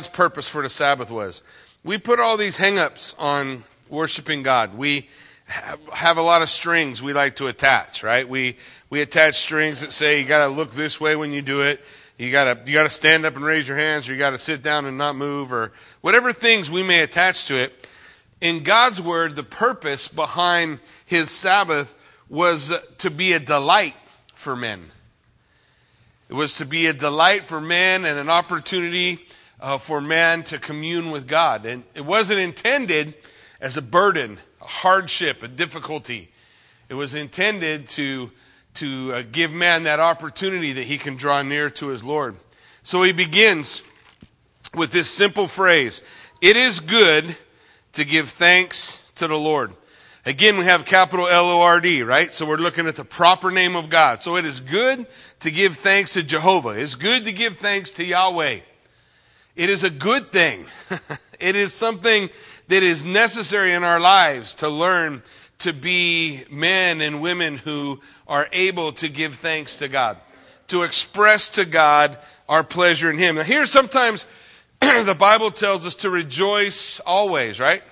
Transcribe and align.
God's 0.00 0.08
purpose 0.08 0.48
for 0.48 0.62
the 0.62 0.70
Sabbath 0.70 1.10
was. 1.10 1.42
We 1.84 1.98
put 1.98 2.20
all 2.20 2.38
these 2.38 2.56
hang-ups 2.56 3.14
on 3.18 3.64
worshiping 3.90 4.42
God. 4.42 4.74
We 4.74 5.10
have 5.44 6.16
a 6.16 6.22
lot 6.22 6.40
of 6.40 6.48
strings 6.48 7.02
we 7.02 7.12
like 7.12 7.36
to 7.36 7.48
attach, 7.48 8.02
right? 8.02 8.26
We 8.26 8.56
we 8.88 9.02
attach 9.02 9.34
strings 9.34 9.82
that 9.82 9.92
say 9.92 10.18
you 10.18 10.26
got 10.26 10.46
to 10.46 10.48
look 10.48 10.70
this 10.70 10.98
way 11.02 11.16
when 11.16 11.32
you 11.32 11.42
do 11.42 11.60
it. 11.60 11.84
You 12.16 12.32
got 12.32 12.44
to 12.44 12.70
you 12.70 12.72
got 12.72 12.84
to 12.84 12.88
stand 12.88 13.26
up 13.26 13.36
and 13.36 13.44
raise 13.44 13.68
your 13.68 13.76
hands 13.76 14.08
or 14.08 14.14
you 14.14 14.18
got 14.18 14.30
to 14.30 14.38
sit 14.38 14.62
down 14.62 14.86
and 14.86 14.96
not 14.96 15.16
move 15.16 15.52
or 15.52 15.70
whatever 16.00 16.32
things 16.32 16.70
we 16.70 16.82
may 16.82 17.00
attach 17.00 17.44
to 17.48 17.56
it. 17.56 17.86
In 18.40 18.62
God's 18.62 19.02
word, 19.02 19.36
the 19.36 19.42
purpose 19.42 20.08
behind 20.08 20.78
his 21.04 21.30
Sabbath 21.30 21.94
was 22.30 22.72
to 22.96 23.10
be 23.10 23.34
a 23.34 23.38
delight 23.38 23.96
for 24.34 24.56
men. 24.56 24.92
It 26.30 26.34
was 26.34 26.56
to 26.56 26.64
be 26.64 26.86
a 26.86 26.94
delight 26.94 27.44
for 27.44 27.60
men 27.60 28.06
and 28.06 28.18
an 28.18 28.30
opportunity 28.30 29.26
uh, 29.60 29.78
for 29.78 30.00
man 30.00 30.42
to 30.44 30.58
commune 30.58 31.10
with 31.10 31.28
God. 31.28 31.66
And 31.66 31.84
it 31.94 32.04
wasn't 32.04 32.40
intended 32.40 33.14
as 33.60 33.76
a 33.76 33.82
burden, 33.82 34.38
a 34.60 34.66
hardship, 34.66 35.42
a 35.42 35.48
difficulty. 35.48 36.30
It 36.88 36.94
was 36.94 37.14
intended 37.14 37.86
to, 37.88 38.30
to 38.74 39.12
uh, 39.12 39.22
give 39.30 39.52
man 39.52 39.84
that 39.84 40.00
opportunity 40.00 40.72
that 40.72 40.84
he 40.84 40.98
can 40.98 41.16
draw 41.16 41.42
near 41.42 41.70
to 41.70 41.88
his 41.88 42.02
Lord. 42.02 42.36
So 42.82 43.02
he 43.02 43.12
begins 43.12 43.82
with 44.74 44.90
this 44.92 45.10
simple 45.10 45.46
phrase 45.46 46.00
It 46.40 46.56
is 46.56 46.80
good 46.80 47.36
to 47.92 48.04
give 48.04 48.30
thanks 48.30 49.02
to 49.16 49.28
the 49.28 49.38
Lord. 49.38 49.74
Again, 50.26 50.58
we 50.58 50.64
have 50.64 50.84
capital 50.84 51.26
L 51.26 51.46
O 51.46 51.60
R 51.62 51.80
D, 51.80 52.02
right? 52.02 52.32
So 52.32 52.46
we're 52.46 52.56
looking 52.56 52.86
at 52.86 52.96
the 52.96 53.04
proper 53.04 53.50
name 53.50 53.74
of 53.74 53.88
God. 53.88 54.22
So 54.22 54.36
it 54.36 54.44
is 54.44 54.60
good 54.60 55.06
to 55.40 55.50
give 55.50 55.76
thanks 55.76 56.12
to 56.14 56.22
Jehovah. 56.22 56.70
It's 56.70 56.94
good 56.94 57.24
to 57.24 57.32
give 57.32 57.56
thanks 57.58 57.90
to 57.92 58.04
Yahweh. 58.04 58.60
It 59.56 59.70
is 59.70 59.84
a 59.84 59.90
good 59.90 60.32
thing. 60.32 60.66
it 61.40 61.56
is 61.56 61.72
something 61.72 62.30
that 62.68 62.82
is 62.82 63.04
necessary 63.04 63.72
in 63.72 63.84
our 63.84 64.00
lives 64.00 64.54
to 64.56 64.68
learn 64.68 65.22
to 65.60 65.72
be 65.72 66.44
men 66.50 67.00
and 67.00 67.20
women 67.20 67.56
who 67.56 68.00
are 68.26 68.48
able 68.52 68.92
to 68.92 69.08
give 69.08 69.34
thanks 69.34 69.78
to 69.78 69.88
God, 69.88 70.16
to 70.68 70.82
express 70.82 71.50
to 71.50 71.64
God 71.64 72.16
our 72.48 72.64
pleasure 72.64 73.10
in 73.10 73.18
Him. 73.18 73.36
Now, 73.36 73.42
here 73.42 73.66
sometimes 73.66 74.24
the 74.80 75.16
Bible 75.18 75.50
tells 75.50 75.84
us 75.84 75.96
to 75.96 76.10
rejoice 76.10 77.00
always, 77.00 77.60
right? 77.60 77.82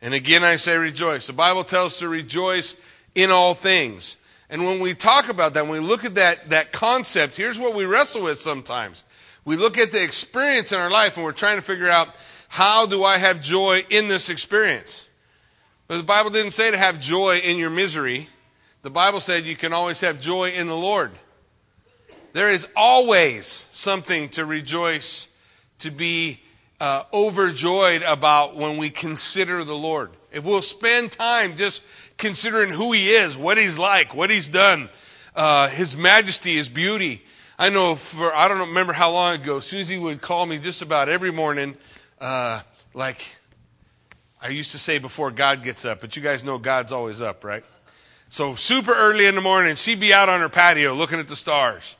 And 0.00 0.14
again, 0.14 0.42
I 0.42 0.56
say 0.56 0.76
rejoice. 0.76 1.26
The 1.26 1.32
Bible 1.32 1.64
tells 1.64 1.92
us 1.92 1.98
to 2.00 2.08
rejoice 2.08 2.76
in 3.14 3.30
all 3.30 3.54
things. 3.54 4.16
And 4.48 4.64
when 4.64 4.80
we 4.80 4.94
talk 4.94 5.28
about 5.28 5.54
that, 5.54 5.66
when 5.66 5.80
we 5.82 5.86
look 5.86 6.04
at 6.04 6.16
that, 6.16 6.50
that 6.50 6.72
concept, 6.72 7.36
here's 7.36 7.58
what 7.58 7.74
we 7.74 7.84
wrestle 7.84 8.22
with 8.22 8.38
sometimes. 8.38 9.02
We 9.44 9.56
look 9.56 9.78
at 9.78 9.92
the 9.92 10.02
experience 10.02 10.72
in 10.72 10.78
our 10.78 10.90
life 10.90 11.16
and 11.16 11.24
we're 11.24 11.32
trying 11.32 11.56
to 11.56 11.62
figure 11.62 11.90
out 11.90 12.14
how 12.48 12.86
do 12.86 13.02
I 13.02 13.18
have 13.18 13.40
joy 13.40 13.84
in 13.90 14.08
this 14.08 14.28
experience? 14.28 15.06
But 15.88 15.96
the 15.96 16.02
Bible 16.04 16.30
didn't 16.30 16.52
say 16.52 16.70
to 16.70 16.78
have 16.78 17.00
joy 17.00 17.38
in 17.38 17.56
your 17.56 17.70
misery. 17.70 18.28
The 18.82 18.90
Bible 18.90 19.20
said 19.20 19.44
you 19.44 19.56
can 19.56 19.72
always 19.72 20.00
have 20.00 20.20
joy 20.20 20.50
in 20.50 20.68
the 20.68 20.76
Lord. 20.76 21.12
There 22.32 22.50
is 22.50 22.66
always 22.74 23.66
something 23.72 24.28
to 24.30 24.44
rejoice, 24.44 25.28
to 25.80 25.90
be 25.90 26.40
uh, 26.80 27.04
overjoyed 27.12 28.02
about 28.02 28.56
when 28.56 28.76
we 28.76 28.90
consider 28.90 29.64
the 29.64 29.76
Lord. 29.76 30.10
If 30.32 30.44
we'll 30.44 30.62
spend 30.62 31.12
time 31.12 31.56
just 31.56 31.82
considering 32.16 32.70
who 32.70 32.92
He 32.92 33.10
is, 33.10 33.36
what 33.36 33.58
He's 33.58 33.78
like, 33.78 34.14
what 34.14 34.30
He's 34.30 34.48
done, 34.48 34.88
uh, 35.36 35.68
His 35.68 35.96
majesty, 35.96 36.56
His 36.56 36.68
beauty. 36.68 37.22
I 37.62 37.68
know 37.68 37.94
for, 37.94 38.34
I 38.34 38.48
don't 38.48 38.58
remember 38.58 38.92
how 38.92 39.12
long 39.12 39.36
ago, 39.36 39.60
Susie 39.60 39.96
would 39.96 40.20
call 40.20 40.46
me 40.46 40.58
just 40.58 40.82
about 40.82 41.08
every 41.08 41.30
morning, 41.30 41.76
uh, 42.20 42.62
like 42.92 43.36
I 44.40 44.48
used 44.48 44.72
to 44.72 44.80
say 44.80 44.98
before 44.98 45.30
God 45.30 45.62
gets 45.62 45.84
up, 45.84 46.00
but 46.00 46.16
you 46.16 46.22
guys 46.22 46.42
know 46.42 46.58
God's 46.58 46.90
always 46.90 47.22
up, 47.22 47.44
right? 47.44 47.64
So 48.30 48.56
super 48.56 48.92
early 48.92 49.26
in 49.26 49.36
the 49.36 49.40
morning, 49.40 49.76
she'd 49.76 50.00
be 50.00 50.12
out 50.12 50.28
on 50.28 50.40
her 50.40 50.48
patio 50.48 50.92
looking 50.92 51.20
at 51.20 51.28
the 51.28 51.36
stars. 51.36 51.94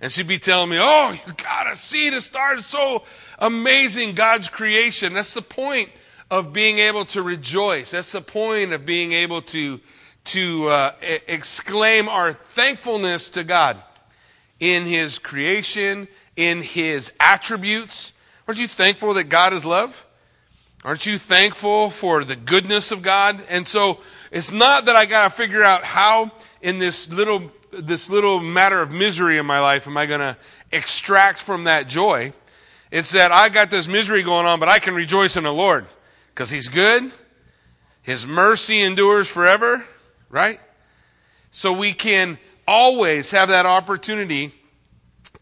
And 0.00 0.10
she'd 0.10 0.26
be 0.26 0.40
telling 0.40 0.70
me, 0.70 0.78
Oh, 0.80 1.12
you 1.12 1.32
gotta 1.34 1.76
see 1.76 2.10
the 2.10 2.20
stars. 2.20 2.58
It's 2.58 2.66
so 2.66 3.04
amazing, 3.38 4.16
God's 4.16 4.48
creation. 4.48 5.12
That's 5.12 5.32
the 5.32 5.42
point 5.42 5.90
of 6.28 6.52
being 6.52 6.80
able 6.80 7.04
to 7.04 7.22
rejoice. 7.22 7.92
That's 7.92 8.10
the 8.10 8.20
point 8.20 8.72
of 8.72 8.84
being 8.84 9.12
able 9.12 9.42
to, 9.42 9.78
to 10.24 10.68
uh, 10.70 10.92
exclaim 11.28 12.08
our 12.08 12.32
thankfulness 12.32 13.30
to 13.30 13.44
God 13.44 13.80
in 14.64 14.86
His 14.86 15.18
creation, 15.18 16.08
in 16.36 16.62
His 16.62 17.12
attributes. 17.20 18.14
Aren't 18.48 18.58
you 18.58 18.66
thankful 18.66 19.12
that 19.14 19.24
God 19.24 19.52
is 19.52 19.66
love? 19.66 20.06
Aren't 20.86 21.04
you 21.04 21.18
thankful 21.18 21.90
for 21.90 22.24
the 22.24 22.34
goodness 22.34 22.90
of 22.90 23.02
God? 23.02 23.42
And 23.50 23.68
so 23.68 24.00
it's 24.30 24.50
not 24.50 24.86
that 24.86 24.96
I 24.96 25.04
got 25.04 25.24
to 25.24 25.30
figure 25.30 25.62
out 25.62 25.84
how 25.84 26.32
in 26.62 26.78
this 26.78 27.12
little 27.12 27.50
this 27.72 28.08
little 28.08 28.40
matter 28.40 28.80
of 28.80 28.90
misery 28.90 29.36
in 29.36 29.44
my 29.44 29.60
life 29.60 29.86
am 29.86 29.96
I 29.96 30.06
going 30.06 30.20
to 30.20 30.36
extract 30.72 31.40
from 31.40 31.64
that 31.64 31.86
joy? 31.86 32.32
It's 32.90 33.12
that 33.12 33.32
I 33.32 33.50
got 33.50 33.70
this 33.70 33.86
misery 33.86 34.22
going 34.22 34.46
on, 34.46 34.60
but 34.60 34.68
I 34.70 34.78
can 34.78 34.94
rejoice 34.94 35.36
in 35.36 35.44
the 35.44 35.52
Lord 35.52 35.84
because 36.28 36.48
He's 36.48 36.68
good. 36.68 37.12
His 38.00 38.26
mercy 38.26 38.80
endures 38.80 39.28
forever, 39.28 39.84
right? 40.30 40.58
So 41.50 41.72
we 41.72 41.92
can 41.92 42.38
always 42.66 43.30
have 43.30 43.48
that 43.48 43.66
opportunity 43.66 44.52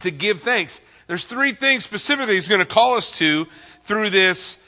to 0.00 0.10
give 0.10 0.40
thanks. 0.40 0.80
There's 1.06 1.24
three 1.24 1.52
things 1.52 1.84
specifically 1.84 2.34
He's 2.34 2.48
going 2.48 2.60
to 2.60 2.64
call 2.64 2.94
us 2.94 3.18
to 3.18 3.46
through 3.82 4.10
this 4.10 4.58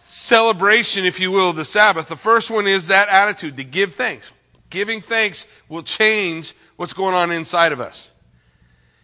celebration, 0.00 1.04
if 1.04 1.20
you 1.20 1.30
will, 1.30 1.50
of 1.50 1.56
the 1.56 1.64
Sabbath. 1.64 2.08
The 2.08 2.16
first 2.16 2.50
one 2.50 2.66
is 2.66 2.88
that 2.88 3.08
attitude 3.08 3.56
to 3.56 3.64
give 3.64 3.94
thanks. 3.94 4.30
Giving 4.70 5.00
thanks 5.00 5.46
will 5.68 5.82
change 5.82 6.54
what's 6.76 6.92
going 6.92 7.14
on 7.14 7.30
inside 7.30 7.72
of 7.72 7.80
us. 7.80 8.10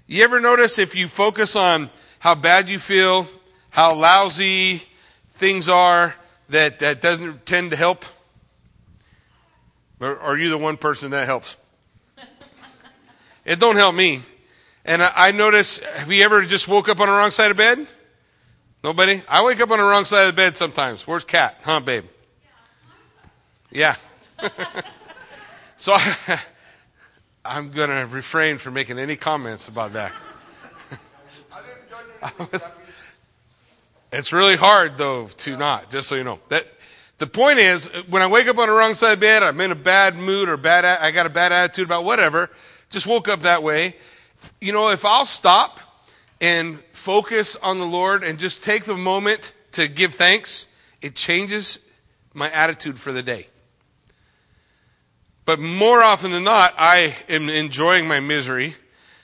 You 0.07 0.25
ever 0.25 0.41
notice 0.41 0.79
if 0.79 0.97
you 0.97 1.07
focus 1.07 1.55
on 1.55 1.91
how 2.19 2.35
bad 2.35 2.69
you 2.69 2.79
feel, 2.79 3.29
how 3.71 3.95
lousy 3.95 4.83
things 5.31 5.69
are, 5.69 6.15
that 6.49 6.81
that 6.81 7.01
doesn't 7.01 7.47
tend 7.47 7.71
to 7.71 7.77
help? 7.77 8.05
Or 10.01 10.19
are 10.19 10.37
you 10.37 10.49
the 10.49 10.59
one 10.59 10.77
person 10.77 11.11
that 11.11 11.27
helps? 11.27 11.57
It 13.51 13.59
don't 13.59 13.75
help 13.75 13.97
me. 13.97 14.23
And 14.85 15.03
I, 15.03 15.13
I 15.17 15.33
notice, 15.33 15.81
have 15.81 16.13
you 16.13 16.23
ever 16.23 16.43
just 16.43 16.69
woke 16.69 16.89
up 16.89 17.01
on 17.01 17.09
the 17.09 17.13
wrong 17.13 17.33
side 17.33 17.51
of 17.51 17.57
bed? 17.57 17.85
Nobody? 18.85 19.25
I 19.29 19.43
wake 19.43 19.61
up 19.61 19.73
on 19.73 19.79
the 19.79 19.85
wrong 19.85 20.05
side 20.05 20.21
of 20.21 20.29
the 20.29 20.37
bed 20.37 20.57
sometimes. 20.57 21.05
Where's 21.05 21.25
Cat? 21.25 21.57
Huh, 21.65 21.81
babe? 21.81 22.05
Yeah. 23.73 23.97
so 25.77 25.95
I, 25.95 26.41
I'm 27.45 27.73
going 27.73 27.91
to 27.91 28.07
refrain 28.15 28.57
from 28.59 28.75
making 28.75 29.01
any 29.01 29.17
comments 29.17 29.67
about 29.67 29.95
that. 29.95 30.13
was, 32.53 32.69
it's 34.13 34.33
really 34.33 34.57
hard, 34.57 34.97
though, 34.97 35.27
to 35.27 35.57
not, 35.57 35.91
just 35.91 36.09
so 36.09 36.15
you 36.15 36.23
know. 36.23 36.39
That, 36.51 36.69
the 37.19 37.27
point 37.27 37.59
is, 37.59 37.87
when 38.09 38.23
I 38.23 38.29
wake 38.29 38.47
up 38.47 38.59
on 38.59 38.69
the 38.69 38.75
wrong 38.75 38.95
side 38.95 39.15
of 39.15 39.21
bed, 39.21 39.43
I'm 39.43 39.61
in 39.61 39.73
a 39.73 39.75
bad 39.75 40.15
mood 40.15 40.49
or 40.49 40.57
bad, 40.57 40.85
I 40.85 41.11
got 41.11 41.27
a 41.27 41.31
bad 41.31 41.51
attitude 41.51 41.87
about 41.87 42.05
whatever, 42.05 42.49
just 42.91 43.07
woke 43.07 43.29
up 43.29 43.41
that 43.41 43.63
way. 43.63 43.97
You 44.61 44.73
know, 44.73 44.91
if 44.91 45.05
I'll 45.05 45.25
stop 45.25 45.81
and 46.41 46.79
focus 46.93 47.57
on 47.57 47.79
the 47.79 47.87
Lord 47.87 48.23
and 48.23 48.39
just 48.39 48.63
take 48.63 48.85
the 48.85 48.97
moment 48.97 49.53
to 49.73 49.89
give 49.89 50.15
thanks, 50.15 50.67
it 51.01 51.15
changes 51.15 51.79
my 52.35 52.51
attitude 52.51 52.99
for 52.99 53.13
the 53.13 53.23
day. 53.23 53.47
But 55.45 55.59
more 55.59 56.03
often 56.03 56.31
than 56.31 56.45
not, 56.45 56.75
I 56.79 57.17
am 57.29 57.49
enjoying 57.49 58.07
my 58.07 58.21
misery, 58.21 58.77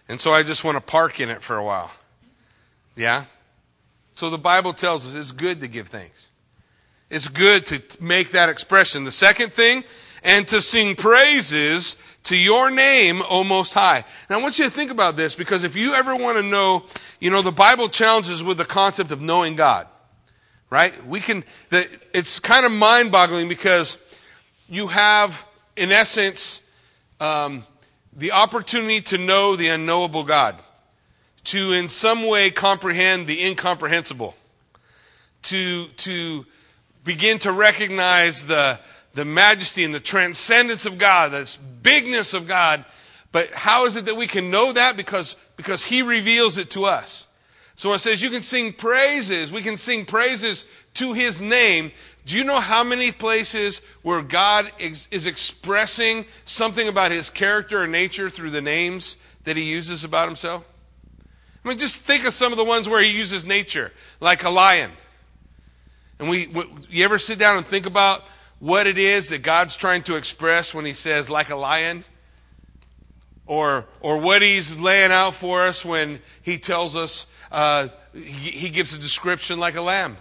and 0.09 0.21
so 0.21 0.33
I 0.33 0.43
just 0.43 0.65
want 0.65 0.77
to 0.77 0.81
park 0.81 1.21
in 1.21 1.29
it 1.29 1.43
for 1.43 1.57
a 1.57 1.65
while. 1.65 1.93
Yeah? 2.97 3.25
So 4.15 4.31
the 4.31 4.39
Bible 4.39 4.73
tells 4.73 5.07
us 5.07 5.15
it's 5.15 5.33
good 5.33 5.61
to 5.61 5.69
give 5.69 5.89
thanks. 5.89 6.29
It's 7.11 7.29
good 7.29 7.67
to 7.67 7.83
make 8.03 8.33
that 8.33 8.49
expression. 8.49 9.05
The 9.05 9.11
second 9.11 9.53
thing, 9.53 9.85
and 10.25 10.49
to 10.49 10.61
sing 10.61 10.97
praises 10.97 11.97
to 12.27 12.37
your 12.37 12.71
name, 12.71 13.23
O 13.29 13.43
Most 13.45 13.75
High. 13.75 14.05
Now 14.29 14.39
I 14.39 14.43
want 14.43 14.59
you 14.59 14.65
to 14.65 14.71
think 14.71 14.91
about 14.91 15.17
this 15.17 15.35
because 15.35 15.65
if 15.65 15.77
you 15.77 15.95
ever 15.95 16.15
want 16.15 16.37
to 16.37 16.43
know, 16.43 16.85
you 17.21 17.31
know, 17.31 17.43
the 17.43 17.53
Bible 17.53 17.89
challenges 17.89 18.45
with 18.45 18.59
the 18.59 18.65
concept 18.65 19.13
of 19.13 19.21
knowing 19.21 19.57
God. 19.57 19.87
Right? 20.69 21.07
We 21.07 21.21
can, 21.21 21.45
the, 21.71 21.89
it's 22.13 22.41
kind 22.41 22.67
of 22.67 22.73
mind 22.73 23.13
boggling 23.13 23.49
because 23.49 23.99
you 24.69 24.89
have 24.89 25.45
in 25.77 25.93
essence, 25.93 26.63
um, 27.21 27.65
the 28.15 28.33
opportunity 28.33 29.03
to 29.03 29.19
know 29.19 29.57
the 29.57 29.69
unknowable 29.69 30.25
God, 30.25 30.57
to 31.45 31.73
in 31.73 31.89
some 31.89 32.27
way 32.27 32.51
comprehend 32.51 33.27
the 33.27 33.45
incomprehensible, 33.45 34.35
to, 35.43 35.87
to 35.89 36.47
begin 37.05 37.39
to 37.41 37.53
recognize 37.53 38.47
the, 38.47 38.81
the 39.17 39.25
majesty 39.25 39.83
and 39.83 39.95
the 39.95 40.01
transcendence 40.01 40.85
of 40.85 40.99
God, 40.99 41.33
this 41.33 41.57
bigness 41.57 42.35
of 42.35 42.47
God. 42.47 42.85
But 43.33 43.51
how 43.51 43.87
is 43.87 43.97
it 43.97 44.05
that 44.05 44.17
we 44.17 44.27
can 44.27 44.51
know 44.51 44.73
that? 44.73 44.97
Because, 44.97 45.37
because 45.57 45.85
He 45.85 46.03
reveals 46.03 46.59
it 46.59 46.71
to 46.71 46.85
us. 46.85 47.27
So 47.77 47.93
it 47.95 47.99
says 47.99 48.23
you 48.23 48.31
can 48.31 48.43
sing 48.43 48.75
praises, 48.75 49.51
we 49.51 49.63
can 49.63 49.79
sing 49.79 50.05
praises 50.05 50.67
to 50.95 51.13
his 51.13 51.41
name. 51.41 51.93
Do 52.25 52.37
you 52.37 52.45
know 52.45 52.61
how 52.61 52.83
many 52.83 53.13
places 53.13 53.81
where 54.03 54.23
God 54.23 54.73
is, 54.79 55.09
is 55.11 55.27
expressing 55.27 56.25
something 56.45 56.89
about 56.89 57.11
his 57.11 57.31
character 57.31 57.83
or 57.83 57.87
nature 57.87 58.31
through 58.31 58.51
the 58.51 58.63
names 58.63 59.17
that 59.45 59.57
he 59.57 59.63
uses 59.63 60.05
about 60.05 60.27
himself? 60.27 60.65
I 61.65 61.69
mean, 61.69 61.79
just 61.79 62.01
think 62.01 62.27
of 62.27 62.33
some 62.33 62.53
of 62.53 62.59
the 62.59 62.65
ones 62.65 62.89
where 62.89 63.03
he 63.03 63.11
uses 63.11 63.45
nature, 63.45 63.93
like 64.21 64.45
a 64.45 64.51
lion. 64.51 64.91
And 66.19 66.29
we, 66.31 66.49
you 66.89 67.05
ever 67.05 67.19
sit 67.19 67.39
down 67.39 67.59
and 67.59 67.67
think 67.67 67.87
about 67.87 68.25
what 68.59 68.87
it 68.87 68.99
is 68.99 69.29
that 69.31 69.43
God's 69.43 69.77
trying 69.77 70.03
to 70.05 70.17
express 70.17 70.75
when 70.75 70.85
he 70.85 70.93
says, 70.93 71.29
like 71.29 71.51
a 71.51 71.57
lion? 71.57 72.05
Or, 73.47 73.87
or 74.01 74.19
what 74.19 74.43
he's 74.43 74.79
laying 74.79 75.13
out 75.13 75.35
for 75.35 75.67
us 75.67 75.85
when 75.85 76.21
he 76.43 76.59
tells 76.59 76.97
us, 76.97 77.27
uh, 77.53 77.89
he, 78.13 78.51
he 78.51 78.69
gives 78.71 78.93
a 78.95 78.99
description 78.99 79.61
like 79.61 79.77
a 79.77 79.81
lamb. 79.81 80.17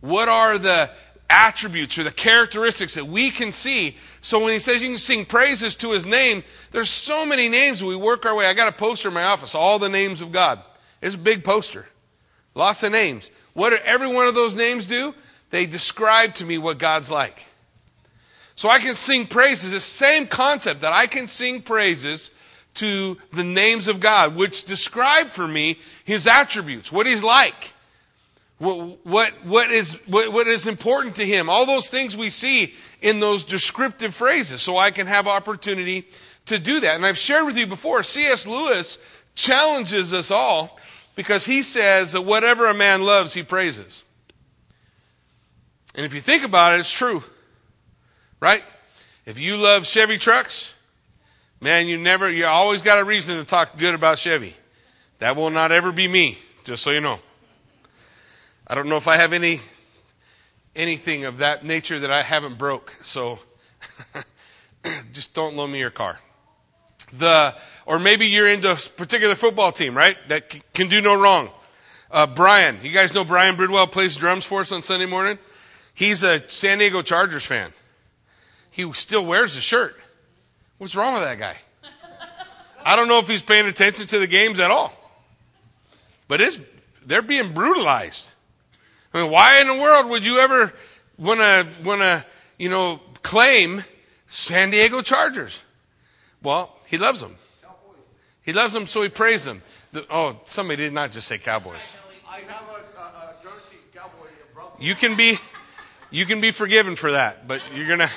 What 0.00 0.28
are 0.28 0.58
the 0.58 0.90
attributes 1.32 1.98
or 1.98 2.04
the 2.04 2.12
characteristics 2.12 2.94
that 2.94 3.06
we 3.06 3.30
can 3.30 3.50
see. 3.50 3.96
So 4.20 4.38
when 4.38 4.52
he 4.52 4.58
says 4.58 4.82
you 4.82 4.90
can 4.90 4.98
sing 4.98 5.24
praises 5.24 5.74
to 5.76 5.90
his 5.92 6.04
name, 6.04 6.44
there's 6.70 6.90
so 6.90 7.24
many 7.24 7.48
names 7.48 7.82
we 7.82 7.96
work 7.96 8.26
our 8.26 8.34
way. 8.34 8.46
I 8.46 8.52
got 8.52 8.68
a 8.68 8.72
poster 8.72 9.08
in 9.08 9.14
my 9.14 9.24
office, 9.24 9.54
all 9.54 9.78
the 9.78 9.88
names 9.88 10.20
of 10.20 10.30
God. 10.30 10.60
It's 11.00 11.14
a 11.14 11.18
big 11.18 11.42
poster. 11.42 11.86
Lots 12.54 12.82
of 12.82 12.92
names. 12.92 13.30
What 13.54 13.70
do 13.70 13.76
every 13.76 14.08
one 14.08 14.26
of 14.26 14.34
those 14.34 14.54
names 14.54 14.84
do? 14.84 15.14
They 15.52 15.66
describe 15.66 16.34
to 16.34 16.44
me 16.44 16.58
what 16.58 16.78
God's 16.78 17.12
like. 17.12 17.44
So 18.56 18.68
I 18.68 18.80
can 18.80 18.96
sing 18.96 19.28
praises, 19.28 19.70
the 19.70 19.78
same 19.78 20.26
concept 20.26 20.80
that 20.80 20.92
I 20.92 21.06
can 21.06 21.28
sing 21.28 21.62
praises 21.62 22.32
to 22.74 23.16
the 23.32 23.44
names 23.44 23.86
of 23.86 24.00
God, 24.00 24.34
which 24.34 24.64
describe 24.64 25.28
for 25.28 25.46
me 25.46 25.78
his 26.04 26.26
attributes, 26.26 26.90
what 26.90 27.06
he's 27.06 27.22
like 27.22 27.72
what, 28.62 28.98
what, 29.04 29.32
what, 29.44 29.70
is, 29.72 29.94
what, 30.06 30.32
what 30.32 30.46
is 30.46 30.68
important 30.68 31.16
to 31.16 31.26
him. 31.26 31.50
All 31.50 31.66
those 31.66 31.88
things 31.88 32.16
we 32.16 32.30
see 32.30 32.74
in 33.00 33.18
those 33.18 33.42
descriptive 33.42 34.14
phrases. 34.14 34.62
So 34.62 34.78
I 34.78 34.92
can 34.92 35.08
have 35.08 35.26
opportunity 35.26 36.06
to 36.46 36.60
do 36.60 36.78
that. 36.78 36.94
And 36.94 37.04
I've 37.04 37.18
shared 37.18 37.44
with 37.44 37.56
you 37.56 37.66
before, 37.66 38.04
C.S. 38.04 38.46
Lewis 38.46 38.98
challenges 39.34 40.14
us 40.14 40.30
all 40.30 40.78
because 41.16 41.44
he 41.44 41.62
says 41.62 42.12
that 42.12 42.22
whatever 42.22 42.66
a 42.66 42.74
man 42.74 43.02
loves, 43.02 43.34
he 43.34 43.42
praises. 43.42 44.04
And 45.94 46.06
if 46.06 46.14
you 46.14 46.20
think 46.20 46.44
about 46.44 46.72
it, 46.72 46.80
it's 46.80 46.92
true. 46.92 47.22
Right? 48.40 48.64
If 49.24 49.38
you 49.38 49.56
love 49.56 49.86
Chevy 49.86 50.18
trucks, 50.18 50.74
man, 51.60 51.86
you 51.86 51.96
never, 51.96 52.30
you 52.30 52.46
always 52.46 52.82
got 52.82 52.98
a 52.98 53.04
reason 53.04 53.36
to 53.36 53.44
talk 53.44 53.76
good 53.78 53.94
about 53.94 54.18
Chevy. 54.18 54.54
That 55.18 55.36
will 55.36 55.50
not 55.50 55.70
ever 55.70 55.92
be 55.92 56.08
me, 56.08 56.38
just 56.64 56.82
so 56.82 56.90
you 56.90 57.00
know. 57.00 57.20
I 58.66 58.74
don't 58.74 58.88
know 58.88 58.96
if 58.96 59.06
I 59.06 59.16
have 59.16 59.32
any 59.32 59.60
anything 60.74 61.24
of 61.24 61.38
that 61.38 61.64
nature 61.64 62.00
that 62.00 62.10
I 62.10 62.22
haven't 62.22 62.58
broke. 62.58 62.94
So 63.02 63.38
just 65.12 65.34
don't 65.34 65.56
loan 65.56 65.72
me 65.72 65.78
your 65.78 65.90
car. 65.90 66.18
The 67.12 67.54
or 67.84 67.98
maybe 67.98 68.26
you're 68.26 68.48
into 68.48 68.72
a 68.72 68.76
particular 68.76 69.34
football 69.34 69.72
team, 69.72 69.96
right? 69.96 70.16
That 70.28 70.52
c- 70.52 70.62
can 70.72 70.88
do 70.88 71.00
no 71.00 71.20
wrong. 71.20 71.50
Uh, 72.10 72.26
Brian, 72.26 72.78
you 72.82 72.90
guys 72.90 73.14
know 73.14 73.24
Brian 73.24 73.56
Bridwell 73.56 73.86
plays 73.86 74.16
drums 74.16 74.44
for 74.44 74.60
us 74.60 74.72
on 74.72 74.82
Sunday 74.82 75.06
morning. 75.06 75.38
He's 76.02 76.24
a 76.24 76.42
San 76.48 76.78
Diego 76.78 77.00
Chargers 77.00 77.46
fan. 77.46 77.72
He 78.72 78.92
still 78.92 79.24
wears 79.24 79.54
the 79.54 79.60
shirt. 79.60 79.96
What's 80.78 80.96
wrong 80.96 81.12
with 81.14 81.22
that 81.22 81.38
guy? 81.38 81.58
I 82.84 82.96
don't 82.96 83.06
know 83.06 83.20
if 83.20 83.28
he's 83.28 83.40
paying 83.40 83.66
attention 83.66 84.06
to 84.08 84.18
the 84.18 84.26
games 84.26 84.58
at 84.58 84.72
all. 84.72 84.92
But 86.26 86.40
it's, 86.40 86.58
they're 87.06 87.22
being 87.22 87.52
brutalized. 87.52 88.32
I 89.14 89.22
mean, 89.22 89.30
why 89.30 89.60
in 89.60 89.68
the 89.68 89.74
world 89.74 90.08
would 90.08 90.24
you 90.24 90.40
ever 90.40 90.72
want 91.18 91.38
to 91.38 91.68
want 91.84 92.00
to 92.00 92.24
you 92.58 92.68
know 92.68 92.98
claim 93.22 93.84
San 94.26 94.70
Diego 94.70 95.02
Chargers? 95.02 95.60
Well, 96.42 96.74
he 96.86 96.98
loves 96.98 97.20
them. 97.20 97.36
He 98.42 98.52
loves 98.52 98.74
them, 98.74 98.88
so 98.88 99.02
he 99.02 99.08
prays 99.08 99.44
them. 99.44 99.62
The, 99.92 100.04
oh, 100.10 100.40
somebody 100.46 100.82
did 100.82 100.94
not 100.94 101.12
just 101.12 101.28
say 101.28 101.38
Cowboys. 101.38 101.96
I 102.28 102.40
have 102.40 102.64
a, 102.68 102.98
a, 102.98 103.04
a 103.04 103.34
jersey 103.40 103.78
cowboy 103.94 104.26
brother. 104.52 104.72
You 104.80 104.96
can 104.96 105.16
be, 105.16 105.38
you 106.12 106.26
can 106.26 106.40
be 106.40 106.52
forgiven 106.52 106.94
for 106.94 107.12
that, 107.12 107.48
but 107.48 107.60
you're 107.74 107.88
gonna. 107.88 108.10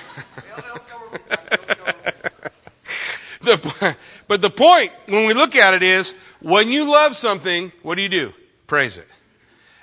the, 3.42 3.96
but 4.28 4.42
the 4.42 4.50
point 4.50 4.92
when 5.08 5.26
we 5.26 5.34
look 5.34 5.56
at 5.56 5.74
it 5.74 5.82
is 5.82 6.14
when 6.42 6.70
you 6.70 6.92
love 6.92 7.16
something, 7.16 7.72
what 7.82 7.96
do 7.96 8.02
you 8.02 8.10
do? 8.10 8.34
Praise 8.68 8.98
it. 8.98 9.08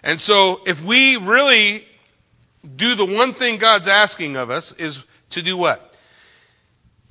And 0.05 0.21
so 0.21 0.61
if 0.67 0.85
we 0.85 1.17
really 1.17 1.87
do 2.77 2.95
the 2.95 3.07
one 3.07 3.35
thing 3.35 3.59
God's 3.59 3.89
asking 3.89 4.37
of 4.37 4.51
us 4.51 4.73
is 4.73 5.07
to 5.31 5.43
do 5.43 5.57
what? 5.57 5.97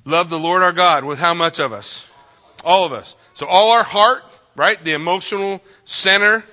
Love 0.04 0.30
the 0.30 0.38
Lord 0.38 0.62
our 0.62 0.72
God 0.72 1.04
with 1.04 1.18
how 1.18 1.34
much 1.34 1.58
of 1.58 1.72
us? 1.72 2.06
All 2.64 2.84
of 2.84 2.92
us. 2.92 3.16
So 3.34 3.46
all 3.46 3.72
our 3.72 3.82
heart, 3.82 4.22
right? 4.56 4.82
The 4.82 4.92
emotional 4.92 5.62
center, 5.84 6.44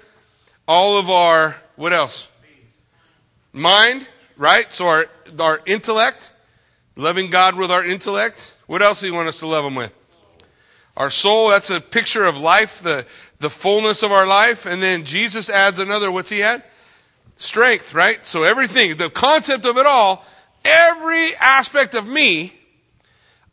all 0.67 0.97
of 0.97 1.09
our, 1.09 1.55
what 1.75 1.93
else? 1.93 2.29
Mind, 3.53 4.07
right? 4.39 4.73
So 4.73 4.87
our, 4.87 5.07
our 5.37 5.61
intellect, 5.67 6.33
loving 6.95 7.29
God 7.29 7.55
with 7.55 7.69
our 7.69 7.85
intellect. 7.85 8.55
What 8.65 8.81
else 8.81 9.01
do 9.01 9.07
you 9.07 9.13
want 9.13 9.27
us 9.27 9.39
to 9.39 9.45
love 9.45 9.65
Him 9.65 9.75
with? 9.75 9.93
Our 10.97 11.09
soul, 11.09 11.49
that's 11.49 11.69
a 11.69 11.79
picture 11.79 12.25
of 12.25 12.37
life, 12.37 12.81
the, 12.81 13.05
the 13.37 13.49
fullness 13.49 14.01
of 14.01 14.11
our 14.11 14.25
life. 14.25 14.65
And 14.65 14.81
then 14.81 15.03
Jesus 15.03 15.49
adds 15.49 15.79
another, 15.79 16.11
what's 16.11 16.29
he 16.29 16.41
add? 16.41 16.63
Strength, 17.35 17.93
right? 17.93 18.25
So 18.25 18.43
everything, 18.43 18.97
the 18.97 19.09
concept 19.09 19.65
of 19.65 19.77
it 19.77 19.85
all, 19.85 20.25
every 20.65 21.35
aspect 21.35 21.93
of 21.93 22.07
me, 22.07 22.53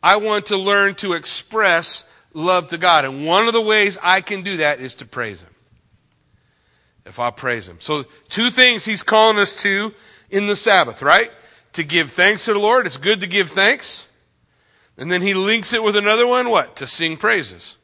I 0.01 0.17
want 0.17 0.47
to 0.47 0.57
learn 0.57 0.95
to 0.95 1.13
express 1.13 2.05
love 2.33 2.67
to 2.69 2.77
God. 2.77 3.05
And 3.05 3.25
one 3.25 3.47
of 3.47 3.53
the 3.53 3.61
ways 3.61 3.97
I 4.01 4.21
can 4.21 4.41
do 4.41 4.57
that 4.57 4.79
is 4.79 4.95
to 4.95 5.05
praise 5.05 5.41
Him. 5.41 5.53
If 7.05 7.19
I 7.19 7.31
praise 7.31 7.67
Him. 7.67 7.77
So, 7.79 8.03
two 8.29 8.49
things 8.49 8.83
He's 8.83 9.03
calling 9.03 9.37
us 9.37 9.61
to 9.63 9.93
in 10.29 10.47
the 10.47 10.55
Sabbath, 10.55 11.01
right? 11.01 11.31
To 11.73 11.83
give 11.83 12.11
thanks 12.11 12.45
to 12.45 12.53
the 12.53 12.59
Lord. 12.59 12.85
It's 12.85 12.97
good 12.97 13.21
to 13.21 13.27
give 13.27 13.49
thanks. 13.49 14.07
And 14.97 15.11
then 15.11 15.21
He 15.21 15.33
links 15.33 15.73
it 15.73 15.83
with 15.83 15.95
another 15.95 16.27
one, 16.27 16.49
what? 16.49 16.75
To 16.77 16.87
sing 16.87 17.17
praises 17.17 17.77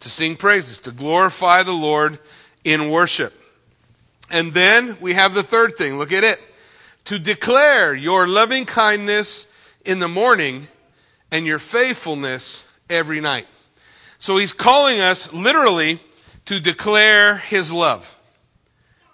to 0.00 0.08
sing 0.08 0.36
praises, 0.36 0.78
to 0.80 0.90
glorify 0.92 1.62
the 1.62 1.72
Lord 1.72 2.18
in 2.64 2.90
worship. 2.90 3.32
And 4.30 4.52
then 4.54 4.96
we 5.00 5.14
have 5.14 5.34
the 5.34 5.42
third 5.42 5.76
thing. 5.76 5.98
Look 5.98 6.12
at 6.12 6.24
it. 6.24 6.40
To 7.04 7.18
declare 7.18 7.94
your 7.94 8.26
loving 8.26 8.66
kindness 8.66 9.46
in 9.84 10.00
the 10.00 10.08
morning 10.08 10.68
and 11.30 11.46
your 11.46 11.58
faithfulness 11.58 12.64
every 12.90 13.20
night. 13.20 13.46
So 14.18 14.36
he's 14.36 14.52
calling 14.52 15.00
us 15.00 15.32
literally 15.32 16.00
to 16.46 16.60
declare 16.60 17.38
his 17.38 17.72
love. 17.72 18.15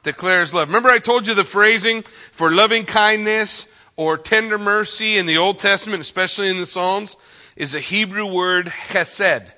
Declare 0.02 0.40
his 0.40 0.52
love. 0.52 0.68
Remember 0.68 0.88
I 0.88 0.99
told 0.99 1.26
you 1.26 1.35
the 1.35 1.44
phrasing 1.44 2.02
for 2.02 2.50
loving 2.50 2.85
kindness 2.85 3.68
or 3.97 4.18
tender 4.18 4.59
mercy 4.59 5.16
in 5.16 5.26
the 5.26 5.37
Old 5.37 5.59
Testament, 5.59 6.00
especially 6.00 6.49
in 6.49 6.56
the 6.56 6.66
Psalms, 6.66 7.16
is 7.56 7.75
a 7.75 7.80
Hebrew 7.80 8.35
word 8.35 8.66
chesed. 8.66 9.49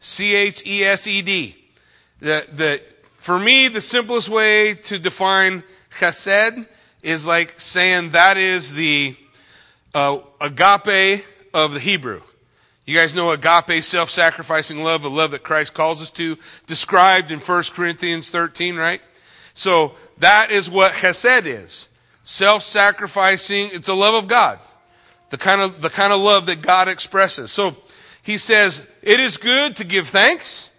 C 0.00 0.34
H 0.34 0.62
E 0.66 0.84
S 0.84 1.06
E 1.06 1.22
D. 1.22 1.56
The, 2.20 2.46
the, 2.52 2.82
for 3.14 3.38
me, 3.38 3.68
the 3.68 3.80
simplest 3.80 4.28
way 4.28 4.74
to 4.74 4.98
define 4.98 5.62
chesed 5.90 6.66
is 7.02 7.26
like 7.26 7.60
saying 7.60 8.10
that 8.10 8.36
is 8.36 8.72
the 8.72 9.14
uh, 9.94 10.18
agape 10.40 11.24
of 11.52 11.74
the 11.74 11.80
Hebrew. 11.80 12.20
You 12.86 12.94
guys 12.94 13.14
know 13.14 13.30
agape, 13.30 13.82
self-sacrificing 13.82 14.82
love, 14.82 15.04
a 15.04 15.08
love 15.08 15.30
that 15.30 15.42
Christ 15.42 15.72
calls 15.72 16.02
us 16.02 16.10
to, 16.10 16.36
described 16.66 17.30
in 17.30 17.38
1 17.38 17.62
Corinthians 17.72 18.28
13, 18.28 18.76
right? 18.76 19.00
So 19.54 19.94
that 20.18 20.50
is 20.50 20.70
what 20.70 20.92
chesed 20.92 21.46
is. 21.46 21.88
Self-sacrificing, 22.24 23.70
it's 23.72 23.88
a 23.88 23.94
love 23.94 24.14
of 24.14 24.28
God. 24.28 24.58
The 25.30 25.38
kind 25.38 25.60
of, 25.60 25.80
the 25.80 25.90
kind 25.90 26.12
of 26.12 26.20
love 26.20 26.46
that 26.46 26.62
God 26.62 26.88
expresses. 26.88 27.50
So 27.50 27.76
he 28.22 28.38
says, 28.38 28.82
it 29.02 29.20
is 29.20 29.36
good 29.36 29.76
to 29.76 29.84
give 29.84 30.08
thanks, 30.08 30.70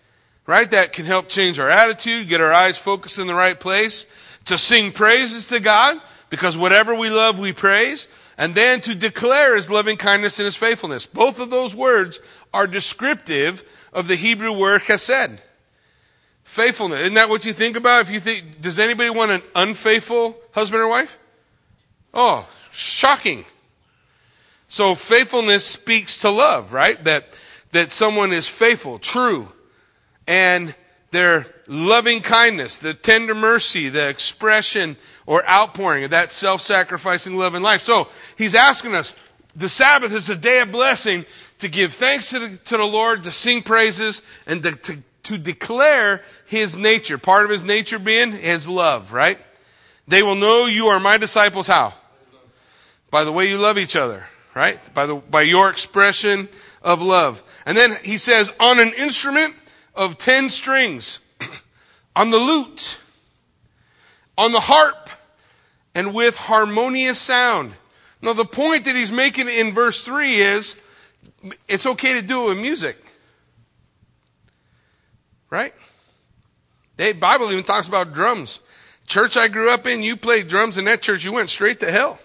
right? 0.46 0.70
That 0.72 0.94
can 0.94 1.06
help 1.06 1.30
change 1.30 1.60
our 1.60 1.70
attitude, 1.70 2.28
get 2.28 2.42
our 2.42 2.54
eyes 2.54 2.78
focused 2.78 3.20
in 3.20 3.28
the 3.28 3.36
right 3.36 3.60
place, 3.60 4.06
to 4.46 4.58
sing 4.58 4.92
praises 4.92 5.48
to 5.50 5.60
God, 5.60 5.98
because 6.30 6.58
whatever 6.58 6.96
we 6.96 7.10
love, 7.10 7.40
we 7.40 7.54
praise, 7.54 8.08
and 8.38 8.54
then 8.56 8.82
to 8.82 8.96
declare 8.96 9.56
his 9.56 9.70
loving 9.70 9.98
kindness 9.98 10.40
and 10.40 10.46
his 10.46 10.56
faithfulness. 10.56 11.06
Both 11.06 11.40
of 11.40 11.50
those 11.50 11.76
words 11.76 12.20
are 12.54 12.68
descriptive 12.68 13.64
of 13.94 14.08
the 14.08 14.16
Hebrew 14.16 14.58
word 14.58 14.82
chesed. 14.82 15.40
Faithfulness. 16.56 17.02
Isn't 17.02 17.16
that 17.16 17.28
what 17.28 17.44
you 17.44 17.52
think 17.52 17.76
about? 17.76 18.04
If 18.04 18.12
you 18.12 18.22
think, 18.22 18.62
does 18.62 18.80
anybody 18.80 19.10
want 19.10 19.30
an 19.30 19.42
unfaithful 19.56 20.38
husband 20.54 20.82
or 20.82 20.88
wife? 20.88 21.18
Oh, 22.14 22.48
shocking. 22.72 23.44
So 24.70 24.96
faithfulness 24.96 25.66
speaks 25.66 26.20
to 26.20 26.30
love, 26.30 26.72
right? 26.72 27.04
That, 27.04 27.26
that 27.74 27.92
someone 27.92 28.32
is 28.32 28.48
faithful, 28.48 29.00
true, 29.00 29.50
and 30.28 30.74
their 31.12 31.46
loving 31.68 32.22
kindness, 32.22 32.78
the 32.78 32.94
tender 32.94 33.36
mercy, 33.36 33.90
the 33.90 34.08
expression 34.08 34.96
or 35.26 35.46
outpouring 35.50 36.06
of 36.06 36.12
that 36.12 36.32
self 36.32 36.62
sacrificing 36.62 37.36
love 37.36 37.54
in 37.56 37.64
life. 37.64 37.82
So 37.82 38.08
he's 38.38 38.56
asking 38.56 38.96
us 38.96 39.14
the 39.58 39.68
Sabbath 39.68 40.14
is 40.14 40.30
a 40.30 40.38
day 40.38 40.62
of 40.62 40.72
blessing 40.72 41.26
to 41.60 41.68
give 41.68 41.96
thanks 41.96 42.30
to 42.30 42.40
the, 42.40 42.56
to 42.56 42.78
the 42.78 42.86
Lord, 42.86 43.26
to 43.26 43.32
sing 43.34 43.62
praises, 43.62 44.22
and 44.48 44.64
to, 44.64 44.72
to, 44.72 44.98
to 45.24 45.38
declare 45.38 46.22
his 46.46 46.78
nature. 46.78 47.18
Part 47.18 47.46
of 47.46 47.52
his 47.52 47.64
nature 47.64 48.00
being 48.00 48.32
his 48.32 48.68
love, 48.68 49.14
right? 49.14 49.40
They 50.08 50.24
will 50.24 50.36
know 50.36 50.66
you 50.66 50.88
are 50.88 51.00
my 51.00 51.18
disciples 51.18 51.68
how? 51.68 51.94
By 53.10 53.24
the 53.24 53.32
way 53.32 53.50
you 53.50 53.58
love 53.58 53.78
each 53.78 53.96
other, 53.96 54.26
right? 54.54 54.80
By, 54.94 55.06
the, 55.06 55.16
by 55.16 55.42
your 55.42 55.70
expression 55.70 56.50
of 56.82 57.02
love. 57.02 57.44
And 57.66 57.78
then 57.78 57.98
he 58.04 58.18
says, 58.18 58.52
on 58.60 58.80
an 58.80 58.94
instrument 58.94 59.56
of 59.96 60.18
ten 60.18 60.50
strings, 60.50 61.20
on 62.16 62.30
the 62.30 62.38
lute, 62.38 63.00
on 64.38 64.52
the 64.52 64.60
harp, 64.60 65.10
and 65.96 66.14
with 66.14 66.36
harmonious 66.36 67.18
sound. 67.18 67.74
Now, 68.22 68.34
the 68.34 68.46
point 68.46 68.86
that 68.86 68.96
he's 68.96 69.12
making 69.12 69.50
in 69.50 69.74
verse 69.74 70.04
3 70.04 70.36
is 70.36 70.82
it's 71.68 71.86
okay 71.86 72.14
to 72.14 72.22
do 72.22 72.46
it 72.46 72.50
with 72.50 72.58
music. 72.58 72.98
Right? 75.50 75.74
The 76.98 77.14
Bible 77.14 77.52
even 77.52 77.64
talks 77.64 77.88
about 77.88 78.14
drums. 78.14 78.60
Church 79.08 79.38
I 79.38 79.48
grew 79.48 79.70
up 79.70 79.86
in, 79.86 80.02
you 80.02 80.16
played 80.16 80.48
drums 80.48 80.78
in 80.78 80.86
that 80.86 81.02
church, 81.02 81.24
you 81.24 81.32
went 81.32 81.50
straight 81.50 81.80
to 81.82 81.92
hell. 81.92 82.20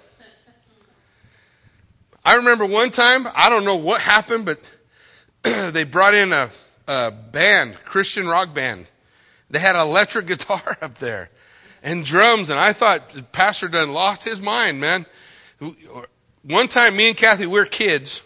I 2.24 2.34
remember 2.34 2.66
one 2.66 2.90
time, 2.90 3.28
I 3.34 3.48
don't 3.48 3.64
know 3.64 3.76
what 3.76 4.00
happened, 4.00 4.44
but 4.44 4.60
they 5.72 5.84
brought 5.84 6.14
in 6.14 6.32
a, 6.32 6.50
a 6.86 7.10
band, 7.10 7.78
Christian 7.84 8.28
rock 8.28 8.54
band. 8.54 8.86
They 9.50 9.58
had 9.58 9.74
an 9.74 9.82
electric 9.82 10.26
guitar 10.26 10.78
up 10.80 10.96
there 10.96 11.30
and 11.82 12.04
drums, 12.04 12.50
and 12.50 12.58
I 12.58 12.72
thought 12.72 13.32
Pastor 13.32 13.68
done 13.68 13.92
lost 13.92 14.24
his 14.24 14.40
mind, 14.40 14.80
man. 14.80 15.06
One 16.42 16.68
time, 16.68 16.96
me 16.96 17.08
and 17.08 17.16
Kathy, 17.16 17.46
we 17.46 17.52
we're 17.52 17.66
kids. 17.66 18.22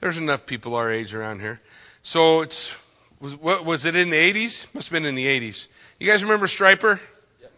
There's 0.00 0.18
enough 0.18 0.46
people 0.46 0.74
our 0.74 0.90
age 0.90 1.14
around 1.14 1.40
here. 1.40 1.60
So 2.02 2.42
it's, 2.42 2.76
was, 3.26 3.36
what, 3.36 3.64
was 3.64 3.84
it 3.84 3.96
in 3.96 4.10
the 4.10 4.16
80s? 4.16 4.72
Must 4.72 4.88
have 4.88 4.92
been 4.92 5.04
in 5.04 5.16
the 5.16 5.26
80s. 5.26 5.66
You 5.98 6.06
guys 6.06 6.22
remember 6.22 6.46
Stryper? 6.46 7.00
Yep. 7.40 7.52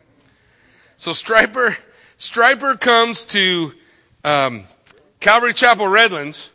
So 0.97 1.11
Stryper, 1.11 1.77
Stryper 2.19 2.81
comes 2.81 3.27
to 3.27 3.73
um, 4.25 4.65
Calvary 5.21 5.53
Chapel 5.53 5.87
Redlands, 5.87 6.51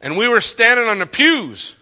and 0.00 0.16
we 0.16 0.26
were 0.26 0.40
standing 0.40 0.86
on 0.86 0.98
the 0.98 1.06
pews. 1.06 1.76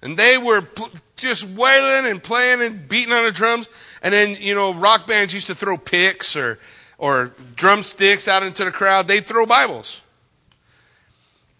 And 0.00 0.16
they 0.16 0.38
were 0.38 0.62
pl- 0.62 0.90
just 1.16 1.44
wailing 1.44 2.10
and 2.10 2.22
playing 2.22 2.62
and 2.62 2.88
beating 2.88 3.12
on 3.12 3.24
the 3.24 3.32
drums. 3.32 3.68
And 4.02 4.14
then, 4.14 4.38
you 4.40 4.54
know, 4.54 4.72
rock 4.72 5.06
bands 5.06 5.34
used 5.34 5.48
to 5.48 5.54
throw 5.54 5.76
picks 5.76 6.34
or, 6.34 6.58
or 6.96 7.32
drumsticks 7.56 8.26
out 8.26 8.42
into 8.42 8.64
the 8.64 8.70
crowd. 8.70 9.06
They'd 9.06 9.26
throw 9.26 9.44
Bibles. 9.44 10.00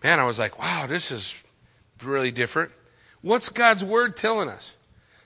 Man, 0.02 0.18
I 0.18 0.24
was 0.24 0.38
like, 0.38 0.58
wow, 0.58 0.86
this 0.86 1.10
is 1.10 1.42
really 2.02 2.30
different. 2.30 2.70
What's 3.22 3.48
God's 3.48 3.84
word 3.84 4.16
telling 4.16 4.48
us? 4.48 4.74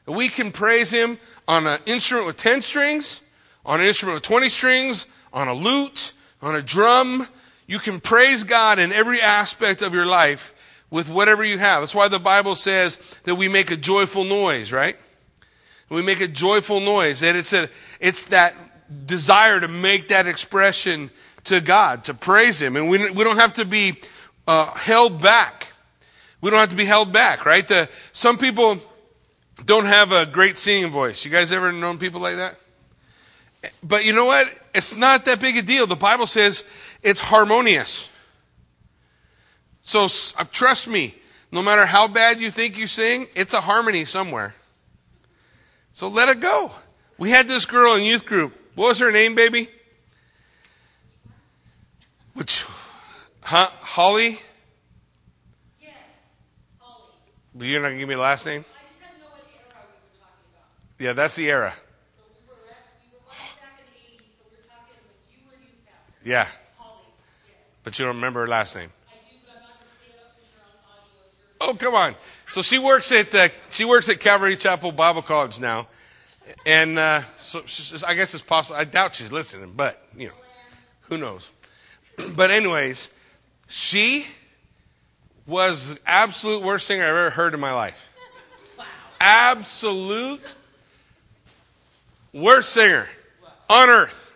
That 0.07 0.13
we 0.13 0.29
can 0.29 0.53
praise 0.53 0.91
Him 0.91 1.19
on 1.47 1.67
an 1.67 1.81
instrument 1.87 2.27
with 2.27 2.37
10 2.37 2.63
strings, 2.63 3.21
on 3.65 3.81
an 3.81 3.87
instrument 3.87 4.17
with 4.17 4.25
20 4.25 4.49
strings, 4.49 5.07
on 5.33 5.49
a 5.49 5.55
lute, 5.55 6.13
on 6.41 6.57
a 6.57 6.63
drum, 6.63 7.27
you 7.67 7.79
can 7.79 8.01
praise 8.01 8.45
God 8.45 8.79
in 8.79 8.93
every 8.93 9.21
aspect 9.21 9.81
of 9.81 9.95
your 9.95 10.05
life 10.05 10.55
with 10.91 11.09
whatever 11.09 11.43
you 11.43 11.59
have. 11.59 11.81
That's 11.81 11.95
why 11.95 12.09
the 12.09 12.19
Bible 12.19 12.55
says 12.55 12.99
that 13.25 13.37
we 13.37 13.49
make 13.49 13.71
a 13.71 13.77
joyful 13.77 14.25
noise, 14.25 14.73
right? 14.73 14.97
We 15.89 16.03
make 16.03 16.21
a 16.21 16.29
joyful 16.29 16.81
noise. 16.81 17.23
And 17.23 17.37
it's 17.37 17.53
a, 17.53 17.71
it's 18.01 18.27
that 18.27 18.55
desire 19.07 19.61
to 19.61 19.69
make 19.69 20.09
that 20.09 20.27
expression 20.27 21.11
to 21.45 21.61
God, 21.61 22.05
to 22.05 22.15
praise 22.15 22.61
Him. 22.61 22.77
And 22.77 22.89
we, 22.89 23.11
we 23.11 23.25
don't 23.25 23.39
have 23.39 23.55
to 23.55 23.65
be 23.65 24.01
uh, 24.47 24.75
held 24.75 25.23
back. 25.23 25.62
We 26.43 26.51
don't 26.51 26.61
have 26.61 26.69
to 26.69 26.77
be 26.77 26.85
held 26.85 27.11
back, 27.13 27.47
right? 27.47 27.67
The, 27.67 27.89
some 28.13 28.37
people 28.37 28.79
don't 29.65 29.87
have 29.87 30.13
a 30.13 30.27
great 30.27 30.59
singing 30.59 30.91
voice. 30.91 31.25
You 31.25 31.31
guys 31.31 31.53
ever 31.53 31.73
known 31.73 31.97
people 31.97 32.21
like 32.21 32.37
that? 32.37 32.57
But 33.83 34.05
you 34.05 34.13
know 34.13 34.27
what? 34.27 34.49
It's 34.75 34.95
not 34.95 35.25
that 35.25 35.41
big 35.41 35.57
a 35.57 35.63
deal. 35.63 35.87
The 35.87 35.97
Bible 35.97 36.27
says 36.27 36.65
it's 37.03 37.21
harmonious. 37.21 38.11
So 39.83 40.05
uh, 40.05 40.45
trust 40.53 40.89
me, 40.89 41.15
no 41.51 41.63
matter 41.63 41.87
how 41.87 42.09
bad 42.09 42.41
you 42.41 42.51
think 42.51 42.77
you 42.77 42.87
sing, 42.87 43.29
it's 43.35 43.55
a 43.55 43.61
harmony 43.61 44.05
somewhere. 44.05 44.55
So 45.93 46.09
let 46.09 46.29
it 46.29 46.41
go. 46.41 46.73
We 47.19 47.31
had 47.31 47.47
this 47.47 47.67
girl 47.67 47.95
in 47.95 48.03
youth 48.03 48.25
group. 48.25 48.55
What 48.75 48.89
was 48.89 48.99
her 49.01 49.13
name, 49.13 49.35
baby? 49.35 49.69
Which, 52.35 52.65
huh? 53.43 53.69
Holly? 53.81 54.39
Yes, 55.79 55.93
Holly. 56.79 57.13
But 57.37 57.43
you're 57.65 57.81
not 57.81 57.89
going 57.89 57.97
to 57.97 58.01
give 58.01 58.09
me 58.09 58.15
the 58.15 58.21
last 58.21 58.47
name? 58.47 58.65
I 58.65 58.89
just 58.89 59.03
had 59.03 59.15
to 59.15 59.19
know 59.21 59.27
what 59.31 59.41
era 59.55 59.85
we 59.85 59.99
were 60.09 60.19
talking 60.21 60.47
about. 60.53 61.05
Yeah, 61.05 61.13
that's 61.13 61.37
the 61.37 61.51
era. 61.51 61.73
So 61.75 62.23
we 62.29 62.49
were, 62.49 62.55
at, 62.71 62.77
we 63.01 63.17
were 63.17 63.25
way 63.29 63.37
back 63.61 63.79
in 63.79 63.87
the 63.93 64.23
80s, 64.23 64.27
so 64.27 64.45
we're 64.51 64.65
talking 64.69 64.99
when 65.05 65.17
you 65.31 65.47
were 65.47 65.59
youth 65.63 65.85
pastor. 65.87 66.13
Yeah, 66.25 66.47
Holly, 66.79 67.07
yes. 67.49 67.71
but 67.85 67.99
you 67.99 68.05
don't 68.05 68.17
remember 68.17 68.41
her 68.41 68.47
last 68.47 68.77
name. 68.77 68.91
I 69.09 69.15
do, 69.29 69.37
but 69.45 69.57
I'm 69.57 69.63
not 69.63 69.79
going 69.79 69.87
to 69.87 69.97
say 70.01 70.13
it 70.13 70.21
up 70.21 70.35
because 70.37 70.51
you're 70.53 70.65
on 70.65 71.71
audio. 71.71 71.73
Oh, 71.73 71.77
come 71.77 71.95
on. 71.95 72.15
So 72.53 72.61
she 72.61 72.79
works 72.79 73.11
at 73.13 73.35
uh, 73.35 73.49
she 73.71 73.87
works 73.87 74.09
at 74.11 74.21
Calvary 74.21 74.57
Chapel 74.57 74.93
Bible 74.93 75.23
College 75.23 75.59
now, 75.59 75.89
and 76.67 76.99
uh, 76.99 77.23
so 77.41 77.65
I 78.07 78.13
guess 78.15 78.35
it's 78.35 78.43
possible. 78.43 78.79
I 78.79 78.85
doubt 78.85 79.15
she's 79.15 79.33
listening, 79.33 79.73
but 79.75 80.07
you 80.15 80.29
know, 80.29 80.35
who 81.03 81.19
knows? 81.19 81.51
But 82.37 82.51
anyways, 82.51 83.09
she 83.69 84.27
was 85.47 85.99
absolute 86.07 86.63
worst 86.63 86.87
singer 86.87 87.05
I've 87.05 87.11
ever 87.11 87.31
heard 87.31 87.55
in 87.55 87.61
my 87.61 87.73
life. 87.73 88.11
Wow. 88.79 88.85
Absolute 89.21 90.55
worst 92.33 92.73
singer 92.73 93.09
on 93.69 93.89
earth. 93.89 94.31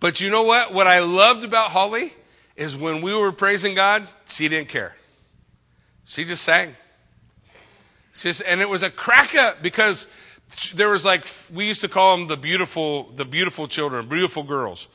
But 0.00 0.20
you 0.20 0.30
know 0.30 0.42
what? 0.42 0.72
What 0.72 0.86
I 0.86 0.98
loved 0.98 1.44
about 1.44 1.70
Holly 1.70 2.12
is 2.56 2.76
when 2.76 3.02
we 3.02 3.14
were 3.14 3.32
praising 3.32 3.74
God, 3.74 4.06
she 4.26 4.48
didn't 4.48 4.68
care. 4.68 4.96
She 6.04 6.24
just 6.24 6.42
sang. 6.42 6.74
She 8.14 8.28
just, 8.28 8.42
and 8.46 8.60
it 8.60 8.68
was 8.68 8.82
a 8.82 8.90
crack 8.90 9.34
up 9.34 9.62
because 9.62 10.06
there 10.74 10.90
was 10.90 11.04
like 11.04 11.24
we 11.52 11.66
used 11.66 11.80
to 11.82 11.88
call 11.88 12.16
them 12.16 12.26
the 12.26 12.36
beautiful, 12.36 13.04
the 13.16 13.24
beautiful 13.24 13.68
children, 13.68 14.08
beautiful 14.08 14.42
girls. 14.42 14.88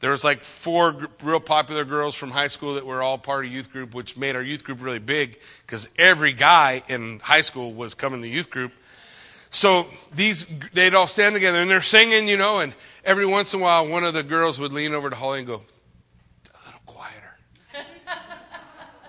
There 0.00 0.10
was 0.10 0.24
like 0.24 0.42
four 0.42 1.08
real 1.22 1.40
popular 1.40 1.84
girls 1.84 2.14
from 2.14 2.30
high 2.30 2.48
school 2.48 2.74
that 2.74 2.86
were 2.86 3.02
all 3.02 3.18
part 3.18 3.44
of 3.44 3.52
youth 3.52 3.70
group, 3.70 3.94
which 3.94 4.16
made 4.16 4.34
our 4.34 4.42
youth 4.42 4.64
group 4.64 4.82
really 4.82 4.98
big 4.98 5.38
because 5.66 5.88
every 5.98 6.32
guy 6.32 6.82
in 6.88 7.20
high 7.20 7.42
school 7.42 7.74
was 7.74 7.94
coming 7.94 8.22
to 8.22 8.28
youth 8.28 8.48
group. 8.48 8.72
So 9.50 9.88
these, 10.14 10.46
they'd 10.72 10.94
all 10.94 11.06
stand 11.06 11.34
together 11.34 11.60
and 11.60 11.70
they're 11.70 11.82
singing, 11.82 12.28
you 12.28 12.38
know, 12.38 12.60
and 12.60 12.72
every 13.04 13.26
once 13.26 13.52
in 13.52 13.60
a 13.60 13.62
while, 13.62 13.86
one 13.86 14.04
of 14.04 14.14
the 14.14 14.22
girls 14.22 14.58
would 14.58 14.72
lean 14.72 14.94
over 14.94 15.10
to 15.10 15.16
Holly 15.16 15.40
and 15.40 15.46
go, 15.46 15.54
a 15.56 16.64
little 16.64 16.80
quieter. 16.86 17.34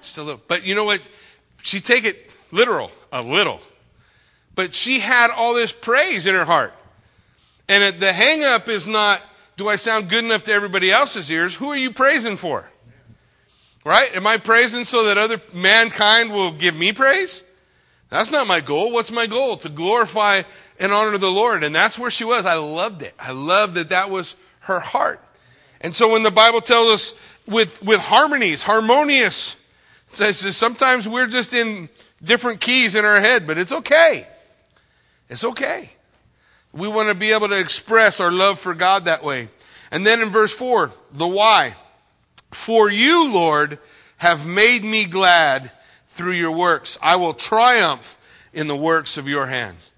Just 0.02 0.18
a 0.18 0.24
little. 0.24 0.42
But 0.48 0.66
you 0.66 0.76
know 0.76 0.84
what? 0.84 1.08
She'd 1.64 1.86
take 1.86 2.04
it 2.04 2.36
literal, 2.52 2.92
a 3.14 3.22
little. 3.22 3.62
But 4.56 4.74
she 4.74 5.00
had 5.00 5.32
all 5.32 5.54
this 5.54 5.72
praise 5.72 6.26
in 6.26 6.36
her 6.36 6.44
heart. 6.44 6.74
And 7.70 7.98
the 8.02 8.12
hang 8.12 8.44
up 8.44 8.68
is 8.68 8.88
not, 8.88 9.22
do 9.58 9.70
I 9.70 9.76
sound 9.76 10.10
good 10.10 10.24
enough 10.24 10.44
to 10.44 10.54
everybody 10.54 10.92
else's 10.92 11.30
ears? 11.30 11.56
Who 11.56 11.70
are 11.70 11.78
you 11.78 11.92
praising 11.92 12.38
for? 12.38 12.70
Right? 13.84 14.16
Am 14.16 14.28
I 14.28 14.38
praising 14.38 14.86
so 14.86 15.06
that 15.06 15.18
other 15.18 15.42
mankind 15.54 16.32
will 16.32 16.52
give 16.52 16.76
me 16.76 16.94
praise? 16.94 17.44
That's 18.10 18.32
not 18.32 18.46
my 18.46 18.60
goal. 18.60 18.92
What's 18.92 19.12
my 19.12 19.26
goal? 19.26 19.58
To 19.58 19.70
glorify 19.70 20.44
and 20.80 20.92
honor 20.92 21.18
the 21.18 21.32
Lord. 21.32 21.64
And 21.64 21.74
that's 21.74 21.98
where 21.98 22.12
she 22.12 22.24
was. 22.24 22.46
I 22.46 22.56
loved 22.56 23.02
it. 23.02 23.14
I 23.18 23.32
loved 23.32 23.76
that 23.76 23.90
that 23.90 24.10
was 24.10 24.36
her 24.62 24.80
heart. 24.80 25.24
And 25.80 25.96
so 25.96 26.12
when 26.12 26.24
the 26.24 26.32
Bible 26.32 26.62
tells 26.62 26.90
us 26.90 27.20
with, 27.48 27.82
with 27.82 28.00
harmonies, 28.00 28.64
harmonious, 28.64 29.56
it 30.10 30.16
says 30.18 30.58
sometimes 30.58 31.08
we're 31.08 31.28
just 31.28 31.54
in 31.54 31.90
different 32.24 32.62
keys 32.62 32.96
in 32.96 33.06
our 33.06 33.20
head, 33.20 33.48
but 33.48 33.58
it's 33.58 33.72
okay. 33.72 34.28
It's 35.30 35.44
okay. 35.44 35.92
We 36.74 36.88
want 36.88 37.10
to 37.10 37.16
be 37.16 37.32
able 37.32 37.50
to 37.50 37.60
express 37.60 38.20
our 38.20 38.32
love 38.32 38.60
for 38.60 38.74
God 38.74 39.06
that 39.06 39.24
way. 39.24 39.50
And 39.92 40.08
then 40.08 40.22
in 40.22 40.30
verse 40.30 40.54
4, 40.54 40.92
the 41.12 41.28
why. 41.28 41.76
For 42.52 42.90
you, 42.90 43.32
Lord, 43.32 43.80
have 44.18 44.46
made 44.46 44.84
me 44.84 45.06
glad 45.06 45.72
through 46.08 46.34
your 46.34 46.56
works. 46.56 46.98
I 47.02 47.18
will 47.18 47.34
triumph 47.34 48.18
in 48.54 48.68
the 48.68 48.76
works 48.76 49.18
of 49.18 49.28
your 49.28 49.48
hands. 49.48 49.92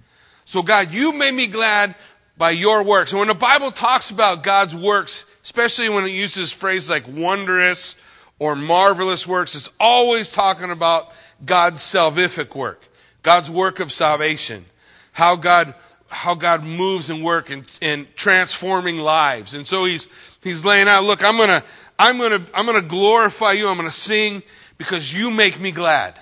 So, 0.46 0.62
God, 0.62 0.92
you 0.92 1.14
made 1.14 1.34
me 1.34 1.48
glad 1.48 1.96
by 2.38 2.52
your 2.52 2.84
works. 2.84 3.12
And 3.12 3.20
when 3.20 3.28
the 3.28 3.36
Bible 3.36 3.72
talks 3.72 4.10
about 4.10 4.44
God's 4.44 4.76
works, 4.76 5.26
especially 5.44 5.90
when 5.90 6.06
it 6.06 6.12
uses 6.12 6.52
phrases 6.52 6.90
like 6.90 7.08
wondrous 7.08 7.96
or 8.40 8.56
marvelous 8.56 9.28
works, 9.28 9.56
it's 9.56 9.70
always 9.80 10.32
talking 10.32 10.72
about 10.72 11.12
God's 11.46 11.82
salvific 11.82 12.56
work, 12.56 12.88
God's 13.22 13.50
work 13.50 13.80
of 13.80 13.92
salvation. 13.92 14.66
how 15.14 15.36
God 15.36 15.74
how 16.14 16.36
God 16.36 16.64
moves 16.64 17.10
and 17.10 17.24
work 17.24 17.50
and, 17.50 17.66
and 17.82 18.08
transforming 18.16 18.98
lives. 18.98 19.56
And 19.56 19.66
so 19.66 19.86
he's 19.86 20.08
he's 20.42 20.64
laying 20.64 20.88
out, 20.88 21.04
look, 21.04 21.24
I'm 21.24 21.38
gonna 21.38 21.64
I'm 21.98 22.20
gonna 22.20 22.46
I'm 22.54 22.66
gonna 22.66 22.82
glorify 22.82 23.54
you, 23.54 23.68
I'm 23.68 23.78
gonna 23.78 23.92
sing 23.92 24.44
because 24.78 25.14
you 25.14 25.32
make 25.32 25.60
me 25.60 25.72
glad. 25.72 26.16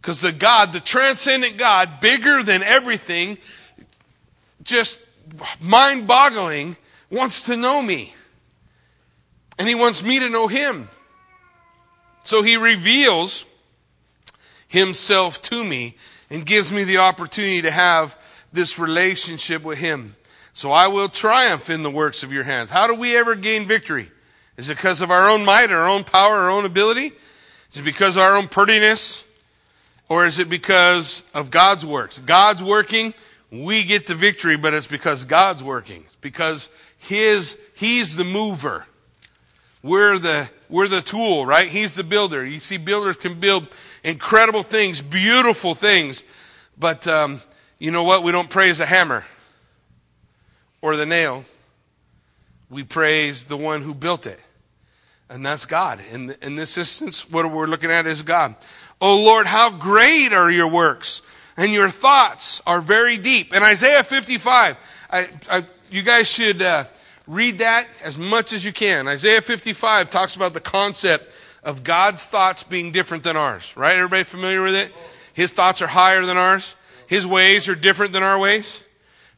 Because 0.00 0.20
the 0.20 0.32
God, 0.32 0.72
the 0.72 0.80
transcendent 0.80 1.56
God, 1.56 2.00
bigger 2.00 2.42
than 2.42 2.62
everything, 2.62 3.38
just 4.62 5.00
mind 5.60 6.06
boggling, 6.06 6.76
wants 7.10 7.42
to 7.44 7.56
know 7.56 7.82
me. 7.82 8.14
And 9.58 9.66
he 9.66 9.74
wants 9.74 10.04
me 10.04 10.20
to 10.20 10.28
know 10.28 10.46
him. 10.46 10.88
So 12.22 12.42
he 12.42 12.56
reveals 12.56 13.46
himself 14.68 15.40
to 15.42 15.64
me 15.64 15.96
and 16.30 16.44
gives 16.44 16.72
me 16.72 16.84
the 16.84 16.98
opportunity 16.98 17.62
to 17.62 17.70
have 17.70 18.16
this 18.56 18.78
relationship 18.78 19.62
with 19.62 19.78
him. 19.78 20.16
So 20.52 20.72
I 20.72 20.88
will 20.88 21.08
triumph 21.08 21.70
in 21.70 21.82
the 21.82 21.90
works 21.90 22.22
of 22.22 22.32
your 22.32 22.42
hands. 22.42 22.70
How 22.70 22.86
do 22.86 22.94
we 22.94 23.16
ever 23.16 23.34
gain 23.34 23.66
victory? 23.66 24.10
Is 24.56 24.70
it 24.70 24.76
because 24.76 25.02
of 25.02 25.10
our 25.10 25.28
own 25.28 25.44
might, 25.44 25.70
our 25.70 25.86
own 25.86 26.02
power, 26.02 26.34
our 26.34 26.50
own 26.50 26.64
ability? 26.64 27.12
Is 27.70 27.78
it 27.78 27.84
because 27.84 28.16
of 28.16 28.22
our 28.22 28.36
own 28.36 28.48
prettiness? 28.48 29.22
Or 30.08 30.24
is 30.24 30.38
it 30.38 30.48
because 30.48 31.22
of 31.34 31.50
God's 31.50 31.84
works? 31.84 32.18
God's 32.18 32.62
working, 32.62 33.12
we 33.50 33.84
get 33.84 34.06
the 34.06 34.14
victory, 34.14 34.56
but 34.56 34.72
it's 34.72 34.86
because 34.86 35.24
God's 35.24 35.62
working. 35.62 36.02
It's 36.04 36.14
because 36.16 36.68
His, 36.98 37.58
He's 37.74 38.16
the 38.16 38.24
mover. 38.24 38.86
We're 39.82 40.18
the, 40.18 40.48
we're 40.68 40.88
the 40.88 41.02
tool, 41.02 41.44
right? 41.44 41.68
He's 41.68 41.94
the 41.94 42.04
builder. 42.04 42.44
You 42.44 42.60
see, 42.60 42.76
builders 42.76 43.16
can 43.16 43.38
build 43.38 43.68
incredible 44.02 44.62
things, 44.62 45.00
beautiful 45.00 45.74
things, 45.74 46.24
but 46.78 47.06
um, 47.06 47.40
you 47.78 47.90
know 47.90 48.04
what? 48.04 48.22
We 48.22 48.32
don't 48.32 48.50
praise 48.50 48.78
the 48.78 48.86
hammer 48.86 49.24
or 50.80 50.96
the 50.96 51.06
nail. 51.06 51.44
We 52.70 52.84
praise 52.84 53.46
the 53.46 53.56
one 53.56 53.82
who 53.82 53.94
built 53.94 54.26
it. 54.26 54.40
And 55.28 55.44
that's 55.44 55.66
God. 55.66 56.00
In, 56.12 56.34
in 56.42 56.56
this 56.56 56.78
instance, 56.78 57.28
what 57.28 57.50
we're 57.50 57.66
looking 57.66 57.90
at 57.90 58.06
is 58.06 58.22
God. 58.22 58.54
Oh 59.00 59.22
Lord, 59.22 59.46
how 59.46 59.70
great 59.70 60.32
are 60.32 60.50
your 60.50 60.68
works, 60.68 61.20
and 61.56 61.72
your 61.72 61.90
thoughts 61.90 62.62
are 62.66 62.80
very 62.80 63.18
deep. 63.18 63.54
In 63.54 63.62
Isaiah 63.62 64.04
55, 64.04 64.76
I, 65.10 65.28
I, 65.50 65.64
you 65.90 66.02
guys 66.02 66.28
should 66.28 66.62
uh, 66.62 66.84
read 67.26 67.58
that 67.58 67.88
as 68.02 68.16
much 68.16 68.52
as 68.52 68.64
you 68.64 68.72
can. 68.72 69.08
Isaiah 69.08 69.42
55 69.42 70.08
talks 70.08 70.36
about 70.36 70.54
the 70.54 70.60
concept 70.60 71.34
of 71.62 71.82
God's 71.82 72.24
thoughts 72.24 72.62
being 72.62 72.92
different 72.92 73.24
than 73.24 73.36
ours. 73.36 73.76
Right? 73.76 73.96
Everybody 73.96 74.22
familiar 74.22 74.62
with 74.62 74.74
it? 74.74 74.94
His 75.34 75.50
thoughts 75.50 75.82
are 75.82 75.88
higher 75.88 76.24
than 76.24 76.36
ours. 76.38 76.75
His 77.06 77.26
ways 77.26 77.68
are 77.68 77.74
different 77.74 78.12
than 78.12 78.22
our 78.22 78.38
ways. 78.38 78.82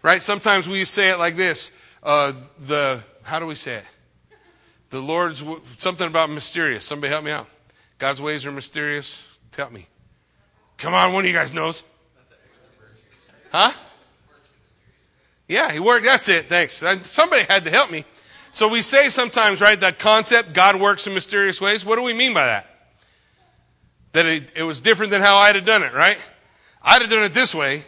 Right? 0.03 0.23
Sometimes 0.23 0.69
we 0.69 0.85
say 0.85 1.11
it 1.11 1.19
like 1.19 1.37
this. 1.37 1.71
Uh, 2.03 2.33
the, 2.61 3.03
how 3.23 3.39
do 3.39 3.47
we 3.47 3.57
say 3.57 3.75
it? 3.75 3.85
The 4.91 5.01
Lord's, 5.01 5.45
something 5.77 6.07
about 6.07 6.31
mysterious. 6.31 6.85
Somebody 6.85 7.11
help 7.11 7.25
me 7.25 7.31
out. 7.31 7.47
God's 7.99 8.23
ways 8.23 8.47
are 8.47 8.53
mysterious. 8.53 9.27
Tell 9.51 9.71
me. 9.71 9.87
Come 10.79 10.95
on, 10.95 11.13
one 11.13 11.25
of 11.25 11.29
you 11.29 11.35
guys 11.35 11.53
knows. 11.53 11.83
Huh? 13.51 13.73
Yeah, 15.49 15.73
he 15.73 15.81
worked. 15.81 16.05
That's 16.05 16.29
it. 16.29 16.49
Thanks. 16.49 16.83
Somebody 17.03 17.45
had 17.45 17.65
to 17.65 17.71
help 17.71 17.91
me. 17.91 18.05
So 18.53 18.69
we 18.69 18.83
say 18.83 19.09
sometimes, 19.09 19.61
right, 19.61 19.81
that 19.81 19.99
concept, 19.99 20.53
God 20.53 20.81
works 20.81 21.07
in 21.07 21.15
mysterious 21.15 21.61
ways. 21.61 21.85
What 21.85 21.97
do 21.97 22.03
we 22.03 22.13
mean 22.15 22.35
by 22.35 22.47
that? 22.47 22.67
That 24.13 24.27
it, 24.27 24.53
it 24.55 24.63
was 24.63 24.81
different 24.81 25.11
than 25.11 25.23
how 25.23 25.37
I'd 25.37 25.57
have 25.57 25.65
done 25.65 25.83
it, 25.83 25.93
right? 25.93 26.19
I'd 26.89 27.03
have 27.03 27.11
done 27.11 27.23
it 27.23 27.35
this 27.35 27.55
way. 27.55 27.85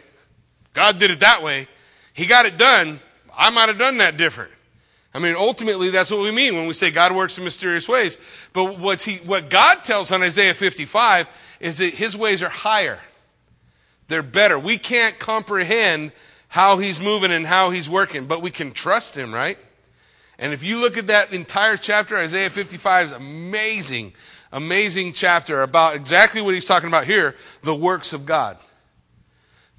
God 0.73 0.99
did 0.99 1.09
it 1.09 1.21
that 1.21 1.41
way. 1.41 1.67
He 2.13 2.27
got 2.27 2.45
it 2.45 2.59
done. 2.59 2.99
I 3.35 3.49
might 3.49 3.67
have 3.67 3.79
done 3.79 3.97
that 3.97 4.15
different. 4.15 4.51
I 5.11 5.17
mean, 5.17 5.35
ultimately, 5.35 5.89
that's 5.89 6.11
what 6.11 6.21
we 6.21 6.29
mean 6.29 6.55
when 6.55 6.67
we 6.67 6.75
say 6.75 6.91
God 6.91 7.11
works 7.11 7.35
in 7.35 7.43
mysterious 7.43 7.89
ways. 7.89 8.19
But 8.53 8.77
what, 8.77 9.01
he, 9.01 9.15
what 9.17 9.49
God 9.49 9.83
tells 9.83 10.11
on 10.11 10.21
Isaiah 10.21 10.53
55 10.53 11.27
is 11.59 11.79
that 11.79 11.95
his 11.95 12.15
ways 12.15 12.43
are 12.43 12.49
higher. 12.49 12.99
They're 14.07 14.21
better. 14.21 14.59
We 14.59 14.77
can't 14.77 15.17
comprehend 15.17 16.11
how 16.47 16.77
he's 16.77 17.01
moving 17.01 17.31
and 17.31 17.47
how 17.47 17.71
he's 17.71 17.89
working, 17.89 18.27
but 18.27 18.43
we 18.43 18.51
can 18.51 18.71
trust 18.71 19.17
him, 19.17 19.33
right? 19.33 19.57
And 20.37 20.53
if 20.53 20.61
you 20.61 20.77
look 20.77 20.95
at 20.95 21.07
that 21.07 21.33
entire 21.33 21.75
chapter, 21.75 22.17
Isaiah 22.17 22.51
55 22.51 23.07
is 23.07 23.11
amazing, 23.13 24.13
amazing 24.51 25.13
chapter 25.13 25.63
about 25.63 25.95
exactly 25.95 26.41
what 26.41 26.53
he's 26.53 26.65
talking 26.65 26.87
about 26.87 27.05
here, 27.05 27.35
the 27.63 27.75
works 27.75 28.13
of 28.13 28.27
God. 28.27 28.59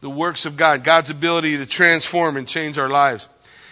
The 0.02 0.10
works 0.10 0.44
of 0.46 0.56
God, 0.56 0.84
God's 0.84 1.10
ability 1.10 1.56
to 1.56 1.64
transform 1.64 2.36
and 2.36 2.46
change 2.46 2.76
our 2.76 2.90
lives. 2.90 3.28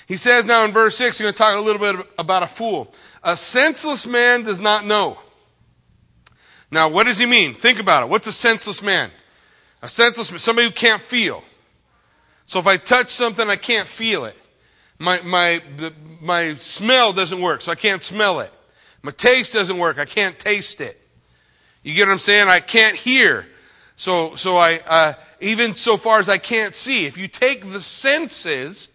He 0.07 0.16
says 0.16 0.45
now 0.45 0.64
in 0.64 0.73
verse 0.73 0.97
6, 0.97 1.19
he's 1.19 1.25
going 1.25 1.35
to 1.35 1.38
talk 1.38 1.57
a 1.57 1.61
little 1.61 1.81
bit 1.81 2.07
about 2.19 2.43
a 2.43 2.47
fool. 2.47 2.95
A 3.23 3.37
senseless 3.37 4.07
man 4.07 4.45
does 4.45 4.61
not 4.61 4.87
know. 4.87 5.19
Now, 6.71 6.88
what 6.88 7.05
does 7.05 7.19
he 7.19 7.27
mean? 7.27 7.55
Think 7.55 7.81
about 7.81 8.05
it. 8.05 8.09
What's 8.09 8.27
a 8.27 8.33
senseless 8.33 8.81
man? 8.81 9.11
A 9.83 9.88
senseless 9.88 10.31
man, 10.31 10.38
somebody 10.38 10.69
who 10.69 10.73
can't 10.73 11.03
feel. 11.03 11.43
So 12.47 12.59
if 12.59 12.66
I 12.66 12.77
touch 12.77 13.11
something, 13.11 13.49
I 13.49 13.57
can't 13.57 13.88
feel 13.88 14.25
it. 14.25 14.37
My, 14.99 15.21
my, 15.23 15.62
the, 15.77 15.93
my 16.21 16.55
smell 16.57 17.12
doesn't 17.12 17.40
work, 17.40 17.61
so 17.61 17.73
I 17.73 17.77
can't 17.77 18.03
smell 18.03 18.40
it. 18.40 18.53
My 19.03 19.11
taste 19.11 19.53
doesn't 19.53 19.79
work, 19.79 19.99
I 19.99 20.05
can't 20.05 20.38
taste 20.38 20.81
it. 20.81 21.01
You 21.83 21.95
get 21.95 22.07
what 22.07 22.12
I'm 22.12 22.19
saying? 22.19 22.49
I 22.49 22.61
can't 22.61 22.95
hear. 22.95 23.47
So, 23.97 24.35
so 24.35 24.57
I, 24.57 24.81
uh, 24.87 25.12
even 25.40 25.76
so 25.76 25.96
far 25.96 26.18
as 26.18 26.29
I 26.29 26.38
can't 26.38 26.74
see, 26.74 27.07
if 27.07 27.16
you 27.16 27.29
take 27.29 27.72
the 27.72 27.81
senses 27.81 28.88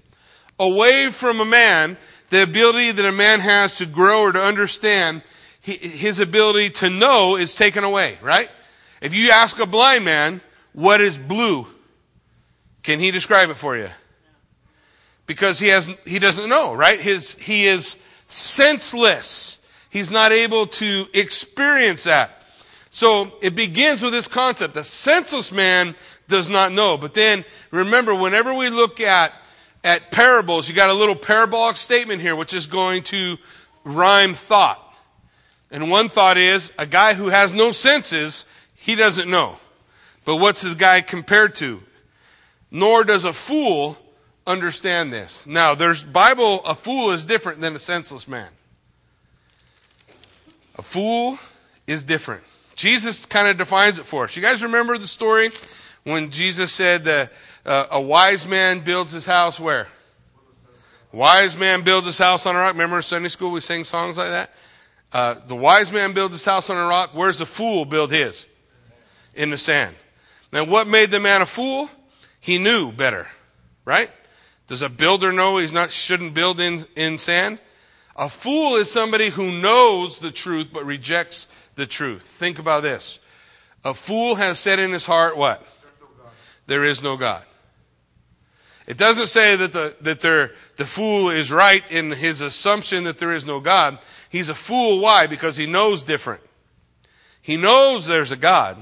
away 0.59 1.09
from 1.11 1.39
a 1.39 1.45
man, 1.45 1.97
the 2.29 2.43
ability 2.43 2.91
that 2.91 3.05
a 3.05 3.11
man 3.11 3.39
has 3.39 3.77
to 3.77 3.85
grow 3.85 4.23
or 4.23 4.31
to 4.31 4.41
understand, 4.41 5.21
his 5.61 6.19
ability 6.19 6.69
to 6.69 6.89
know 6.89 7.35
is 7.35 7.55
taken 7.55 7.83
away, 7.83 8.17
right? 8.21 8.49
If 9.01 9.13
you 9.15 9.31
ask 9.31 9.59
a 9.59 9.65
blind 9.65 10.05
man, 10.05 10.41
what 10.73 11.01
is 11.01 11.17
blue? 11.17 11.67
Can 12.83 12.99
he 12.99 13.11
describe 13.11 13.49
it 13.49 13.55
for 13.55 13.75
you? 13.75 13.89
Because 15.25 15.57
he 15.57 15.69
has 15.69 15.89
he 16.05 16.19
doesn't 16.19 16.49
know, 16.49 16.73
right? 16.73 16.99
His 16.99 17.33
he 17.35 17.65
is 17.65 18.03
senseless. 18.27 19.57
He's 19.89 20.11
not 20.11 20.31
able 20.31 20.67
to 20.67 21.05
experience 21.13 22.03
that. 22.03 22.45
So 22.91 23.33
it 23.41 23.55
begins 23.55 24.01
with 24.01 24.13
this 24.13 24.27
concept. 24.27 24.73
The 24.73 24.83
senseless 24.83 25.51
man 25.51 25.95
does 26.27 26.49
not 26.49 26.71
know. 26.71 26.97
But 26.97 27.13
then 27.13 27.45
remember, 27.71 28.15
whenever 28.15 28.53
we 28.53 28.69
look 28.69 28.99
at 28.99 29.33
at 29.83 30.11
parables, 30.11 30.67
you 30.67 30.73
got 30.73 30.89
a 30.89 30.93
little 30.93 31.15
parabolic 31.15 31.77
statement 31.77 32.19
here, 32.19 32.35
which 32.35 32.53
is 32.53 32.65
going 32.65 33.03
to 33.03 33.37
rhyme 33.83 34.33
thought. 34.33 34.81
And 35.69 35.91
one 35.91 36.09
thought 36.09 36.37
is 36.37 36.73
a 36.79 36.87
guy 36.87 37.13
who 37.13 37.29
has 37.29 37.53
no 37.53 37.71
senses, 37.71 38.45
he 38.73 38.95
doesn't 38.95 39.29
know. 39.29 39.59
But 40.25 40.37
what's 40.37 40.63
the 40.63 40.73
guy 40.73 41.01
compared 41.01 41.53
to? 41.55 41.83
Nor 42.71 43.03
does 43.03 43.25
a 43.25 43.33
fool 43.33 43.97
understand 44.47 45.13
this. 45.13 45.45
Now, 45.45 45.75
there's 45.75 46.03
Bible, 46.03 46.65
a 46.65 46.73
fool 46.73 47.11
is 47.11 47.23
different 47.23 47.61
than 47.61 47.75
a 47.75 47.79
senseless 47.79 48.27
man. 48.27 48.49
A 50.77 50.81
fool 50.81 51.37
is 51.87 52.03
different. 52.03 52.43
Jesus 52.75 53.25
kind 53.25 53.47
of 53.47 53.57
defines 53.57 53.99
it 53.99 54.05
for 54.05 54.25
us. 54.25 54.35
You 54.35 54.41
guys 54.41 54.63
remember 54.63 54.97
the 54.97 55.07
story 55.07 55.51
when 56.05 56.29
Jesus 56.29 56.71
said 56.71 57.03
that 57.05 57.33
uh, 57.65 57.87
a 57.91 58.01
wise 58.01 58.47
man 58.47 58.79
builds 58.79 59.11
his 59.11 59.25
house 59.25 59.59
where? 59.59 59.87
Wise 61.11 61.57
man 61.57 61.81
builds 61.81 62.05
his 62.05 62.17
house 62.17 62.45
on 62.45 62.55
a 62.55 62.59
rock. 62.59 62.73
Remember 62.73 63.01
Sunday 63.01 63.29
school 63.29 63.51
we 63.51 63.59
sang 63.59 63.83
songs 63.83 64.17
like 64.17 64.29
that? 64.29 64.51
Uh, 65.11 65.35
the 65.47 65.55
wise 65.55 65.91
man 65.91 66.13
builds 66.13 66.35
his 66.35 66.45
house 66.45 66.69
on 66.69 66.77
a 66.77 66.85
rock. 66.85 67.11
Where's 67.13 67.39
the 67.39 67.45
fool 67.45 67.85
build 67.85 68.11
his? 68.11 68.47
In 69.33 69.49
the 69.49 69.57
sand. 69.57 69.95
Now, 70.53 70.65
what 70.65 70.87
made 70.87 71.09
the 71.09 71.19
man 71.19 71.41
a 71.41 71.45
fool? 71.45 71.89
He 72.39 72.59
knew 72.59 72.91
better, 72.91 73.27
right? 73.83 74.11
Does 74.67 74.81
a 74.81 74.89
builder 74.89 75.31
know 75.31 75.57
he's 75.57 75.73
not 75.73 75.91
shouldn't 75.91 76.33
build 76.33 76.59
in, 76.59 76.85
in 76.95 77.17
sand? 77.17 77.59
A 78.15 78.29
fool 78.29 78.75
is 78.75 78.91
somebody 78.91 79.29
who 79.29 79.59
knows 79.59 80.19
the 80.19 80.31
truth 80.31 80.67
but 80.71 80.85
rejects 80.85 81.47
the 81.75 81.87
truth. 81.87 82.23
Think 82.23 82.59
about 82.59 82.83
this. 82.83 83.19
A 83.83 83.93
fool 83.93 84.35
has 84.35 84.59
said 84.59 84.79
in 84.79 84.91
his 84.91 85.05
heart 85.05 85.37
what? 85.37 85.65
There 86.67 86.83
is 86.83 87.03
no 87.03 87.17
God. 87.17 87.45
It 88.87 88.97
doesn't 88.97 89.27
say 89.27 89.55
that 89.55 89.73
the 89.73 89.95
that 90.01 90.19
the 90.21 90.85
fool 90.85 91.29
is 91.29 91.51
right 91.51 91.83
in 91.91 92.11
his 92.11 92.41
assumption 92.41 93.05
that 93.05 93.17
there 93.17 93.33
is 93.33 93.45
no 93.45 93.59
God. 93.59 93.97
He's 94.29 94.49
a 94.49 94.55
fool. 94.55 94.99
Why? 94.99 95.27
Because 95.27 95.57
he 95.57 95.65
knows 95.65 96.03
different. 96.03 96.41
He 97.41 97.57
knows 97.57 98.05
there's 98.05 98.31
a 98.31 98.37
God, 98.37 98.77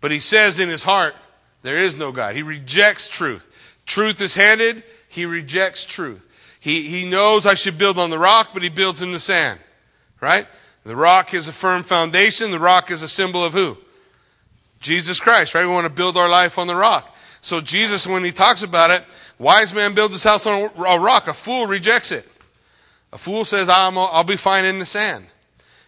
but 0.00 0.10
he 0.10 0.20
says 0.20 0.58
in 0.58 0.68
his 0.68 0.84
heart, 0.84 1.14
there 1.62 1.78
is 1.78 1.96
no 1.96 2.12
God. 2.12 2.36
He 2.36 2.42
rejects 2.42 3.08
truth. 3.08 3.46
Truth 3.86 4.20
is 4.20 4.34
handed, 4.34 4.84
he 5.08 5.26
rejects 5.26 5.84
truth. 5.84 6.28
He, 6.60 6.82
he 6.82 7.04
knows 7.04 7.46
I 7.46 7.54
should 7.54 7.76
build 7.76 7.98
on 7.98 8.10
the 8.10 8.18
rock, 8.18 8.50
but 8.54 8.62
he 8.62 8.68
builds 8.68 9.02
in 9.02 9.12
the 9.12 9.18
sand. 9.18 9.60
Right? 10.20 10.46
The 10.84 10.96
rock 10.96 11.34
is 11.34 11.48
a 11.48 11.52
firm 11.52 11.82
foundation. 11.82 12.50
The 12.50 12.58
rock 12.58 12.90
is 12.90 13.02
a 13.02 13.08
symbol 13.08 13.44
of 13.44 13.52
who? 13.52 13.76
Jesus 14.84 15.18
Christ, 15.18 15.54
right? 15.54 15.66
We 15.66 15.72
want 15.72 15.86
to 15.86 15.90
build 15.90 16.16
our 16.16 16.28
life 16.28 16.58
on 16.58 16.68
the 16.68 16.76
rock. 16.76 17.16
So 17.40 17.60
Jesus, 17.60 18.06
when 18.06 18.22
he 18.22 18.30
talks 18.30 18.62
about 18.62 18.90
it, 18.90 19.02
wise 19.38 19.74
man 19.74 19.94
builds 19.94 20.14
his 20.14 20.22
house 20.22 20.46
on 20.46 20.70
a 20.76 20.98
rock. 20.98 21.26
A 21.26 21.34
fool 21.34 21.66
rejects 21.66 22.12
it. 22.12 22.28
A 23.12 23.18
fool 23.18 23.44
says, 23.44 23.68
I'm, 23.68 23.98
I'll 23.98 24.24
be 24.24 24.36
fine 24.36 24.64
in 24.64 24.78
the 24.78 24.86
sand. 24.86 25.26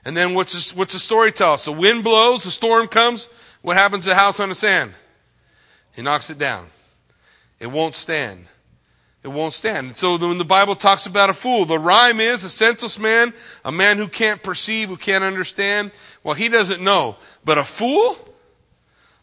And 0.05 0.17
then 0.17 0.35
what's 0.35 0.73
the, 0.73 0.79
what's 0.79 0.93
the 0.93 0.99
story 0.99 1.33
tell 1.33 1.53
us? 1.53 1.65
The 1.65 1.73
wind 1.73 2.05
blows, 2.05 2.45
the 2.45 2.51
storm 2.51 2.89
comes. 2.89 3.29
What 3.63 3.77
happens 3.77 4.05
to 4.05 4.11
the 4.11 4.17
house 4.17 4.41
on 4.41 4.49
the 4.49 4.55
sand? 4.55 4.93
He 5.95 6.03
knocks 6.03 6.31
it 6.31 6.39
down. 6.39 6.67
It 7.59 7.69
won't 7.69 7.95
stand. 7.95 8.47
It 9.25 9.29
won't 9.29 9.55
stand. 9.55 9.97
So 9.97 10.17
when 10.19 10.39
the 10.39 10.45
Bible 10.45 10.77
talks 10.77 11.07
about 11.07 11.31
a 11.31 11.33
fool, 11.33 11.65
the 11.65 11.79
rhyme 11.79 12.21
is 12.21 12.45
a 12.45 12.51
senseless 12.51 12.99
man, 12.99 13.35
a 13.65 13.73
man 13.73 13.99
who 13.99 14.07
can't 14.07 14.41
perceive, 14.41 14.89
who 14.89 14.97
can't 14.97 15.25
understand. 15.25 15.91
Well, 16.23 16.35
he 16.35 16.49
doesn't 16.49 16.81
know. 16.81 17.17
But 17.45 17.59
a 17.59 17.65
fool, 17.65 18.17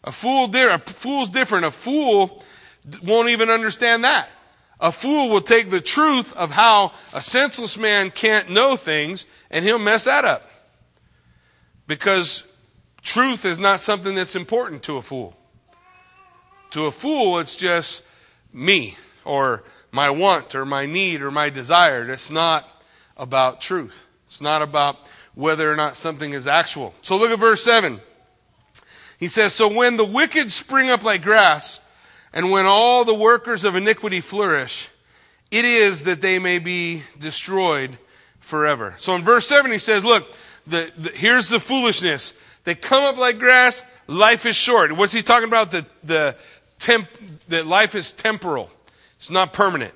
a 0.04 0.12
fool, 0.12 0.54
a 0.54 0.78
fool's 0.78 1.30
different. 1.30 1.64
A 1.64 1.70
fool 1.70 2.44
won't 3.02 3.30
even 3.30 3.48
understand 3.48 4.04
that. 4.04 4.28
A 4.78 4.92
fool 4.92 5.30
will 5.30 5.40
take 5.40 5.70
the 5.70 5.80
truth 5.80 6.36
of 6.36 6.50
how 6.50 6.92
a 7.14 7.22
senseless 7.22 7.78
man 7.78 8.10
can't 8.10 8.50
know 8.50 8.76
things 8.76 9.24
and 9.50 9.64
he'll 9.64 9.78
mess 9.78 10.04
that 10.04 10.26
up. 10.26 10.50
Because 11.86 12.46
truth 13.02 13.46
is 13.46 13.58
not 13.58 13.80
something 13.80 14.14
that's 14.14 14.36
important 14.36 14.82
to 14.84 14.98
a 14.98 15.02
fool. 15.02 15.36
To 16.72 16.86
a 16.86 16.92
fool, 16.92 17.38
it's 17.38 17.56
just 17.56 18.02
me 18.52 18.96
or 19.24 19.64
my 19.90 20.10
want 20.10 20.54
or 20.54 20.66
my 20.66 20.84
need 20.84 21.22
or 21.22 21.30
my 21.30 21.48
desire. 21.48 22.10
It's 22.10 22.30
not 22.30 22.68
about 23.16 23.60
truth. 23.60 24.06
It's 24.26 24.40
not 24.40 24.60
about 24.60 24.98
whether 25.34 25.70
or 25.70 25.76
not 25.76 25.96
something 25.96 26.32
is 26.32 26.46
actual. 26.46 26.94
So 27.00 27.16
look 27.16 27.30
at 27.30 27.38
verse 27.38 27.62
7. 27.62 28.00
He 29.24 29.28
says, 29.28 29.54
So 29.54 29.72
when 29.72 29.96
the 29.96 30.04
wicked 30.04 30.52
spring 30.52 30.90
up 30.90 31.02
like 31.02 31.22
grass, 31.22 31.80
and 32.34 32.50
when 32.50 32.66
all 32.66 33.06
the 33.06 33.14
workers 33.14 33.64
of 33.64 33.74
iniquity 33.74 34.20
flourish, 34.20 34.90
it 35.50 35.64
is 35.64 36.04
that 36.04 36.20
they 36.20 36.38
may 36.38 36.58
be 36.58 37.04
destroyed 37.18 37.96
forever. 38.38 38.94
So 38.98 39.14
in 39.14 39.22
verse 39.22 39.46
7, 39.46 39.72
he 39.72 39.78
says, 39.78 40.04
Look, 40.04 40.30
the, 40.66 40.92
the, 40.98 41.08
here's 41.08 41.48
the 41.48 41.58
foolishness. 41.58 42.34
They 42.64 42.74
come 42.74 43.02
up 43.02 43.16
like 43.16 43.38
grass, 43.38 43.82
life 44.06 44.44
is 44.44 44.56
short. 44.56 44.92
What's 44.92 45.14
he 45.14 45.22
talking 45.22 45.48
about? 45.48 45.70
The, 45.70 45.86
the 46.02 46.36
temp, 46.78 47.08
that 47.48 47.66
life 47.66 47.94
is 47.94 48.12
temporal. 48.12 48.70
It's 49.16 49.30
not 49.30 49.54
permanent. 49.54 49.94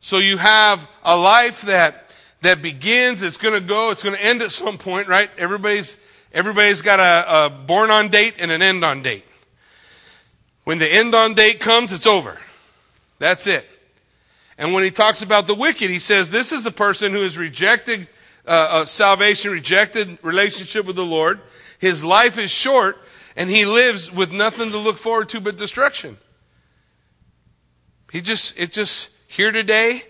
So 0.00 0.18
you 0.18 0.36
have 0.38 0.84
a 1.04 1.16
life 1.16 1.62
that, 1.62 2.12
that 2.40 2.60
begins, 2.60 3.22
it's 3.22 3.36
going 3.36 3.54
to 3.54 3.60
go, 3.60 3.92
it's 3.92 4.02
going 4.02 4.16
to 4.16 4.24
end 4.24 4.42
at 4.42 4.50
some 4.50 4.78
point, 4.78 5.06
right? 5.06 5.30
Everybody's, 5.38 5.96
everybody's 6.36 6.82
got 6.82 7.00
a, 7.00 7.46
a 7.46 7.50
born 7.50 7.90
on 7.90 8.08
date 8.08 8.34
and 8.38 8.52
an 8.52 8.60
end 8.60 8.84
on 8.84 9.02
date. 9.02 9.24
When 10.64 10.78
the 10.78 10.86
end 10.86 11.14
on 11.14 11.34
date 11.34 11.58
comes, 11.58 11.92
it's 11.92 12.06
over. 12.06 12.38
That's 13.18 13.46
it. 13.46 13.66
And 14.58 14.72
when 14.72 14.84
he 14.84 14.90
talks 14.90 15.22
about 15.22 15.46
the 15.46 15.54
wicked, 15.54 15.88
he 15.90 15.98
says 15.98 16.30
this 16.30 16.52
is 16.52 16.66
a 16.66 16.70
person 16.70 17.12
who 17.12 17.22
has 17.22 17.38
rejected 17.38 18.06
uh, 18.46 18.50
uh, 18.70 18.84
salvation, 18.84 19.50
rejected 19.50 20.18
relationship 20.22 20.84
with 20.84 20.96
the 20.96 21.04
Lord. 21.06 21.40
His 21.78 22.04
life 22.04 22.38
is 22.38 22.50
short, 22.50 22.98
and 23.34 23.48
he 23.48 23.64
lives 23.64 24.12
with 24.12 24.30
nothing 24.30 24.70
to 24.70 24.78
look 24.78 24.98
forward 24.98 25.30
to 25.30 25.40
but 25.40 25.56
destruction. 25.56 26.18
He 28.12 28.20
just, 28.20 28.58
it's 28.58 28.76
just 28.76 29.10
here 29.26 29.52
today, 29.52 30.02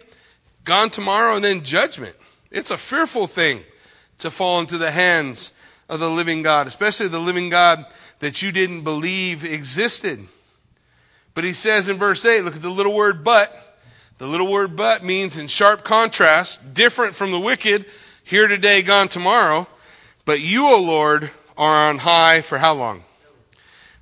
gone 0.65 0.91
tomorrow, 0.91 1.37
and 1.37 1.45
then 1.45 1.63
judgment. 1.63 2.17
It's 2.51 2.71
a 2.71 2.79
fearful 2.79 3.27
thing 3.27 3.63
to 4.19 4.31
fall 4.31 4.61
into 4.61 4.79
the 4.79 4.91
hands 4.91 5.53
of 5.89 6.01
the 6.01 6.11
living 6.11 6.43
God, 6.43 6.67
especially 6.67 7.09
the 7.09 7.21
living 7.21 7.49
God 7.49 7.87
that 8.19 8.43
you 8.43 8.53
didn't 8.53 8.83
believe 8.83 9.45
existed. 9.45 10.27
But 11.35 11.45
he 11.45 11.53
says 11.53 11.89
in 11.89 11.99
verse 11.99 12.25
8, 12.25 12.43
look 12.43 12.57
at 12.57 12.63
the 12.63 12.71
little 12.71 12.95
word 12.95 13.23
but. 13.23 13.63
The 14.19 14.27
little 14.27 14.51
word 14.51 14.77
but 14.77 15.05
means 15.05 15.37
in 15.37 15.47
sharp 15.47 15.85
contrast, 15.85 16.73
different 16.73 17.15
from 17.15 17.31
the 17.31 17.39
wicked, 17.39 17.85
here 18.25 18.49
today, 18.49 18.83
gone 18.83 19.09
tomorrow. 19.09 19.69
But 20.25 20.41
you, 20.41 20.67
O 20.67 20.81
Lord, 20.81 21.31
are 21.57 21.91
on 21.91 21.99
high 21.99 22.41
for 22.41 22.59
how 22.59 22.75
long? 22.75 23.05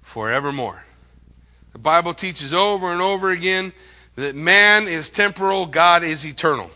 Forevermore. 0.02 0.84
The 1.72 1.78
Bible 1.78 2.14
teaches 2.14 2.54
over 2.54 2.92
and 2.92 3.02
over 3.02 3.30
again 3.30 3.72
that 4.14 4.36
man 4.36 4.86
is 4.86 5.10
temporal, 5.10 5.66
God 5.66 6.04
is 6.04 6.24
eternal. 6.24 6.70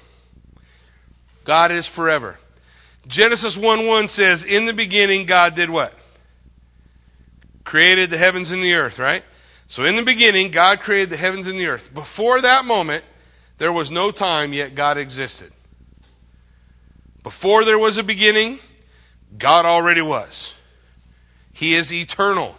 God 1.45 1.71
is 1.71 1.87
forever. 1.87 2.39
Genesis 3.09 3.57
1 3.57 3.87
1 3.87 4.09
says, 4.09 4.45
In 4.45 4.67
the 4.67 4.75
beginning, 4.75 5.27
God 5.27 5.55
did 5.55 5.71
what? 5.71 5.95
Created 7.65 8.11
the 8.11 8.19
heavens 8.19 8.51
and 8.51 8.63
the 8.63 8.75
earth, 8.75 8.99
right? 8.99 9.25
So 9.67 9.85
in 9.85 9.97
the 9.97 10.03
beginning, 10.03 10.51
God 10.51 10.81
created 10.81 11.11
the 11.11 11.17
heavens 11.17 11.47
and 11.47 11.59
the 11.59 11.67
earth. 11.67 11.93
Before 11.93 12.41
that 12.41 12.65
moment, 12.65 13.05
there 13.57 13.73
was 13.73 13.91
no 13.91 14.11
time, 14.11 14.53
yet 14.53 14.75
God 14.75 14.99
existed. 14.99 15.53
Before 17.23 17.65
there 17.65 17.79
was 17.79 17.99
a 17.99 18.03
beginning, 18.03 18.59
God 19.37 19.67
already 19.67 20.01
was. 20.01 20.55
He 21.53 21.75
is 21.75 21.93
eternal. 21.93 22.55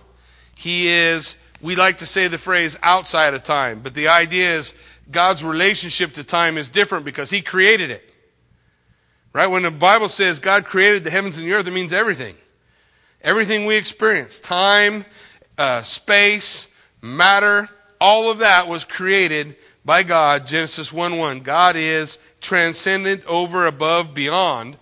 He 0.55 0.89
is, 0.89 1.37
we 1.61 1.75
like 1.75 1.99
to 1.99 2.05
say 2.05 2.27
the 2.27 2.37
phrase 2.37 2.77
outside 2.83 3.33
of 3.33 3.43
time, 3.43 3.79
but 3.81 3.93
the 3.93 4.09
idea 4.09 4.57
is 4.57 4.73
God's 5.09 5.43
relationship 5.43 6.13
to 6.13 6.23
time 6.23 6.57
is 6.57 6.69
different 6.69 7.05
because 7.05 7.29
He 7.29 7.41
created 7.41 7.91
it. 7.91 8.08
Right? 9.31 9.47
When 9.47 9.63
the 9.63 9.71
Bible 9.71 10.09
says 10.09 10.39
God 10.39 10.65
created 10.65 11.03
the 11.03 11.11
heavens 11.11 11.37
and 11.37 11.45
the 11.45 11.53
earth, 11.53 11.67
it 11.67 11.71
means 11.71 11.93
everything. 11.93 12.35
Everything 13.21 13.65
we 13.65 13.75
experience 13.75 14.39
time, 14.39 15.05
uh, 15.57 15.83
space, 15.83 16.67
matter, 17.01 17.69
all 17.99 18.31
of 18.31 18.39
that 18.39 18.67
was 18.67 18.85
created 18.85 19.55
by 19.85 20.03
God, 20.03 20.47
Genesis 20.47 20.93
1 20.93 21.17
1. 21.17 21.41
God 21.41 21.75
is 21.75 22.17
transcendent, 22.41 23.25
over, 23.25 23.67
above, 23.67 24.13
beyond 24.13 24.77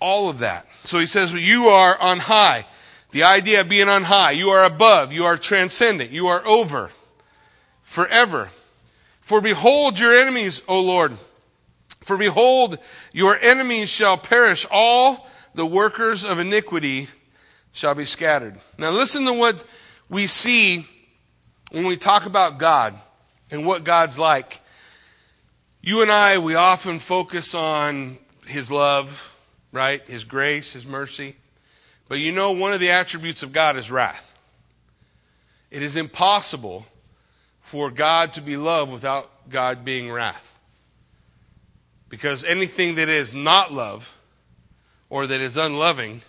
all 0.00 0.28
of 0.28 0.40
that. 0.40 0.66
So 0.84 0.98
he 0.98 1.06
says, 1.06 1.32
well, 1.32 1.42
You 1.42 1.64
are 1.66 1.98
on 1.98 2.20
high. 2.20 2.66
The 3.12 3.22
idea 3.22 3.60
of 3.60 3.68
being 3.68 3.88
on 3.88 4.02
high, 4.02 4.32
you 4.32 4.50
are 4.50 4.64
above, 4.64 5.12
you 5.12 5.24
are 5.24 5.36
transcendent, 5.36 6.10
you 6.10 6.26
are 6.26 6.44
over 6.46 6.90
forever. 7.82 8.50
For 9.20 9.40
behold 9.40 9.98
your 9.98 10.14
enemies, 10.14 10.62
O 10.66 10.80
Lord. 10.80 11.16
For 12.04 12.18
behold, 12.18 12.78
your 13.12 13.38
enemies 13.40 13.88
shall 13.88 14.18
perish. 14.18 14.66
All 14.70 15.26
the 15.54 15.64
workers 15.64 16.22
of 16.22 16.38
iniquity 16.38 17.08
shall 17.72 17.94
be 17.94 18.04
scattered. 18.04 18.60
Now 18.76 18.90
listen 18.90 19.24
to 19.24 19.32
what 19.32 19.64
we 20.10 20.26
see 20.26 20.86
when 21.70 21.86
we 21.86 21.96
talk 21.96 22.26
about 22.26 22.58
God 22.58 22.94
and 23.50 23.64
what 23.64 23.84
God's 23.84 24.18
like, 24.18 24.60
you 25.80 26.02
and 26.02 26.10
I, 26.10 26.38
we 26.38 26.54
often 26.54 26.98
focus 26.98 27.54
on 27.54 28.18
His 28.46 28.70
love, 28.70 29.34
right? 29.72 30.02
His 30.06 30.24
grace, 30.24 30.74
His 30.74 30.84
mercy. 30.84 31.36
But 32.06 32.18
you 32.18 32.32
know, 32.32 32.52
one 32.52 32.74
of 32.74 32.80
the 32.80 32.90
attributes 32.90 33.42
of 33.42 33.52
God 33.52 33.78
is 33.78 33.90
wrath. 33.90 34.34
It 35.70 35.82
is 35.82 35.96
impossible 35.96 36.84
for 37.62 37.90
God 37.90 38.34
to 38.34 38.42
be 38.42 38.58
love 38.58 38.92
without 38.92 39.48
God 39.48 39.86
being 39.86 40.12
wrath. 40.12 40.53
Because 42.14 42.44
anything 42.44 42.94
that 42.94 43.08
is 43.08 43.34
not 43.34 43.72
love 43.72 44.16
or 45.10 45.26
that 45.26 45.40
is 45.40 45.56
unloving 45.56 46.22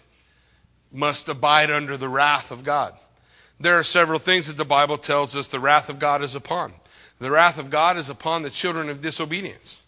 must 0.91 1.29
abide 1.29 1.69
under 1.69 1.95
the 1.95 2.09
wrath 2.09 2.49
of 2.49 2.63
God. 2.63 2.95
There 3.59 3.77
are 3.77 3.83
several 3.83 4.17
things 4.17 4.47
that 4.47 4.57
the 4.57 4.65
Bible 4.65 4.97
tells 4.97 5.37
us 5.37 5.47
the 5.47 5.59
wrath 5.59 5.87
of 5.91 5.99
God 5.99 6.23
is 6.23 6.33
upon. 6.33 6.73
The 7.19 7.29
wrath 7.29 7.59
of 7.59 7.69
God 7.69 7.97
is 7.97 8.09
upon 8.09 8.41
the 8.41 8.49
children 8.49 8.89
of 8.89 8.99
disobedience. 8.99 9.79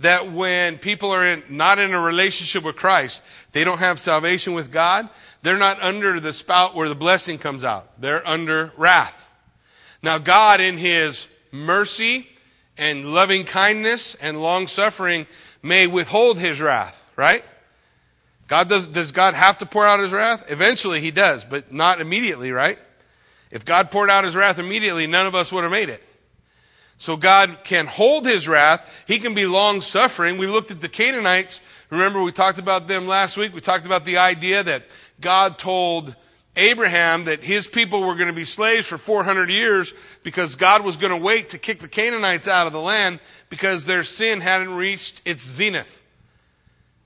That 0.00 0.30
when 0.30 0.76
people 0.76 1.12
are 1.12 1.26
in, 1.26 1.44
not 1.48 1.78
in 1.78 1.94
a 1.94 2.00
relationship 2.00 2.62
with 2.62 2.76
Christ, 2.76 3.22
they 3.52 3.64
don't 3.64 3.78
have 3.78 3.98
salvation 3.98 4.52
with 4.52 4.70
God, 4.70 5.08
they're 5.40 5.56
not 5.56 5.82
under 5.82 6.20
the 6.20 6.34
spout 6.34 6.74
where 6.74 6.90
the 6.90 6.94
blessing 6.94 7.38
comes 7.38 7.64
out. 7.64 7.98
They're 7.98 8.26
under 8.28 8.70
wrath. 8.76 9.32
Now, 10.02 10.18
God, 10.18 10.60
in 10.60 10.76
His 10.76 11.26
mercy 11.50 12.29
and 12.80 13.04
loving 13.04 13.44
kindness 13.44 14.16
and 14.16 14.42
long 14.42 14.66
suffering, 14.66 15.28
may 15.62 15.86
withhold 15.86 16.40
His 16.40 16.60
wrath, 16.60 17.04
right? 17.14 17.44
God 18.50 18.68
does, 18.68 18.88
does 18.88 19.12
God 19.12 19.34
have 19.34 19.58
to 19.58 19.66
pour 19.66 19.86
out 19.86 20.00
his 20.00 20.10
wrath? 20.10 20.50
Eventually 20.50 21.00
he 21.00 21.12
does, 21.12 21.44
but 21.44 21.72
not 21.72 22.00
immediately, 22.00 22.50
right? 22.50 22.80
If 23.52 23.64
God 23.64 23.92
poured 23.92 24.10
out 24.10 24.24
his 24.24 24.34
wrath 24.34 24.58
immediately, 24.58 25.06
none 25.06 25.28
of 25.28 25.36
us 25.36 25.52
would 25.52 25.62
have 25.62 25.70
made 25.70 25.88
it. 25.88 26.02
So 26.98 27.16
God 27.16 27.58
can 27.62 27.86
hold 27.86 28.26
his 28.26 28.48
wrath. 28.48 29.04
He 29.06 29.20
can 29.20 29.34
be 29.34 29.46
long 29.46 29.80
suffering. 29.80 30.36
We 30.36 30.48
looked 30.48 30.72
at 30.72 30.80
the 30.80 30.88
Canaanites. 30.88 31.60
Remember, 31.90 32.20
we 32.20 32.32
talked 32.32 32.58
about 32.58 32.88
them 32.88 33.06
last 33.06 33.36
week. 33.36 33.54
We 33.54 33.60
talked 33.60 33.86
about 33.86 34.04
the 34.04 34.18
idea 34.18 34.64
that 34.64 34.82
God 35.20 35.56
told 35.56 36.16
Abraham 36.56 37.24
that 37.24 37.44
his 37.44 37.66
people 37.66 38.00
were 38.00 38.16
going 38.16 38.26
to 38.28 38.32
be 38.32 38.44
slaves 38.44 38.86
for 38.86 38.98
400 38.98 39.50
years 39.50 39.94
because 40.22 40.56
God 40.56 40.84
was 40.84 40.96
going 40.96 41.12
to 41.12 41.16
wait 41.16 41.50
to 41.50 41.58
kick 41.58 41.78
the 41.78 41.88
Canaanites 41.88 42.48
out 42.48 42.66
of 42.66 42.72
the 42.72 42.80
land 42.80 43.20
because 43.48 43.86
their 43.86 44.02
sin 44.02 44.40
hadn't 44.40 44.74
reached 44.74 45.22
its 45.24 45.44
zenith. 45.44 46.02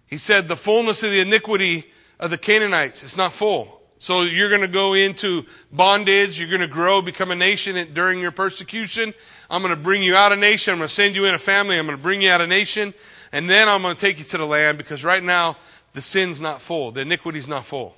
He 0.06 0.16
said, 0.16 0.48
The 0.48 0.56
fullness 0.56 1.02
of 1.02 1.10
the 1.10 1.20
iniquity 1.20 1.92
of 2.18 2.30
the 2.30 2.38
Canaanites, 2.38 3.02
it's 3.02 3.16
not 3.16 3.32
full. 3.32 3.82
So 3.98 4.22
you're 4.22 4.48
going 4.48 4.60
to 4.60 4.68
go 4.68 4.94
into 4.94 5.44
bondage. 5.72 6.38
You're 6.38 6.48
going 6.48 6.60
to 6.60 6.66
grow, 6.66 7.00
become 7.00 7.30
a 7.30 7.34
nation 7.34 7.92
during 7.94 8.20
your 8.20 8.32
persecution. 8.32 9.14
I'm 9.48 9.62
going 9.62 9.74
to 9.74 9.80
bring 9.80 10.02
you 10.02 10.16
out 10.16 10.32
of 10.32 10.38
nation. 10.38 10.72
I'm 10.72 10.78
going 10.78 10.88
to 10.88 10.94
send 10.94 11.14
you 11.14 11.24
in 11.26 11.34
a 11.34 11.38
family. 11.38 11.78
I'm 11.78 11.86
going 11.86 11.96
to 11.96 12.02
bring 12.02 12.20
you 12.20 12.30
out 12.30 12.40
of 12.40 12.48
nation. 12.48 12.92
And 13.32 13.48
then 13.48 13.68
I'm 13.68 13.82
going 13.82 13.94
to 13.94 14.00
take 14.00 14.18
you 14.18 14.24
to 14.24 14.38
the 14.38 14.46
land 14.46 14.78
because 14.78 15.04
right 15.04 15.22
now 15.22 15.56
the 15.92 16.02
sin's 16.02 16.40
not 16.40 16.60
full. 16.60 16.90
The 16.90 17.00
iniquity's 17.00 17.48
not 17.48 17.64
full. 17.64 17.96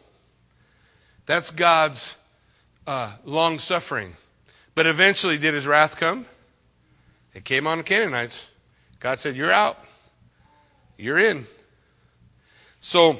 That's 1.26 1.50
God's 1.50 2.14
uh, 2.86 3.12
long 3.24 3.58
suffering. 3.58 4.16
But 4.74 4.86
eventually, 4.86 5.38
did 5.38 5.54
his 5.54 5.66
wrath 5.66 5.96
come? 5.96 6.26
It 7.34 7.44
came 7.44 7.66
on 7.66 7.78
the 7.78 7.84
Canaanites. 7.84 8.48
God 9.00 9.18
said, 9.18 9.36
You're 9.36 9.52
out. 9.52 9.78
You're 10.96 11.18
in. 11.18 11.46
So 12.80 13.18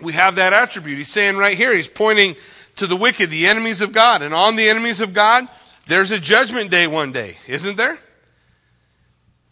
we 0.00 0.12
have 0.12 0.36
that 0.36 0.52
attribute. 0.52 0.98
He's 0.98 1.10
saying 1.10 1.36
right 1.36 1.56
here, 1.56 1.74
he's 1.74 1.88
pointing 1.88 2.36
to 2.76 2.86
the 2.86 2.96
wicked, 2.96 3.30
the 3.30 3.46
enemies 3.46 3.80
of 3.80 3.92
God. 3.92 4.22
And 4.22 4.32
on 4.32 4.56
the 4.56 4.68
enemies 4.68 5.00
of 5.00 5.12
God, 5.12 5.48
there's 5.86 6.10
a 6.10 6.18
judgment 6.18 6.70
day 6.70 6.86
one 6.86 7.12
day, 7.12 7.38
isn't 7.46 7.76
there? 7.76 7.98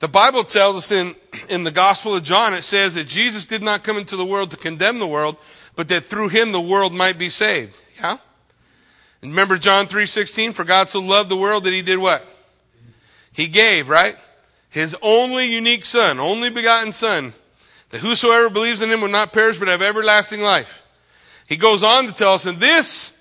The 0.00 0.08
Bible 0.08 0.44
tells 0.44 0.76
us 0.76 0.92
in, 0.92 1.14
in 1.48 1.64
the 1.64 1.70
Gospel 1.70 2.14
of 2.14 2.22
John, 2.22 2.52
it 2.52 2.62
says 2.62 2.94
that 2.94 3.06
Jesus 3.06 3.46
did 3.46 3.62
not 3.62 3.84
come 3.84 3.96
into 3.96 4.16
the 4.16 4.24
world 4.24 4.50
to 4.50 4.56
condemn 4.56 4.98
the 4.98 5.06
world, 5.06 5.36
but 5.76 5.88
that 5.88 6.04
through 6.04 6.28
him 6.28 6.52
the 6.52 6.60
world 6.60 6.92
might 6.92 7.18
be 7.18 7.30
saved. 7.30 7.76
Yeah? 7.98 8.18
And 9.22 9.32
remember 9.32 9.56
John 9.56 9.86
3.16, 9.86 10.54
for 10.54 10.64
God 10.64 10.88
so 10.88 11.00
loved 11.00 11.30
the 11.30 11.36
world 11.36 11.64
that 11.64 11.72
he 11.72 11.82
did 11.82 11.98
what? 11.98 12.26
He 13.32 13.48
gave, 13.48 13.88
right? 13.88 14.16
His 14.70 14.96
only 15.02 15.46
unique 15.46 15.84
son, 15.84 16.18
only 16.18 16.50
begotten 16.50 16.92
son, 16.92 17.32
that 17.90 18.00
whosoever 18.00 18.50
believes 18.50 18.82
in 18.82 18.90
him 18.90 19.00
will 19.00 19.08
not 19.08 19.32
perish 19.32 19.58
but 19.58 19.68
have 19.68 19.82
everlasting 19.82 20.40
life. 20.40 20.82
He 21.48 21.56
goes 21.56 21.82
on 21.82 22.06
to 22.06 22.12
tell 22.12 22.34
us, 22.34 22.46
and 22.46 22.58
this 22.58 23.16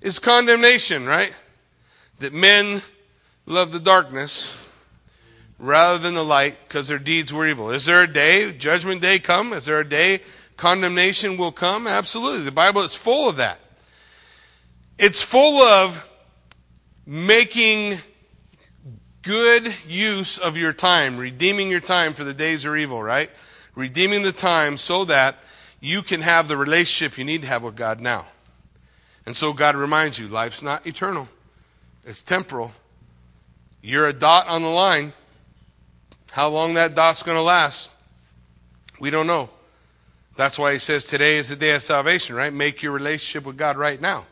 is 0.00 0.18
condemnation, 0.18 1.06
right? 1.06 1.32
That 2.18 2.32
men 2.32 2.82
love 3.46 3.72
the 3.72 3.80
darkness 3.80 4.58
rather 5.58 5.98
than 5.98 6.14
the 6.14 6.24
light 6.24 6.56
because 6.66 6.88
their 6.88 6.98
deeds 6.98 7.32
were 7.32 7.46
evil. 7.46 7.70
Is 7.70 7.86
there 7.86 8.02
a 8.02 8.12
day, 8.12 8.52
judgment 8.52 9.00
day 9.00 9.18
come? 9.18 9.52
Is 9.52 9.64
there 9.66 9.80
a 9.80 9.88
day 9.88 10.20
condemnation 10.56 11.36
will 11.36 11.52
come? 11.52 11.86
Absolutely. 11.86 12.44
The 12.44 12.52
Bible 12.52 12.82
is 12.82 12.94
full 12.94 13.28
of 13.28 13.36
that. 13.36 13.58
It's 14.98 15.22
full 15.22 15.60
of 15.60 16.08
making 17.06 17.98
good 19.22 19.74
use 19.88 20.38
of 20.38 20.56
your 20.56 20.72
time, 20.72 21.16
redeeming 21.16 21.70
your 21.70 21.80
time 21.80 22.12
for 22.12 22.24
the 22.24 22.34
days 22.34 22.64
are 22.66 22.76
evil, 22.76 23.02
right? 23.02 23.30
Redeeming 23.74 24.22
the 24.22 24.32
time 24.32 24.76
so 24.76 25.04
that 25.06 25.36
you 25.80 26.02
can 26.02 26.20
have 26.20 26.46
the 26.48 26.56
relationship 26.56 27.18
you 27.18 27.24
need 27.24 27.42
to 27.42 27.48
have 27.48 27.62
with 27.62 27.76
God 27.76 28.00
now. 28.00 28.26
And 29.26 29.36
so 29.36 29.52
God 29.52 29.74
reminds 29.74 30.18
you 30.18 30.28
life's 30.28 30.62
not 30.62 30.86
eternal, 30.86 31.28
it's 32.04 32.22
temporal. 32.22 32.72
You're 33.82 34.08
a 34.08 34.14
dot 34.14 34.46
on 34.48 34.62
the 34.62 34.68
line. 34.68 35.12
How 36.30 36.48
long 36.48 36.74
that 36.74 36.94
dot's 36.94 37.22
going 37.22 37.36
to 37.36 37.42
last, 37.42 37.90
we 38.98 39.10
don't 39.10 39.26
know. 39.26 39.50
That's 40.36 40.58
why 40.58 40.72
he 40.72 40.78
says 40.78 41.04
today 41.04 41.36
is 41.36 41.48
the 41.48 41.56
day 41.56 41.74
of 41.74 41.82
salvation, 41.82 42.34
right? 42.34 42.52
Make 42.52 42.82
your 42.82 42.92
relationship 42.92 43.46
with 43.46 43.56
God 43.56 43.76
right 43.76 44.00
now. 44.00 44.26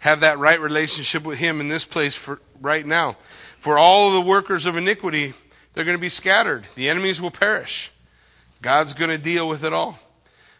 Have 0.00 0.20
that 0.20 0.38
right 0.38 0.60
relationship 0.60 1.24
with 1.24 1.38
him 1.38 1.60
in 1.60 1.68
this 1.68 1.84
place 1.84 2.14
for 2.14 2.40
right 2.60 2.84
now. 2.84 3.16
For 3.58 3.78
all 3.78 4.12
the 4.12 4.20
workers 4.20 4.66
of 4.66 4.76
iniquity, 4.76 5.32
they're 5.72 5.84
going 5.84 5.96
to 5.96 6.00
be 6.00 6.08
scattered. 6.08 6.66
The 6.74 6.88
enemies 6.88 7.20
will 7.20 7.30
perish. 7.30 7.92
God's 8.60 8.94
going 8.94 9.10
to 9.10 9.18
deal 9.18 9.48
with 9.48 9.64
it 9.64 9.72
all. 9.72 9.98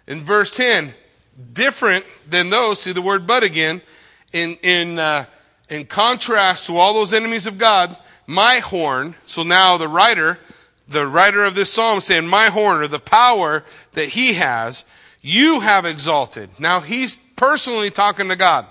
In 0.07 0.23
verse 0.23 0.51
10, 0.51 0.95
different 1.53 2.05
than 2.29 2.51
those, 2.51 2.81
see 2.81 2.93
the 2.93 3.03
word 3.03 3.27
but 3.27 3.43
again, 3.43 3.83
in, 4.33 4.57
in, 4.63 4.99
uh, 4.99 5.27
in 5.69 5.87
contrast 5.87 6.67
to 6.67 6.79
all 6.79 6.95
those 6.95 7.13
enemies 7.13 7.47
of 7.47 7.59
God, 7.59 7.97
my 8.27 8.59
horn, 8.59 9.15
so 9.27 9.43
now 9.43 9.77
the 9.77 9.89
writer, 9.89 10.39
the 10.89 11.07
writer 11.07 11.45
of 11.45 11.55
this 11.55 11.73
psalm 11.73 12.01
saying, 12.01 12.27
my 12.27 12.47
horn, 12.47 12.83
or 12.83 12.89
the 12.89 12.99
power 12.99 13.65
that 13.93 14.09
he 14.09 14.35
has, 14.35 14.85
you 15.21 15.61
have 15.61 15.85
exalted. 15.85 16.51
Now 16.59 16.81
he's 16.81 17.17
personally 17.37 17.91
talking 17.91 18.29
to 18.29 18.37
God. 18.37 18.67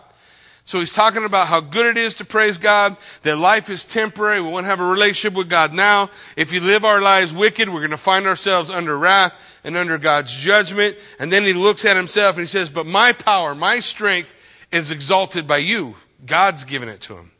So 0.63 0.79
he's 0.79 0.93
talking 0.93 1.25
about 1.25 1.47
how 1.47 1.59
good 1.59 1.87
it 1.87 1.97
is 1.97 2.13
to 2.15 2.25
praise 2.25 2.57
God, 2.57 2.95
that 3.23 3.37
life 3.37 3.69
is 3.69 3.83
temporary. 3.83 4.39
We 4.41 4.49
want 4.49 4.65
to 4.65 4.69
have 4.69 4.79
a 4.79 4.85
relationship 4.85 5.35
with 5.35 5.49
God 5.49 5.73
now. 5.73 6.09
If 6.37 6.53
you 6.53 6.61
live 6.61 6.85
our 6.85 7.01
lives 7.01 7.33
wicked, 7.33 7.67
we're 7.67 7.79
going 7.79 7.91
to 7.91 7.97
find 7.97 8.27
ourselves 8.27 8.69
under 8.69 8.97
wrath 8.97 9.33
and 9.63 9.75
under 9.75 9.97
God's 9.97 10.35
judgment. 10.35 10.97
And 11.19 11.33
then 11.33 11.43
he 11.43 11.53
looks 11.53 11.83
at 11.83 11.97
himself 11.97 12.35
and 12.35 12.43
he 12.43 12.47
says, 12.47 12.69
but 12.69 12.85
my 12.85 13.11
power, 13.11 13.55
my 13.55 13.79
strength 13.79 14.33
is 14.71 14.91
exalted 14.91 15.47
by 15.47 15.57
you. 15.57 15.95
God's 16.25 16.63
given 16.63 16.89
it 16.89 17.01
to 17.01 17.15
him. 17.15 17.31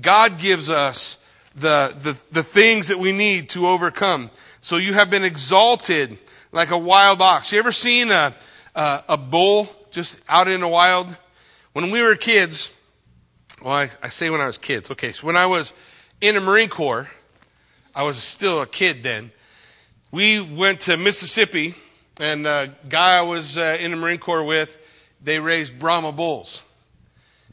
God 0.00 0.38
gives 0.38 0.70
us 0.70 1.19
the, 1.54 1.94
the, 2.02 2.16
the 2.32 2.42
things 2.42 2.88
that 2.88 2.98
we 2.98 3.12
need 3.12 3.50
to 3.50 3.66
overcome. 3.66 4.30
So 4.60 4.76
you 4.76 4.94
have 4.94 5.10
been 5.10 5.24
exalted 5.24 6.18
like 6.52 6.70
a 6.70 6.78
wild 6.78 7.20
ox. 7.22 7.52
You 7.52 7.58
ever 7.58 7.72
seen 7.72 8.10
a, 8.10 8.34
a, 8.74 9.02
a 9.10 9.16
bull 9.16 9.68
just 9.90 10.20
out 10.28 10.48
in 10.48 10.60
the 10.60 10.68
wild? 10.68 11.16
When 11.72 11.90
we 11.90 12.02
were 12.02 12.16
kids, 12.16 12.72
well, 13.62 13.74
I, 13.74 13.90
I, 14.02 14.08
say 14.08 14.30
when 14.30 14.40
I 14.40 14.46
was 14.46 14.58
kids. 14.58 14.90
Okay, 14.90 15.12
so 15.12 15.26
when 15.26 15.36
I 15.36 15.46
was 15.46 15.72
in 16.20 16.34
the 16.34 16.40
Marine 16.40 16.68
Corps, 16.68 17.08
I 17.94 18.02
was 18.02 18.16
still 18.18 18.62
a 18.62 18.66
kid 18.66 19.02
then. 19.02 19.30
We 20.10 20.40
went 20.40 20.80
to 20.80 20.96
Mississippi, 20.96 21.74
and 22.18 22.46
a 22.46 22.74
guy 22.88 23.18
I 23.18 23.22
was 23.22 23.56
uh, 23.56 23.76
in 23.80 23.92
the 23.92 23.96
Marine 23.96 24.18
Corps 24.18 24.44
with, 24.44 24.76
they 25.22 25.38
raised 25.38 25.78
Brahma 25.78 26.12
bulls. 26.12 26.62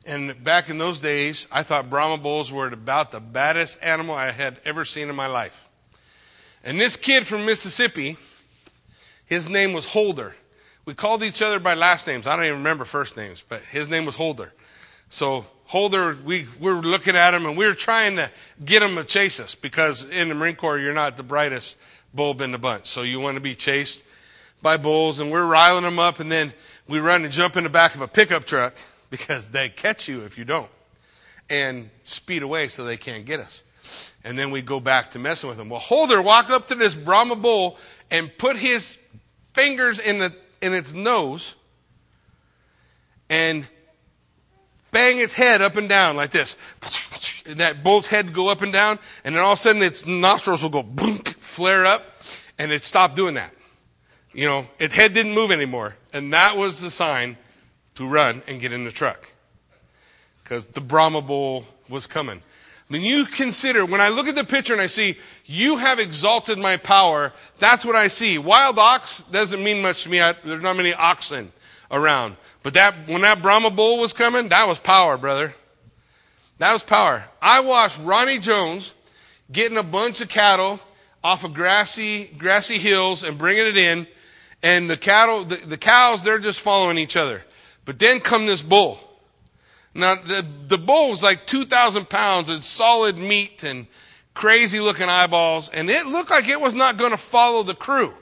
And 0.07 0.43
back 0.43 0.69
in 0.69 0.79
those 0.79 0.99
days, 0.99 1.45
I 1.51 1.61
thought 1.61 1.89
Brahma 1.89 2.17
bulls 2.17 2.51
were 2.51 2.67
about 2.67 3.11
the 3.11 3.19
baddest 3.19 3.77
animal 3.83 4.15
I 4.15 4.31
had 4.31 4.59
ever 4.65 4.83
seen 4.83 5.09
in 5.09 5.15
my 5.15 5.27
life. 5.27 5.69
And 6.63 6.81
this 6.81 6.95
kid 6.95 7.27
from 7.27 7.45
Mississippi, 7.45 8.17
his 9.25 9.47
name 9.47 9.73
was 9.73 9.85
Holder 9.85 10.33
we 10.87 10.93
called 10.93 11.21
each 11.21 11.41
other 11.41 11.59
by 11.59 11.73
last 11.73 12.07
names. 12.07 12.25
I 12.25 12.37
don't 12.37 12.45
even 12.45 12.59
remember 12.59 12.85
first 12.85 13.17
names, 13.17 13.43
but 13.47 13.61
his 13.63 13.89
name 13.89 14.05
was 14.05 14.15
Holder. 14.15 14.53
So 15.09 15.45
Holder, 15.65 16.17
we, 16.23 16.47
we 16.61 16.71
were 16.71 16.81
looking 16.81 17.17
at 17.17 17.33
him 17.33 17.45
and 17.45 17.57
we 17.57 17.65
were 17.65 17.73
trying 17.73 18.15
to 18.15 18.31
get 18.63 18.81
him 18.81 18.95
to 18.95 19.03
chase 19.03 19.41
us 19.41 19.53
because 19.53 20.05
in 20.05 20.29
the 20.29 20.33
Marine 20.33 20.55
Corps, 20.55 20.79
you're 20.79 20.93
not 20.93 21.17
the 21.17 21.23
brightest 21.23 21.75
bulb 22.13 22.39
in 22.39 22.53
the 22.53 22.57
bunch. 22.57 22.85
So 22.85 23.01
you 23.01 23.19
want 23.19 23.35
to 23.35 23.41
be 23.41 23.53
chased 23.53 24.05
by 24.61 24.77
bulls 24.77 25.19
and 25.19 25.29
we're 25.29 25.45
riling 25.45 25.83
them 25.83 25.99
up 25.99 26.21
and 26.21 26.31
then 26.31 26.53
we 26.87 26.99
run 26.99 27.25
and 27.25 27.33
jump 27.33 27.57
in 27.57 27.65
the 27.65 27.69
back 27.69 27.93
of 27.93 27.99
a 27.99 28.07
pickup 28.07 28.45
truck 28.45 28.73
because 29.09 29.51
they 29.51 29.69
catch 29.69 30.07
you 30.07 30.21
if 30.21 30.37
you 30.37 30.45
don't 30.45 30.69
and 31.49 31.89
speed 32.05 32.43
away 32.43 32.67
so 32.67 32.83
they 32.83 32.97
can't 32.97 33.25
get 33.25 33.39
us. 33.39 33.61
And 34.23 34.37
then 34.37 34.51
we 34.51 34.61
go 34.61 34.79
back 34.79 35.11
to 35.11 35.19
messing 35.19 35.47
with 35.47 35.57
them. 35.57 35.69
Well, 35.69 35.79
Holder 35.79 36.21
walked 36.21 36.51
up 36.51 36.67
to 36.67 36.75
this 36.75 36.95
Brahma 36.95 37.35
bull 37.35 37.77
and 38.11 38.35
put 38.37 38.57
his 38.57 39.01
fingers 39.53 39.99
in 39.99 40.19
the 40.19 40.33
in 40.61 40.73
its 40.73 40.93
nose 40.93 41.55
and 43.29 43.67
bang 44.91 45.19
its 45.19 45.33
head 45.33 45.61
up 45.61 45.75
and 45.77 45.87
down 45.87 46.15
like 46.15 46.31
this. 46.31 46.55
And 47.45 47.59
that 47.59 47.83
bull's 47.83 48.07
head 48.07 48.33
go 48.33 48.49
up 48.49 48.61
and 48.61 48.73
down, 48.73 48.99
and 49.23 49.35
then 49.35 49.43
all 49.43 49.53
of 49.53 49.59
a 49.59 49.61
sudden 49.61 49.81
its 49.81 50.05
nostrils 50.05 50.61
will 50.61 50.69
go 50.69 50.83
flare 50.83 51.85
up, 51.85 52.03
and 52.57 52.71
it 52.71 52.83
stopped 52.83 53.15
doing 53.15 53.35
that. 53.35 53.53
You 54.33 54.45
know, 54.45 54.67
its 54.79 54.93
head 54.93 55.13
didn't 55.13 55.33
move 55.33 55.51
anymore. 55.51 55.95
And 56.13 56.33
that 56.33 56.57
was 56.57 56.81
the 56.81 56.89
sign 56.89 57.37
to 57.97 58.07
run 58.07 58.43
and 58.47 58.60
get 58.62 58.71
in 58.71 58.83
the 58.83 58.91
truck. 58.91 59.31
Because 60.43 60.65
the 60.65 60.81
Brahma 60.81 61.21
bull 61.21 61.65
was 61.89 62.07
coming. 62.07 62.41
When 62.88 63.01
you 63.01 63.25
consider, 63.25 63.86
when 63.86 63.99
I 63.99 64.10
look 64.10 64.27
at 64.27 64.36
the 64.36 64.45
picture 64.45 64.71
and 64.71 64.81
I 64.81 64.88
see, 64.88 65.17
you 65.45 65.77
have 65.77 65.99
exalted 65.99 66.57
my 66.57 66.77
power, 66.77 67.33
that's 67.60 67.83
what 67.83 67.95
I 67.95 68.07
see. 68.07 68.38
Wild 68.38 68.79
ox 68.79 69.23
doesn't 69.23 69.62
mean 69.62 69.81
much 69.81 70.03
to 70.03 70.10
me. 70.10 70.21
I, 70.21 70.33
there's 70.45 70.62
not 70.62 70.77
many 70.77 70.93
oxen 70.93 71.51
around. 71.91 72.38
But 72.63 72.75
that, 72.75 72.95
when 73.07 73.21
that 73.21 73.41
Brahma 73.41 73.71
bull 73.71 73.99
was 73.99 74.13
coming, 74.13 74.47
that 74.49 74.67
was 74.67 74.79
power, 74.79 75.17
brother. 75.17 75.53
That 76.60 76.71
was 76.71 76.83
power. 76.83 77.25
I 77.41 77.60
watched 77.60 77.99
Ronnie 77.99 78.39
Jones 78.39 78.93
getting 79.51 79.77
a 79.77 79.83
bunch 79.83 80.21
of 80.21 80.29
cattle 80.29 80.79
off 81.23 81.43
of 81.43 81.53
grassy, 81.53 82.25
grassy 82.38 82.77
hills 82.77 83.23
and 83.23 83.38
bringing 83.38 83.65
it 83.65 83.77
in. 83.77 84.07
And 84.63 84.89
the 84.89 84.97
cattle, 84.97 85.43
the, 85.43 85.57
the 85.57 85.77
cows, 85.77 86.23
they're 86.23 86.39
just 86.39 86.62
following 86.62 86.97
each 86.97 87.17
other. 87.17 87.43
But 87.88 88.00
then 88.00 88.19
come 88.19 88.45
this 88.45 88.62
bull. 88.62 89.00
Now, 89.93 90.15
the, 90.15 90.45
the 90.67 90.78
bull 90.78 91.10
was 91.10 91.23
like 91.23 91.47
2,000 91.47 92.10
pounds 92.10 92.50
and 92.50 92.62
solid 92.62 93.17
meat 93.17 93.63
and 93.63 93.88
crazy 94.34 94.82
looking 94.82 95.08
eyeballs, 95.08 95.69
and 95.69 95.89
it 95.89 96.06
looked 96.06 96.30
like 96.30 96.50
it 96.50 96.60
was 96.60 96.76
not 96.76 96.97
going 96.97 97.12
to 97.12 97.17
follow 97.17 97.63
the 97.63 97.73
crew. 97.73 98.13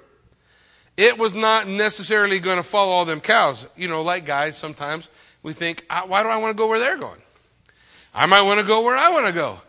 It 0.97 1.17
was 1.17 1.33
not 1.33 1.67
necessarily 1.67 2.39
going 2.39 2.57
to 2.57 2.63
follow 2.63 2.91
all 2.91 3.05
them 3.05 3.19
cows. 3.19 3.65
You 3.75 3.87
know, 3.87 4.03
like 4.03 4.23
guys, 4.23 4.55
sometimes 4.55 5.09
we 5.41 5.53
think, 5.53 5.83
ah, 5.89 6.03
why 6.05 6.21
do 6.21 6.29
I 6.29 6.37
want 6.37 6.55
to 6.55 6.57
go 6.57 6.67
where 6.67 6.79
they're 6.79 6.97
going? 6.97 7.21
I 8.13 8.27
might 8.27 8.43
want 8.43 8.59
to 8.59 8.65
go 8.67 8.83
where 8.83 8.95
I 8.95 9.09
want 9.09 9.25
to 9.25 9.33
go. 9.33 9.61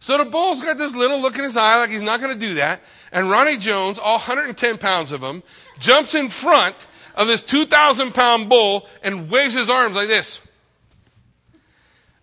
So 0.00 0.16
the 0.16 0.24
bull's 0.24 0.62
got 0.62 0.78
this 0.78 0.96
little 0.96 1.20
look 1.20 1.36
in 1.36 1.44
his 1.44 1.58
eye 1.58 1.76
like 1.76 1.90
he's 1.90 2.00
not 2.00 2.20
going 2.20 2.32
to 2.32 2.40
do 2.40 2.54
that. 2.54 2.80
And 3.12 3.30
Ronnie 3.30 3.58
Jones, 3.58 3.98
all 3.98 4.16
110 4.16 4.78
pounds 4.78 5.12
of 5.12 5.22
him, 5.22 5.42
jumps 5.78 6.14
in 6.14 6.30
front 6.30 6.88
of 7.14 7.26
this 7.26 7.42
2,000 7.42 8.12
pound 8.12 8.48
bull 8.48 8.86
and 9.02 9.30
waves 9.30 9.54
his 9.54 9.70
arms 9.70 9.96
like 9.96 10.08
this. 10.08 10.40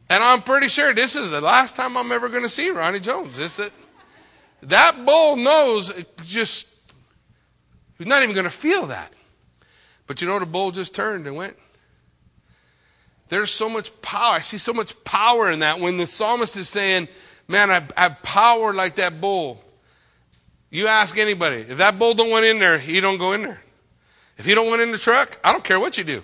And 0.09 0.23
I'm 0.23 0.41
pretty 0.41 0.67
sure 0.67 0.93
this 0.93 1.15
is 1.15 1.29
the 1.29 1.41
last 1.41 1.75
time 1.75 1.95
I'm 1.95 2.11
ever 2.11 2.29
going 2.29 2.43
to 2.43 2.49
see 2.49 2.69
Ronnie 2.69 2.99
Jones. 2.99 3.37
Is 3.37 3.59
it? 3.59 3.71
That 4.63 5.05
bull 5.05 5.35
knows 5.35 5.93
just, 6.23 6.67
he's 7.97 8.07
not 8.07 8.23
even 8.23 8.33
going 8.33 8.45
to 8.45 8.51
feel 8.51 8.87
that. 8.87 9.13
But 10.07 10.21
you 10.21 10.27
know, 10.27 10.39
the 10.39 10.47
bull 10.47 10.71
just 10.71 10.95
turned 10.95 11.27
and 11.27 11.35
went. 11.35 11.55
There's 13.29 13.51
so 13.51 13.69
much 13.69 14.01
power. 14.01 14.37
I 14.37 14.39
see 14.39 14.57
so 14.57 14.73
much 14.73 15.01
power 15.03 15.51
in 15.51 15.59
that 15.59 15.79
when 15.79 15.97
the 15.97 16.07
psalmist 16.07 16.57
is 16.57 16.67
saying, 16.67 17.07
Man, 17.47 17.71
I, 17.71 17.87
I 17.97 18.03
have 18.03 18.21
power 18.21 18.73
like 18.73 18.95
that 18.97 19.19
bull. 19.19 19.63
You 20.69 20.85
ask 20.87 21.17
anybody, 21.17 21.61
if 21.61 21.77
that 21.77 21.97
bull 21.97 22.13
don't 22.13 22.29
went 22.29 22.45
in 22.45 22.59
there, 22.59 22.77
he 22.77 23.01
don't 23.01 23.17
go 23.17 23.33
in 23.33 23.41
there. 23.41 23.61
If 24.39 24.45
he 24.45 24.55
don't 24.55 24.69
went 24.69 24.81
in 24.81 24.91
the 24.91 24.97
truck, 24.97 25.37
I 25.43 25.51
don't 25.51 25.65
care 25.65 25.79
what 25.79 25.97
you 25.97 26.05
do. 26.05 26.23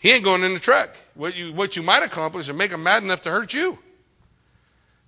He 0.00 0.10
ain't 0.10 0.24
going 0.24 0.42
in 0.42 0.54
the 0.54 0.58
truck. 0.58 0.96
What 1.14 1.36
you, 1.36 1.52
what 1.52 1.76
you 1.76 1.82
might 1.82 2.02
accomplish 2.02 2.48
is 2.48 2.54
make 2.54 2.70
him 2.70 2.82
mad 2.82 3.02
enough 3.02 3.20
to 3.22 3.30
hurt 3.30 3.52
you. 3.52 3.78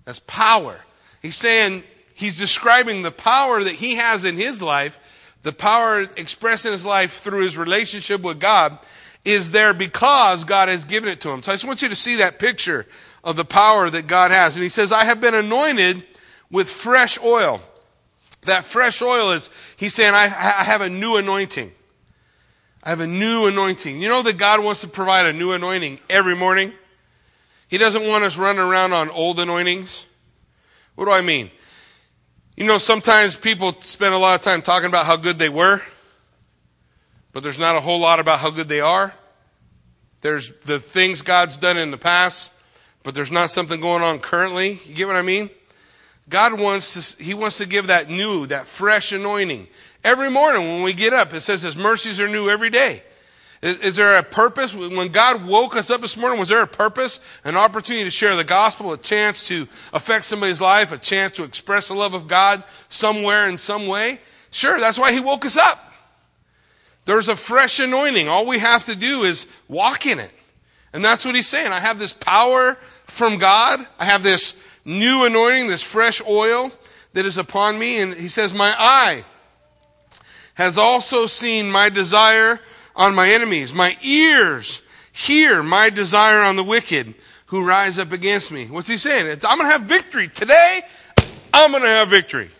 That's 0.05 0.19
power. 0.19 0.79
He's 1.23 1.35
saying, 1.35 1.83
he's 2.13 2.37
describing 2.37 3.01
the 3.01 3.11
power 3.11 3.63
that 3.63 3.73
he 3.73 3.95
has 3.95 4.25
in 4.25 4.37
his 4.37 4.61
life, 4.61 4.99
the 5.41 5.51
power 5.51 6.01
expressed 6.01 6.65
in 6.65 6.71
his 6.71 6.85
life 6.85 7.13
through 7.13 7.41
his 7.41 7.57
relationship 7.57 8.21
with 8.21 8.39
God 8.39 8.77
is 9.25 9.51
there 9.51 9.73
because 9.73 10.43
God 10.43 10.69
has 10.69 10.85
given 10.85 11.09
it 11.09 11.21
to 11.21 11.29
him. 11.29 11.41
So 11.41 11.51
I 11.51 11.55
just 11.55 11.65
want 11.65 11.81
you 11.81 11.89
to 11.89 11.95
see 11.95 12.17
that 12.17 12.37
picture 12.37 12.85
of 13.23 13.37
the 13.37 13.45
power 13.45 13.89
that 13.89 14.05
God 14.05 14.31
has. 14.31 14.55
And 14.55 14.63
he 14.63 14.69
says, 14.69 14.91
I 14.91 15.03
have 15.03 15.19
been 15.19 15.33
anointed 15.33 16.03
with 16.51 16.69
fresh 16.69 17.19
oil. 17.23 17.61
That 18.43 18.65
fresh 18.65 19.01
oil 19.01 19.31
is, 19.31 19.49
he's 19.77 19.93
saying, 19.93 20.13
I, 20.13 20.25
I 20.25 20.63
have 20.63 20.81
a 20.81 20.89
new 20.89 21.17
anointing. 21.17 21.71
I 22.83 22.89
have 22.89 23.01
a 23.01 23.07
new 23.07 23.47
anointing. 23.47 24.01
You 24.01 24.09
know 24.09 24.21
that 24.23 24.37
God 24.37 24.63
wants 24.63 24.81
to 24.81 24.87
provide 24.87 25.25
a 25.25 25.33
new 25.33 25.51
anointing 25.51 25.99
every 26.09 26.35
morning? 26.35 26.71
He 27.67 27.77
doesn't 27.77 28.07
want 28.07 28.23
us 28.23 28.37
running 28.37 28.61
around 28.61 28.93
on 28.93 29.09
old 29.09 29.39
anointings. 29.39 30.05
What 30.95 31.05
do 31.05 31.11
I 31.11 31.21
mean? 31.21 31.51
You 32.55 32.65
know, 32.65 32.77
sometimes 32.77 33.35
people 33.35 33.75
spend 33.79 34.13
a 34.13 34.17
lot 34.17 34.35
of 34.35 34.41
time 34.41 34.61
talking 34.61 34.87
about 34.87 35.05
how 35.05 35.17
good 35.17 35.39
they 35.39 35.49
were, 35.49 35.81
but 37.31 37.43
there's 37.43 37.59
not 37.59 37.75
a 37.75 37.79
whole 37.79 37.99
lot 37.99 38.19
about 38.19 38.39
how 38.39 38.49
good 38.49 38.67
they 38.67 38.81
are. 38.81 39.13
There's 40.21 40.51
the 40.65 40.79
things 40.79 41.21
God's 41.21 41.57
done 41.57 41.77
in 41.77 41.91
the 41.91 41.97
past, 41.97 42.51
but 43.03 43.15
there's 43.15 43.31
not 43.31 43.51
something 43.51 43.79
going 43.79 44.03
on 44.03 44.19
currently. 44.19 44.79
You 44.85 44.93
get 44.93 45.07
what 45.07 45.15
I 45.15 45.21
mean? 45.21 45.49
God 46.27 46.59
wants 46.59 47.15
to, 47.15 47.23
He 47.23 47.33
wants 47.33 47.57
to 47.59 47.67
give 47.67 47.87
that 47.87 48.09
new, 48.09 48.45
that 48.47 48.67
fresh 48.67 49.11
anointing. 49.11 49.67
Every 50.03 50.29
morning 50.29 50.63
when 50.63 50.83
we 50.83 50.93
get 50.93 51.13
up, 51.13 51.33
it 51.33 51.41
says 51.41 51.61
His 51.61 51.75
mercies 51.75 52.19
are 52.19 52.27
new 52.27 52.49
every 52.49 52.69
day. 52.69 53.03
Is, 53.61 53.77
is, 53.79 53.95
there 53.97 54.15
a 54.15 54.23
purpose? 54.23 54.73
When 54.73 55.11
God 55.11 55.45
woke 55.45 55.75
us 55.75 55.91
up 55.91 55.99
this 55.99 56.15
morning, 56.15 56.39
was 56.39 56.47
there 56.47 56.61
a 56.61 56.67
purpose? 56.67 57.19
An 57.43 57.57
opportunity 57.57 58.05
to 58.05 58.09
share 58.09 58.35
the 58.37 58.45
gospel, 58.45 58.93
a 58.93 58.97
chance 58.97 59.47
to 59.49 59.67
affect 59.91 60.23
somebody's 60.23 60.61
life, 60.61 60.93
a 60.93 60.97
chance 60.97 61.35
to 61.35 61.43
express 61.43 61.89
the 61.89 61.93
love 61.93 62.13
of 62.13 62.29
God 62.29 62.63
somewhere 62.87 63.49
in 63.49 63.57
some 63.57 63.87
way? 63.87 64.21
Sure, 64.51 64.79
that's 64.79 64.97
why 64.97 65.11
He 65.11 65.19
woke 65.19 65.45
us 65.45 65.57
up. 65.57 65.93
There's 67.03 67.27
a 67.27 67.35
fresh 67.35 67.79
anointing. 67.79 68.29
All 68.29 68.45
we 68.45 68.59
have 68.59 68.85
to 68.85 68.95
do 68.95 69.23
is 69.23 69.47
walk 69.67 70.05
in 70.05 70.19
it. 70.19 70.31
And 70.93 71.03
that's 71.03 71.25
what 71.25 71.35
He's 71.35 71.47
saying. 71.47 71.73
I 71.73 71.79
have 71.81 71.99
this 71.99 72.13
power 72.13 72.77
from 73.07 73.37
God. 73.37 73.85
I 73.99 74.05
have 74.05 74.23
this 74.23 74.55
new 74.85 75.25
anointing, 75.25 75.67
this 75.67 75.83
fresh 75.83 76.21
oil 76.25 76.71
that 77.11 77.25
is 77.25 77.37
upon 77.37 77.77
me. 77.77 77.99
And 77.99 78.13
He 78.13 78.29
says, 78.29 78.53
My 78.53 78.73
eye 78.79 79.25
has 80.59 80.77
also 80.77 81.25
seen 81.25 81.71
my 81.71 81.87
desire 81.87 82.59
on 82.93 83.15
my 83.15 83.29
enemies. 83.29 83.73
My 83.73 83.97
ears 84.03 84.81
hear 85.13 85.63
my 85.63 85.89
desire 85.89 86.41
on 86.41 86.57
the 86.57 86.63
wicked 86.65 87.15
who 87.45 87.65
rise 87.65 87.97
up 87.97 88.11
against 88.11 88.51
me. 88.51 88.65
What's 88.65 88.89
he 88.89 88.97
saying? 88.97 89.27
It's, 89.27 89.45
I'm 89.45 89.57
going 89.57 89.69
to 89.69 89.71
have 89.71 89.83
victory. 89.83 90.27
Today, 90.27 90.81
I'm 91.53 91.71
going 91.71 91.83
to 91.83 91.87
have 91.87 92.09
victory. 92.09 92.51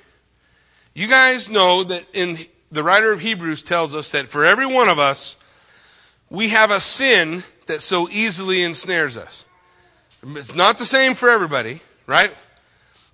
You 0.93 1.09
guys 1.09 1.49
know 1.49 1.83
that 1.83 2.05
in 2.13 2.37
the 2.71 2.83
writer 2.83 3.11
of 3.11 3.19
Hebrews 3.19 3.63
tells 3.63 3.93
us 3.93 4.11
that 4.11 4.27
for 4.27 4.45
every 4.45 4.65
one 4.65 4.87
of 4.87 4.97
us, 4.97 5.35
we 6.29 6.47
have 6.49 6.71
a 6.71 6.79
sin 6.79 7.43
that 7.65 7.81
so 7.81 8.07
easily 8.13 8.63
ensnares 8.63 9.17
us. 9.17 9.43
It's 10.25 10.55
not 10.55 10.77
the 10.77 10.85
same 10.85 11.15
for 11.15 11.29
everybody, 11.29 11.81
right? 12.07 12.33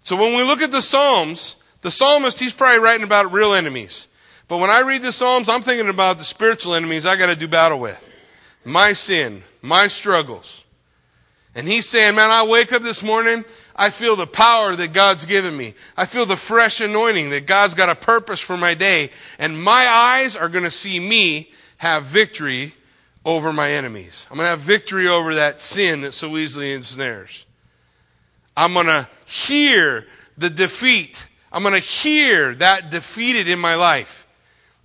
So 0.04 0.16
when 0.16 0.36
we 0.36 0.44
look 0.44 0.62
at 0.62 0.70
the 0.70 0.84
Psalms, 0.84 1.56
the 1.82 1.90
psalmist, 1.90 2.40
he's 2.40 2.54
probably 2.54 2.78
writing 2.78 3.04
about 3.04 3.34
real 3.34 3.52
enemies. 3.52 4.06
But 4.48 4.60
when 4.60 4.70
I 4.70 4.82
read 4.82 5.02
the 5.02 5.12
Psalms, 5.12 5.50
I'm 5.50 5.62
thinking 5.62 5.90
about 5.90 6.18
the 6.18 6.24
spiritual 6.24 6.76
enemies 6.76 7.06
I 7.06 7.16
got 7.16 7.28
to 7.28 7.36
do 7.36 7.48
battle 7.48 7.80
with. 7.80 8.02
My 8.64 8.94
sin, 8.94 9.44
my 9.62 9.88
struggles. 9.88 10.64
And 11.56 11.68
he's 11.68 11.88
saying, 11.88 12.16
man, 12.16 12.32
I 12.32 12.46
wake 12.46 12.74
up 12.74 12.84
this 12.84 13.02
morning, 13.02 13.46
I 13.76 13.90
feel 13.90 14.16
the 14.16 14.28
power 14.28 14.76
that 14.76 14.94
God's 14.94 15.26
given 15.26 15.56
me. 15.56 15.74
I 15.96 16.06
feel 16.06 16.26
the 16.26 16.36
fresh 16.36 16.82
anointing 16.82 17.30
that 17.30 17.48
God's 17.48 17.74
got 17.74 17.90
a 17.90 17.96
purpose 17.96 18.42
for 18.42 18.58
my 18.58 18.74
day. 18.74 19.10
And 19.40 19.62
my 19.62 19.88
eyes 19.88 20.36
are 20.36 20.50
going 20.50 20.64
to 20.66 20.72
see 20.72 21.00
me 21.00 21.52
have 21.78 22.04
victory 22.04 22.74
over 23.24 23.52
my 23.52 23.72
enemies. 23.72 24.28
I'm 24.30 24.38
going 24.38 24.46
to 24.46 24.52
have 24.52 24.60
victory 24.60 25.08
over 25.08 25.36
that 25.36 25.60
sin 25.62 26.02
that 26.02 26.14
so 26.14 26.38
easily 26.38 26.74
ensnares. 26.74 27.46
I'm 28.56 28.74
going 28.74 28.86
to 28.88 29.08
hear 29.26 30.08
the 30.38 30.50
defeat. 30.50 31.28
I'm 31.52 31.64
going 31.64 31.74
to 31.74 31.80
hear 31.80 32.54
that 32.56 32.92
defeated 32.92 33.48
in 33.48 33.60
my 33.60 33.76
life. 33.76 34.25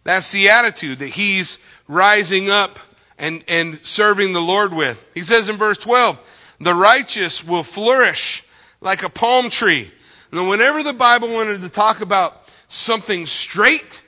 That's 0.04 0.32
the 0.32 0.48
attitude 0.48 0.98
that 1.00 1.08
he's 1.08 1.58
rising 1.86 2.50
up 2.50 2.78
and, 3.18 3.44
and 3.48 3.84
serving 3.84 4.32
the 4.32 4.40
Lord 4.40 4.72
with. 4.72 5.04
He 5.14 5.22
says 5.22 5.48
in 5.48 5.56
verse 5.56 5.78
12, 5.78 6.18
the 6.60 6.74
righteous 6.74 7.46
will 7.46 7.62
flourish 7.62 8.44
like 8.80 9.02
a 9.02 9.08
palm 9.08 9.50
tree. 9.50 9.90
And 10.32 10.48
whenever 10.48 10.82
the 10.82 10.92
Bible 10.92 11.28
wanted 11.28 11.60
to 11.62 11.68
talk 11.68 12.00
about 12.00 12.48
something 12.68 13.26
straight, 13.26 14.02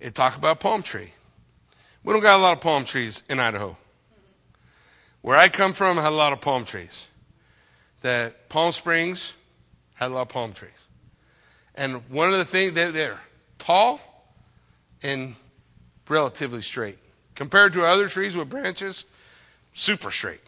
it 0.00 0.14
talked 0.14 0.36
about 0.36 0.60
palm 0.60 0.82
tree. 0.82 1.12
We 2.04 2.12
don't 2.12 2.22
got 2.22 2.38
a 2.38 2.42
lot 2.42 2.54
of 2.54 2.60
palm 2.60 2.84
trees 2.84 3.22
in 3.28 3.38
Idaho. 3.38 3.76
Where 5.20 5.36
I 5.36 5.48
come 5.48 5.72
from, 5.72 5.98
I 5.98 6.02
had 6.02 6.12
a 6.12 6.16
lot 6.16 6.32
of 6.32 6.40
palm 6.40 6.64
trees. 6.64 7.06
That 8.00 8.48
Palm 8.48 8.72
Springs 8.72 9.32
had 9.94 10.10
a 10.10 10.14
lot 10.14 10.22
of 10.22 10.28
palm 10.30 10.52
trees. 10.52 10.70
And 11.76 12.08
one 12.10 12.32
of 12.32 12.38
the 12.38 12.44
things, 12.44 12.72
they're, 12.72 12.90
they're 12.90 13.20
tall, 13.58 14.00
and 15.02 15.34
relatively 16.08 16.62
straight. 16.62 16.98
Compared 17.34 17.72
to 17.72 17.84
other 17.84 18.08
trees 18.08 18.36
with 18.36 18.50
branches, 18.50 19.04
super 19.72 20.10
straight. 20.10 20.40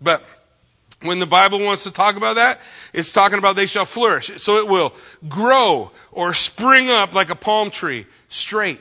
But 0.00 0.22
when 1.02 1.18
the 1.18 1.26
Bible 1.26 1.60
wants 1.60 1.84
to 1.84 1.90
talk 1.90 2.16
about 2.16 2.36
that, 2.36 2.60
it's 2.92 3.12
talking 3.12 3.38
about 3.38 3.56
they 3.56 3.66
shall 3.66 3.86
flourish. 3.86 4.30
So 4.42 4.56
it 4.56 4.68
will 4.68 4.94
grow 5.28 5.90
or 6.12 6.34
spring 6.34 6.90
up 6.90 7.14
like 7.14 7.30
a 7.30 7.36
palm 7.36 7.70
tree, 7.70 8.06
straight. 8.28 8.80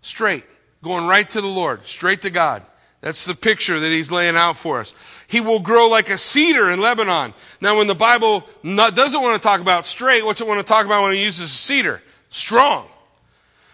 Straight. 0.00 0.44
Going 0.82 1.06
right 1.06 1.28
to 1.30 1.40
the 1.40 1.48
Lord, 1.48 1.86
straight 1.86 2.22
to 2.22 2.30
God. 2.30 2.64
That's 3.00 3.24
the 3.24 3.34
picture 3.34 3.80
that 3.80 3.88
he's 3.88 4.10
laying 4.10 4.36
out 4.36 4.56
for 4.56 4.80
us. 4.80 4.94
He 5.26 5.40
will 5.40 5.60
grow 5.60 5.88
like 5.88 6.10
a 6.10 6.18
cedar 6.18 6.70
in 6.70 6.80
Lebanon. 6.80 7.34
Now, 7.60 7.78
when 7.78 7.86
the 7.86 7.94
Bible 7.94 8.48
not, 8.62 8.94
doesn't 8.94 9.20
want 9.20 9.40
to 9.40 9.46
talk 9.46 9.60
about 9.60 9.86
straight, 9.86 10.24
what's 10.24 10.40
it 10.40 10.46
want 10.46 10.64
to 10.64 10.70
talk 10.72 10.86
about 10.86 11.04
when 11.04 11.12
it 11.12 11.16
uses 11.16 11.46
a 11.46 11.48
cedar? 11.48 12.02
Strong. 12.28 12.88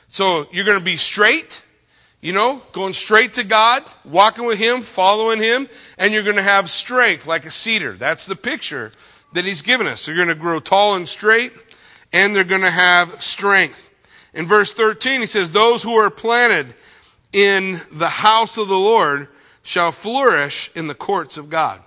So 0.09 0.47
you're 0.51 0.65
going 0.65 0.79
to 0.79 0.85
be 0.85 0.97
straight, 0.97 1.63
you 2.21 2.33
know, 2.33 2.63
going 2.73 2.95
straight 2.95 3.35
to 3.35 3.45
God, 3.45 3.85
walking 4.05 4.47
with 4.47 4.59
Him, 4.59 4.81
following 4.81 5.41
Him, 5.41 5.69
and 5.99 6.13
you're 6.13 6.23
going 6.23 6.37
to 6.37 6.43
have 6.43 6.71
strength 6.71 7.27
like 7.27 7.45
a 7.45 7.51
cedar. 7.51 7.93
That's 7.93 8.27
the 8.27 8.37
picture 8.37 8.91
that 9.35 9.45
He's 9.45 9.63
given 9.63 9.87
us. 9.87 10.07
They're 10.07 10.17
going 10.17 10.29
to 10.29 10.35
grow 10.35 10.61
tall 10.61 10.95
and 10.95 11.07
straight, 11.07 11.53
and 12.13 12.35
they're 12.35 12.45
going 12.45 12.63
to 12.63 12.71
have 12.71 13.23
strength. 13.23 13.91
In 14.33 14.47
verse 14.47 14.73
13, 14.73 15.21
He 15.21 15.27
says, 15.27 15.51
Those 15.51 15.83
who 15.83 15.95
are 15.95 16.11
planted 16.11 16.75
in 17.33 17.81
the 17.93 18.09
house 18.09 18.57
of 18.57 18.69
the 18.69 18.79
Lord 18.79 19.29
shall 19.63 19.93
flourish 19.93 20.71
in 20.75 20.87
the 20.87 20.95
courts 20.95 21.37
of 21.37 21.51
God. 21.51 21.83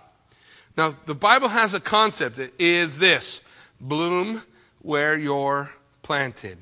Now, 0.77 0.95
the 1.05 1.15
Bible 1.15 1.49
has 1.49 1.73
a 1.73 1.79
concept 1.79 2.35
that 2.37 2.53
is 2.59 2.99
this 2.99 3.41
bloom 3.79 4.43
where 4.81 5.17
you're 5.17 5.71
planted. 6.03 6.59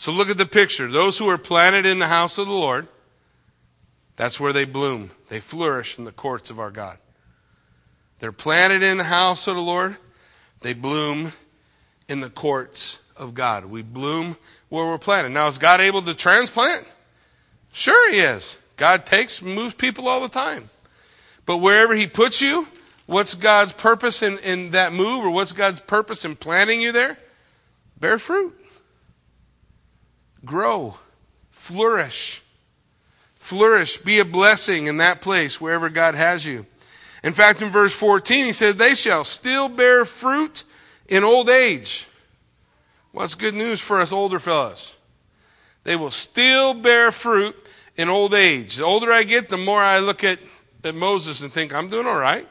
So 0.00 0.12
look 0.12 0.30
at 0.30 0.38
the 0.38 0.46
picture. 0.46 0.88
Those 0.88 1.18
who 1.18 1.28
are 1.28 1.36
planted 1.36 1.84
in 1.84 1.98
the 1.98 2.06
house 2.06 2.38
of 2.38 2.46
the 2.46 2.54
Lord, 2.54 2.88
that's 4.16 4.40
where 4.40 4.54
they 4.54 4.64
bloom. 4.64 5.10
They 5.28 5.40
flourish 5.40 5.98
in 5.98 6.06
the 6.06 6.10
courts 6.10 6.48
of 6.48 6.58
our 6.58 6.70
God. 6.70 6.96
They're 8.18 8.32
planted 8.32 8.82
in 8.82 8.96
the 8.96 9.04
house 9.04 9.46
of 9.46 9.56
the 9.56 9.60
Lord. 9.60 9.98
They 10.62 10.72
bloom 10.72 11.32
in 12.08 12.20
the 12.20 12.30
courts 12.30 12.98
of 13.14 13.34
God. 13.34 13.66
We 13.66 13.82
bloom 13.82 14.38
where 14.70 14.86
we're 14.86 14.96
planted. 14.96 15.32
Now, 15.32 15.48
is 15.48 15.58
God 15.58 15.82
able 15.82 16.00
to 16.00 16.14
transplant? 16.14 16.86
Sure, 17.70 18.10
He 18.10 18.20
is. 18.20 18.56
God 18.78 19.04
takes, 19.04 19.42
moves 19.42 19.74
people 19.74 20.08
all 20.08 20.22
the 20.22 20.30
time. 20.30 20.70
But 21.44 21.58
wherever 21.58 21.94
He 21.94 22.06
puts 22.06 22.40
you, 22.40 22.66
what's 23.04 23.34
God's 23.34 23.74
purpose 23.74 24.22
in, 24.22 24.38
in 24.38 24.70
that 24.70 24.94
move 24.94 25.22
or 25.22 25.30
what's 25.30 25.52
God's 25.52 25.80
purpose 25.80 26.24
in 26.24 26.36
planting 26.36 26.80
you 26.80 26.90
there? 26.90 27.18
Bear 27.98 28.16
fruit 28.16 28.56
grow, 30.44 30.96
flourish. 31.50 32.42
flourish, 33.36 33.96
be 33.98 34.18
a 34.18 34.24
blessing 34.24 34.86
in 34.86 34.98
that 34.98 35.20
place 35.20 35.60
wherever 35.60 35.88
God 35.88 36.14
has 36.14 36.46
you. 36.46 36.66
In 37.22 37.32
fact, 37.32 37.62
in 37.62 37.70
verse 37.70 37.92
14, 37.92 38.44
he 38.44 38.52
says, 38.52 38.76
They 38.76 38.94
shall 38.94 39.24
still 39.24 39.68
bear 39.68 40.04
fruit 40.04 40.64
in 41.08 41.24
old 41.24 41.48
age. 41.48 42.06
What's 43.12 43.34
good 43.34 43.54
news 43.54 43.80
for 43.80 44.00
us 44.00 44.12
older 44.12 44.38
fellas? 44.38 44.94
They 45.84 45.96
will 45.96 46.10
still 46.10 46.74
bear 46.74 47.10
fruit 47.10 47.56
in 47.96 48.08
old 48.08 48.34
age. 48.34 48.76
The 48.76 48.84
older 48.84 49.12
I 49.12 49.24
get, 49.24 49.48
the 49.48 49.58
more 49.58 49.80
I 49.80 49.98
look 49.98 50.22
at, 50.24 50.38
at 50.84 50.94
Moses 50.94 51.42
and 51.42 51.52
think, 51.52 51.74
I'm 51.74 51.88
doing 51.88 52.06
all 52.06 52.18
right. 52.18 52.46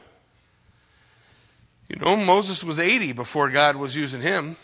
You 1.88 1.96
know, 1.96 2.16
Moses 2.16 2.62
was 2.62 2.78
80 2.78 3.12
before 3.12 3.50
God 3.50 3.76
was 3.76 3.96
using 3.96 4.20
him. 4.20 4.56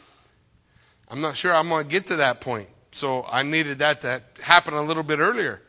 I'm 1.08 1.20
not 1.20 1.36
sure 1.36 1.54
I'm 1.54 1.68
going 1.68 1.84
to 1.84 1.90
get 1.90 2.06
to 2.06 2.16
that 2.16 2.40
point. 2.40 2.68
So 2.97 3.26
I 3.30 3.42
needed 3.42 3.80
that 3.80 4.01
to 4.01 4.22
happen 4.40 4.72
a 4.72 4.82
little 4.82 5.03
bit 5.03 5.18
earlier. 5.18 5.61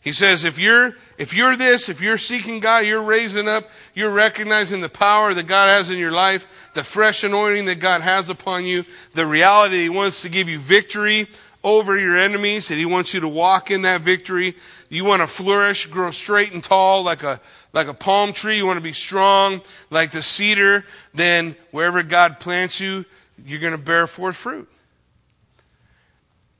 He 0.00 0.12
says, 0.12 0.42
if 0.42 0.58
you're, 0.58 0.96
if 1.16 1.32
you're 1.32 1.54
this, 1.54 1.88
if 1.88 2.00
you're 2.00 2.18
seeking 2.18 2.58
God, 2.58 2.84
you're 2.84 3.00
raising 3.00 3.46
up, 3.46 3.70
you're 3.94 4.10
recognizing 4.10 4.80
the 4.80 4.88
power 4.88 5.32
that 5.32 5.46
God 5.46 5.68
has 5.68 5.90
in 5.90 5.98
your 5.98 6.10
life, 6.10 6.44
the 6.74 6.82
fresh 6.82 7.22
anointing 7.22 7.66
that 7.66 7.78
God 7.78 8.00
has 8.00 8.28
upon 8.28 8.64
you, 8.64 8.84
the 9.14 9.24
reality 9.24 9.82
He 9.82 9.88
wants 9.88 10.22
to 10.22 10.28
give 10.28 10.48
you 10.48 10.58
victory 10.58 11.28
over 11.62 11.96
your 11.96 12.16
enemies, 12.16 12.68
and 12.70 12.80
He 12.80 12.84
wants 12.84 13.14
you 13.14 13.20
to 13.20 13.28
walk 13.28 13.70
in 13.70 13.82
that 13.82 14.00
victory. 14.00 14.56
You 14.88 15.04
want 15.04 15.22
to 15.22 15.28
flourish, 15.28 15.86
grow 15.86 16.10
straight 16.10 16.52
and 16.52 16.64
tall 16.64 17.04
like 17.04 17.22
a, 17.22 17.40
like 17.72 17.86
a 17.86 17.94
palm 17.94 18.32
tree. 18.32 18.56
You 18.56 18.66
want 18.66 18.78
to 18.78 18.82
be 18.82 18.92
strong 18.92 19.62
like 19.88 20.10
the 20.10 20.20
cedar. 20.20 20.84
Then 21.14 21.54
wherever 21.70 22.02
God 22.02 22.40
plants 22.40 22.80
you, 22.80 23.04
you're 23.46 23.60
going 23.60 23.70
to 23.70 23.78
bear 23.78 24.08
forth 24.08 24.34
fruit. 24.34 24.68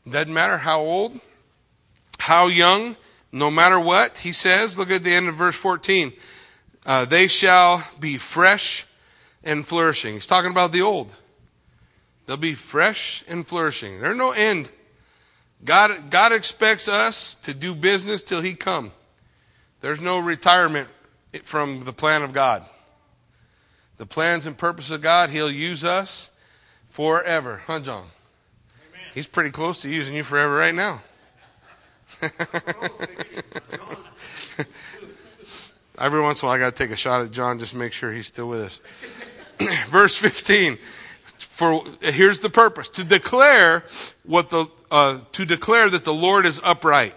Doesn't 0.09 0.33
matter 0.33 0.59
how 0.59 0.81
old, 0.81 1.21
how 2.19 2.49
young, 2.49 2.97
no 3.31 3.51
matter 3.51 3.79
what, 3.79 4.19
he 4.19 4.33
says. 4.33 4.77
Look 4.77 4.91
at 4.91 5.05
the 5.05 5.13
end 5.13 5.29
of 5.29 5.37
verse 5.37 5.57
14. 5.57 6.13
Uh, 6.85 7.05
they 7.05 7.29
shall 7.29 7.85
be 8.01 8.19
fresh 8.19 8.87
and 9.45 9.67
flourishing. 9.67 10.15
He's 10.15 10.27
talking 10.27 10.51
about 10.51 10.73
the 10.73 10.83
old. 10.83 11.13
They'll 12.27 12.37
be 12.37 12.55
fresh 12.55 13.25
and 13.29 13.47
flourishing. 13.47 14.01
There's 14.01 14.17
no 14.17 14.33
end. 14.33 14.71
God, 15.65 16.11
God 16.11 16.33
expects 16.33 16.89
us 16.89 17.35
to 17.37 17.55
do 17.55 17.75
business 17.75 18.23
till 18.23 18.41
He 18.41 18.55
come. 18.55 18.93
There's 19.81 20.01
no 20.01 20.19
retirement 20.19 20.89
from 21.45 21.85
the 21.85 21.93
plan 21.93 22.23
of 22.23 22.33
God. 22.33 22.65
The 23.99 24.07
plans 24.07 24.47
and 24.47 24.57
purpose 24.57 24.91
of 24.91 25.01
God, 25.01 25.31
He'll 25.31 25.51
use 25.51 25.85
us 25.85 26.31
forever. 26.89 27.63
Huh, 27.67 27.81
John? 27.81 28.07
He's 29.13 29.27
pretty 29.27 29.51
close 29.51 29.83
to 29.83 29.91
using 29.91 30.15
you 30.15 30.25
forever 30.25 30.55
right 30.55 30.75
now. 30.75 31.03
Every 35.99 36.21
once 36.21 36.43
in 36.43 36.47
a 36.47 36.49
while, 36.49 36.57
I 36.57 36.59
got 36.59 36.75
to 36.75 36.83
take 36.83 36.91
a 36.91 36.97
shot 36.97 37.23
at 37.23 37.31
John 37.31 37.59
just 37.59 37.73
to 37.73 37.79
make 37.79 37.93
sure 37.93 38.13
he's 38.13 38.27
still 38.27 38.49
with 38.49 38.61
us. 38.61 38.81
Verse 39.89 40.17
15. 40.17 40.79
For 41.37 41.85
here's 42.01 42.41
the 42.41 42.51
purpose: 42.51 42.89
to 42.91 43.05
declare 43.05 43.85
what 44.25 44.49
the 44.51 44.67
uh, 44.91 45.19
to 45.33 45.45
declare 45.45 45.91
that 45.91 46.05
the 46.05 46.15
Lord 46.15 46.47
is 46.47 46.61
upright. 46.65 47.15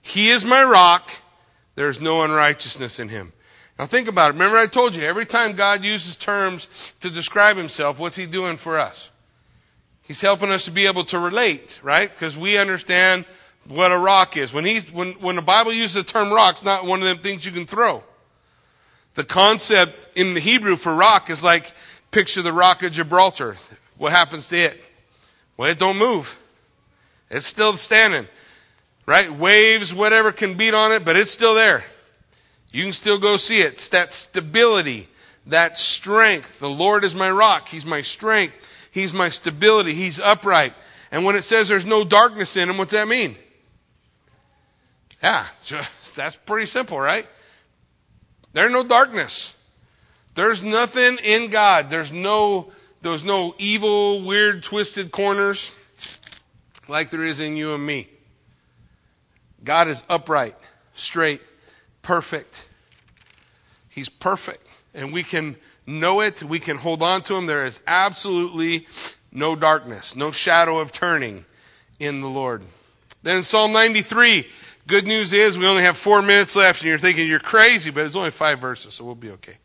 He 0.00 0.28
is 0.28 0.44
my 0.44 0.62
rock. 0.62 1.10
There's 1.74 2.00
no 2.00 2.22
unrighteousness 2.22 3.00
in 3.00 3.08
him. 3.08 3.32
Now 3.78 3.86
think 3.86 4.06
about 4.06 4.30
it. 4.30 4.34
Remember, 4.34 4.56
I 4.56 4.66
told 4.66 4.94
you 4.94 5.02
every 5.02 5.26
time 5.26 5.54
God 5.54 5.82
uses 5.84 6.14
terms 6.14 6.68
to 7.00 7.10
describe 7.10 7.56
Himself, 7.56 7.98
what's 7.98 8.16
He 8.16 8.26
doing 8.26 8.56
for 8.56 8.78
us? 8.78 9.10
He's 10.06 10.20
helping 10.20 10.50
us 10.50 10.66
to 10.66 10.70
be 10.70 10.86
able 10.86 11.04
to 11.04 11.18
relate, 11.18 11.80
right? 11.82 12.10
Because 12.10 12.36
we 12.36 12.58
understand 12.58 13.24
what 13.68 13.90
a 13.90 13.98
rock 13.98 14.36
is. 14.36 14.52
When, 14.52 14.64
he's, 14.64 14.92
when, 14.92 15.12
when 15.14 15.36
the 15.36 15.42
Bible 15.42 15.72
uses 15.72 15.94
the 15.94 16.02
term 16.02 16.32
rock, 16.32 16.54
it's 16.54 16.64
not 16.64 16.84
one 16.84 17.00
of 17.00 17.06
them 17.06 17.18
things 17.18 17.46
you 17.46 17.52
can 17.52 17.66
throw. 17.66 18.04
The 19.14 19.24
concept 19.24 20.08
in 20.16 20.34
the 20.34 20.40
Hebrew 20.40 20.76
for 20.76 20.94
rock 20.94 21.30
is 21.30 21.42
like 21.42 21.72
picture 22.10 22.42
the 22.42 22.52
rock 22.52 22.82
of 22.82 22.92
Gibraltar. 22.92 23.56
What 23.96 24.12
happens 24.12 24.48
to 24.48 24.56
it? 24.56 24.84
Well, 25.56 25.70
it 25.70 25.78
don't 25.78 25.98
move. 25.98 26.38
It's 27.30 27.46
still 27.46 27.76
standing. 27.76 28.28
Right? 29.06 29.30
Waves, 29.30 29.94
whatever 29.94 30.32
can 30.32 30.56
beat 30.56 30.74
on 30.74 30.92
it, 30.92 31.04
but 31.04 31.16
it's 31.16 31.30
still 31.30 31.54
there. 31.54 31.84
You 32.72 32.82
can 32.82 32.92
still 32.92 33.18
go 33.18 33.36
see 33.36 33.60
it. 33.60 33.74
It's 33.74 33.88
that 33.90 34.12
stability, 34.12 35.08
that 35.46 35.78
strength. 35.78 36.58
The 36.58 36.68
Lord 36.68 37.04
is 37.04 37.14
my 37.14 37.30
rock. 37.30 37.68
He's 37.68 37.86
my 37.86 38.02
strength. 38.02 38.54
He's 38.94 39.12
my 39.12 39.28
stability. 39.28 39.92
He's 39.92 40.20
upright. 40.20 40.72
And 41.10 41.24
when 41.24 41.34
it 41.34 41.42
says 41.42 41.68
there's 41.68 41.84
no 41.84 42.04
darkness 42.04 42.56
in 42.56 42.70
him, 42.70 42.78
what's 42.78 42.92
that 42.92 43.08
mean? 43.08 43.36
Yeah, 45.20 45.46
that's 46.14 46.36
pretty 46.36 46.66
simple, 46.66 47.00
right? 47.00 47.26
There's 48.52 48.70
no 48.70 48.84
darkness. 48.84 49.52
There's 50.36 50.62
nothing 50.62 51.18
in 51.24 51.50
God. 51.50 51.90
There's 51.90 52.12
no 52.12 52.70
there's 53.02 53.24
no 53.24 53.56
evil, 53.58 54.24
weird, 54.24 54.62
twisted 54.62 55.10
corners 55.10 55.72
like 56.86 57.10
there 57.10 57.24
is 57.24 57.40
in 57.40 57.56
you 57.56 57.74
and 57.74 57.84
me. 57.84 58.08
God 59.64 59.88
is 59.88 60.04
upright, 60.08 60.54
straight, 60.94 61.42
perfect. 62.00 62.68
He's 63.88 64.08
perfect. 64.08 64.64
And 64.94 65.12
we 65.12 65.24
can 65.24 65.56
know 65.86 66.20
it, 66.20 66.42
we 66.42 66.58
can 66.58 66.76
hold 66.76 67.02
on 67.02 67.22
to 67.22 67.34
Him. 67.36 67.46
There 67.46 67.66
is 67.66 67.80
absolutely 67.86 68.86
no 69.32 69.56
darkness, 69.56 70.16
no 70.16 70.30
shadow 70.30 70.78
of 70.78 70.92
turning 70.92 71.44
in 71.98 72.20
the 72.20 72.28
Lord. 72.28 72.62
Then 73.22 73.38
in 73.38 73.42
Psalm 73.42 73.72
93, 73.72 74.48
good 74.86 75.06
news 75.06 75.32
is 75.32 75.58
we 75.58 75.66
only 75.66 75.82
have 75.82 75.96
four 75.96 76.22
minutes 76.22 76.56
left, 76.56 76.82
and 76.82 76.88
you're 76.88 76.98
thinking 76.98 77.26
you're 77.26 77.40
crazy, 77.40 77.90
but 77.90 78.04
it's 78.04 78.16
only 78.16 78.30
five 78.30 78.60
verses, 78.60 78.94
so 78.94 79.04
we'll 79.04 79.14
be 79.14 79.30
okay. 79.30 79.56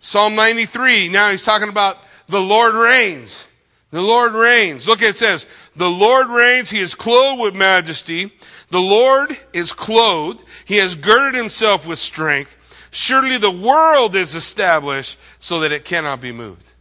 Psalm 0.00 0.34
93, 0.36 1.08
now 1.08 1.30
he's 1.30 1.44
talking 1.44 1.68
about 1.68 1.98
the 2.28 2.40
Lord 2.40 2.74
reigns. 2.74 3.46
The 3.90 4.02
Lord 4.02 4.34
reigns. 4.34 4.86
Look, 4.86 5.00
it 5.02 5.16
says, 5.16 5.46
the 5.74 5.90
Lord 5.90 6.28
reigns. 6.28 6.70
He 6.70 6.80
is 6.80 6.94
clothed 6.94 7.40
with 7.40 7.54
majesty. 7.54 8.30
The 8.70 8.80
Lord 8.80 9.36
is 9.54 9.72
clothed. 9.72 10.44
He 10.66 10.76
has 10.76 10.94
girded 10.94 11.34
himself 11.34 11.86
with 11.86 11.98
strength. 11.98 12.57
Surely 12.90 13.38
the 13.38 13.50
world 13.50 14.16
is 14.16 14.34
established 14.34 15.18
so 15.38 15.60
that 15.60 15.72
it 15.72 15.84
cannot 15.84 16.20
be 16.20 16.32
moved. 16.32 16.72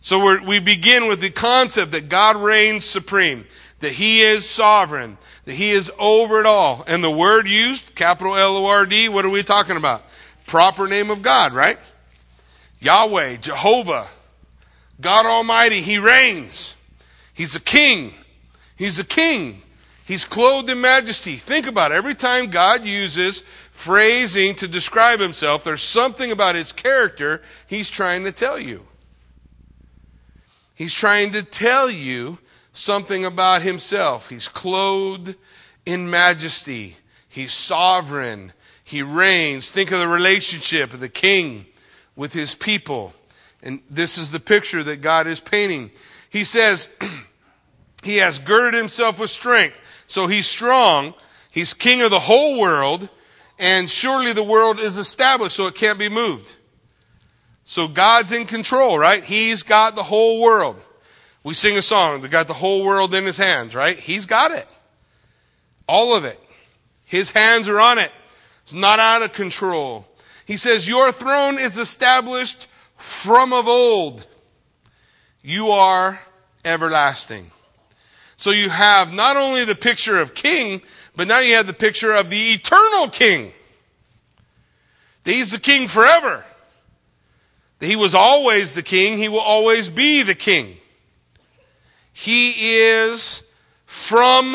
So 0.00 0.40
we 0.42 0.58
begin 0.58 1.06
with 1.06 1.20
the 1.20 1.30
concept 1.30 1.92
that 1.92 2.08
God 2.08 2.36
reigns 2.36 2.84
supreme, 2.84 3.46
that 3.80 3.92
He 3.92 4.20
is 4.20 4.48
sovereign, 4.48 5.16
that 5.44 5.54
He 5.54 5.70
is 5.70 5.92
over 5.98 6.40
it 6.40 6.46
all. 6.46 6.84
And 6.86 7.04
the 7.04 7.10
word 7.10 7.46
used, 7.46 7.94
capital 7.94 8.36
L 8.36 8.56
O 8.56 8.66
R 8.66 8.84
D, 8.84 9.08
what 9.08 9.24
are 9.24 9.30
we 9.30 9.42
talking 9.42 9.76
about? 9.76 10.04
Proper 10.46 10.88
name 10.88 11.10
of 11.10 11.22
God, 11.22 11.54
right? 11.54 11.78
Yahweh, 12.80 13.36
Jehovah, 13.36 14.08
God 15.00 15.24
Almighty, 15.24 15.82
He 15.82 15.98
reigns. 15.98 16.74
He's 17.32 17.54
a 17.54 17.60
king. 17.60 18.12
He's 18.76 18.98
a 18.98 19.04
king. 19.04 19.62
He's 20.04 20.24
clothed 20.24 20.68
in 20.68 20.80
majesty. 20.80 21.36
Think 21.36 21.68
about 21.68 21.92
it. 21.92 21.94
Every 21.94 22.16
time 22.16 22.50
God 22.50 22.84
uses 22.84 23.44
phrasing 23.82 24.54
to 24.54 24.68
describe 24.68 25.18
himself, 25.18 25.64
there's 25.64 25.82
something 25.82 26.30
about 26.30 26.54
his 26.54 26.72
character 26.72 27.42
he's 27.66 27.90
trying 27.90 28.24
to 28.24 28.30
tell 28.30 28.58
you. 28.58 28.86
He's 30.74 30.94
trying 30.94 31.32
to 31.32 31.42
tell 31.42 31.90
you 31.90 32.38
something 32.72 33.24
about 33.24 33.62
himself. 33.62 34.28
He's 34.28 34.46
clothed 34.46 35.34
in 35.84 36.08
majesty. 36.08 36.96
He's 37.28 37.52
sovereign. 37.52 38.52
He 38.84 39.02
reigns. 39.02 39.72
Think 39.72 39.90
of 39.90 39.98
the 39.98 40.08
relationship 40.08 40.94
of 40.94 41.00
the 41.00 41.08
king 41.08 41.66
with 42.14 42.32
his 42.32 42.54
people. 42.54 43.12
And 43.64 43.80
this 43.90 44.16
is 44.16 44.30
the 44.30 44.40
picture 44.40 44.84
that 44.84 45.00
God 45.00 45.26
is 45.26 45.40
painting. 45.40 45.90
He 46.30 46.44
says, 46.44 46.88
He 48.04 48.18
has 48.18 48.38
girded 48.38 48.78
himself 48.78 49.18
with 49.18 49.30
strength. 49.30 49.80
So 50.06 50.28
he's 50.28 50.46
strong. 50.46 51.14
He's 51.50 51.74
king 51.74 52.00
of 52.02 52.10
the 52.10 52.20
whole 52.20 52.60
world 52.60 53.08
and 53.58 53.90
surely 53.90 54.32
the 54.32 54.42
world 54.42 54.80
is 54.80 54.96
established 54.96 55.56
so 55.56 55.66
it 55.66 55.74
can't 55.74 55.98
be 55.98 56.08
moved. 56.08 56.56
So 57.64 57.88
God's 57.88 58.32
in 58.32 58.46
control, 58.46 58.98
right? 58.98 59.22
He's 59.24 59.62
got 59.62 59.94
the 59.94 60.02
whole 60.02 60.42
world. 60.42 60.80
We 61.44 61.54
sing 61.54 61.76
a 61.76 61.82
song 61.82 62.20
that 62.20 62.30
got 62.30 62.48
the 62.48 62.54
whole 62.54 62.84
world 62.84 63.14
in 63.14 63.24
his 63.24 63.36
hands, 63.36 63.74
right? 63.74 63.98
He's 63.98 64.26
got 64.26 64.50
it. 64.50 64.66
All 65.88 66.16
of 66.16 66.24
it. 66.24 66.40
His 67.04 67.30
hands 67.30 67.68
are 67.68 67.80
on 67.80 67.98
it. 67.98 68.12
It's 68.64 68.74
not 68.74 68.98
out 68.98 69.22
of 69.22 69.32
control. 69.32 70.06
He 70.46 70.56
says, 70.56 70.88
Your 70.88 71.12
throne 71.12 71.58
is 71.58 71.78
established 71.78 72.68
from 72.96 73.52
of 73.52 73.66
old. 73.66 74.24
You 75.42 75.68
are 75.68 76.20
everlasting. 76.64 77.50
So 78.36 78.50
you 78.50 78.70
have 78.70 79.12
not 79.12 79.36
only 79.36 79.64
the 79.64 79.74
picture 79.74 80.20
of 80.20 80.34
king, 80.34 80.82
but 81.14 81.28
now 81.28 81.40
you 81.40 81.54
have 81.54 81.66
the 81.66 81.72
picture 81.72 82.12
of 82.12 82.30
the 82.30 82.52
eternal 82.52 83.08
king. 83.08 83.52
That 85.24 85.34
he's 85.34 85.52
the 85.52 85.60
king 85.60 85.88
forever. 85.88 86.44
That 87.78 87.86
he 87.86 87.96
was 87.96 88.14
always 88.14 88.74
the 88.74 88.82
king, 88.82 89.18
he 89.18 89.28
will 89.28 89.40
always 89.40 89.88
be 89.88 90.22
the 90.22 90.34
king. 90.34 90.76
He 92.12 92.52
is 92.80 93.46
from 93.86 94.54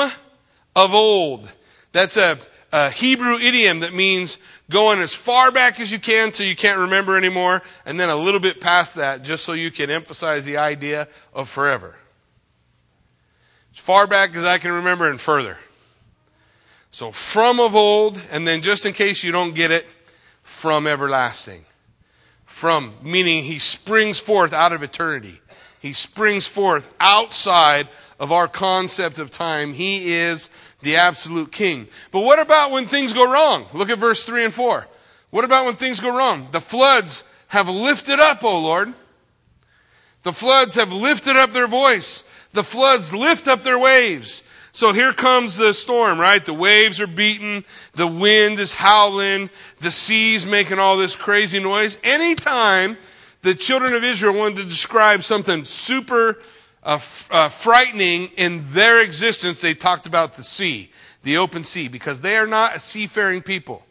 of 0.76 0.94
old. 0.94 1.52
That's 1.92 2.18
a, 2.18 2.40
a 2.72 2.90
Hebrew 2.90 3.38
idiom 3.38 3.82
that 3.82 3.94
means 3.94 4.38
going 4.70 5.00
as 5.00 5.14
far 5.14 5.52
back 5.52 5.80
as 5.80 5.92
you 5.92 6.00
can 6.00 6.32
till 6.32 6.46
you 6.46 6.56
can't 6.56 6.80
remember 6.80 7.18
anymore, 7.18 7.64
and 7.86 8.00
then 8.00 8.10
a 8.10 8.16
little 8.16 8.40
bit 8.40 8.62
past 8.62 8.96
that 8.96 9.24
just 9.24 9.44
so 9.44 9.54
you 9.54 9.72
can 9.72 9.90
emphasize 9.90 10.46
the 10.46 10.58
idea 10.58 11.08
of 11.34 11.50
forever. 11.50 11.96
As 13.74 13.80
far 13.80 14.08
back 14.08 14.36
as 14.36 14.44
I 14.44 14.58
can 14.58 14.72
remember 14.72 15.10
and 15.10 15.20
further. 15.20 15.58
So 16.98 17.12
from 17.12 17.60
of 17.60 17.76
old, 17.76 18.20
and 18.32 18.48
then 18.48 18.64
just 18.64 18.84
in 18.84 18.92
case 18.92 19.24
you 19.24 19.32
don't 19.32 19.54
get 19.54 19.70
it, 19.70 19.86
from 20.42 20.88
everlasting. 20.88 21.64
From, 22.48 22.96
meaning 23.04 23.44
he 23.44 23.60
springs 23.60 24.18
forth 24.18 24.52
out 24.52 24.74
of 24.74 24.82
eternity. 24.82 25.40
He 25.80 25.94
springs 25.94 26.48
forth 26.48 26.92
outside 27.00 27.88
of 28.20 28.32
our 28.32 28.48
concept 28.48 29.20
of 29.20 29.30
time. 29.30 29.74
He 29.74 30.12
is 30.12 30.50
the 30.82 30.96
absolute 30.96 31.52
king. 31.52 31.88
But 32.10 32.22
what 32.22 32.40
about 32.40 32.72
when 32.72 32.88
things 32.88 33.14
go 33.14 33.32
wrong? 33.32 33.68
Look 33.74 33.92
at 33.92 34.00
verse 34.00 34.24
3 34.24 34.46
and 34.46 34.54
4. 34.56 34.88
What 35.30 35.46
about 35.46 35.66
when 35.66 35.76
things 35.76 36.00
go 36.00 36.18
wrong? 36.18 36.48
The 36.52 36.62
floods 36.62 37.24
have 37.50 37.70
lifted 37.70 38.20
up, 38.20 38.44
O 38.44 38.60
Lord. 38.60 38.96
The 40.24 40.34
floods 40.34 40.74
have 40.74 40.92
lifted 40.92 41.36
up 41.36 41.54
their 41.54 41.68
voice. 41.68 42.28
The 42.54 42.64
floods 42.64 43.14
lift 43.14 43.48
up 43.48 43.62
their 43.62 43.78
waves. 43.78 44.42
So 44.78 44.94
here 44.94 45.12
comes 45.12 45.58
the 45.58 45.74
storm, 45.74 46.22
right? 46.22 46.46
The 46.46 46.54
waves 46.54 47.02
are 47.02 47.08
beating, 47.08 47.66
the 47.94 48.06
wind 48.06 48.60
is 48.60 48.76
howling, 48.76 49.50
the 49.80 49.90
sea's 49.90 50.46
making 50.46 50.78
all 50.78 50.98
this 50.98 51.16
crazy 51.16 51.60
noise. 51.60 51.98
Anytime 52.04 52.96
the 53.42 53.56
children 53.56 53.96
of 53.96 54.04
Israel 54.04 54.36
wanted 54.36 54.58
to 54.58 54.66
describe 54.66 55.24
something 55.24 55.64
super 55.64 56.38
uh, 56.84 56.94
f- 56.94 57.28
uh, 57.32 57.50
frightening 57.50 58.30
in 58.38 58.62
their 58.66 59.02
existence, 59.02 59.62
they 59.62 59.74
talked 59.74 60.06
about 60.06 60.36
the 60.36 60.44
sea, 60.44 60.92
the 61.24 61.38
open 61.38 61.64
sea, 61.64 61.88
because 61.88 62.22
they 62.22 62.38
are 62.38 62.46
not 62.46 62.76
a 62.76 62.80
seafaring 62.80 63.42
people. 63.42 63.84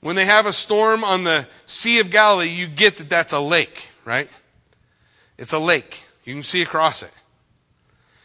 When 0.00 0.16
they 0.16 0.24
have 0.24 0.46
a 0.46 0.52
storm 0.52 1.04
on 1.04 1.22
the 1.22 1.46
Sea 1.66 2.00
of 2.00 2.10
Galilee, 2.10 2.48
you 2.48 2.66
get 2.66 2.96
that 2.96 3.08
that's 3.08 3.32
a 3.32 3.38
lake, 3.38 3.86
right? 4.04 4.28
It's 5.38 5.52
a 5.52 5.60
lake. 5.60 6.02
You 6.24 6.34
can 6.34 6.42
see 6.42 6.62
across 6.62 7.04
it. 7.04 7.12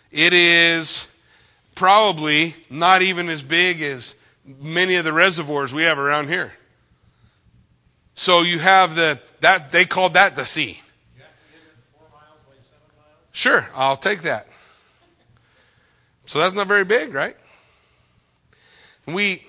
It 0.09 0.33
is 0.33 1.05
probably 1.79 2.53
not 2.69 3.01
even 3.01 3.29
as 3.29 3.41
big 3.41 3.81
as 3.81 4.13
many 4.43 4.95
of 4.95 5.05
the 5.05 5.13
reservoirs 5.13 5.73
we 5.73 5.83
have 5.83 5.97
around 5.97 6.27
here. 6.27 6.51
So 8.15 8.41
you 8.41 8.59
have 8.59 8.95
the 8.95 9.17
that 9.39 9.71
they 9.71 9.85
called 9.85 10.15
that 10.15 10.35
the 10.35 10.43
sea. 10.43 10.81
Sure, 13.31 13.65
I'll 13.73 13.95
take 13.95 14.23
that. 14.23 14.47
So 16.25 16.39
that's 16.39 16.53
not 16.53 16.67
very 16.67 16.83
big, 16.83 17.13
right? 17.13 17.37
We 19.05 19.41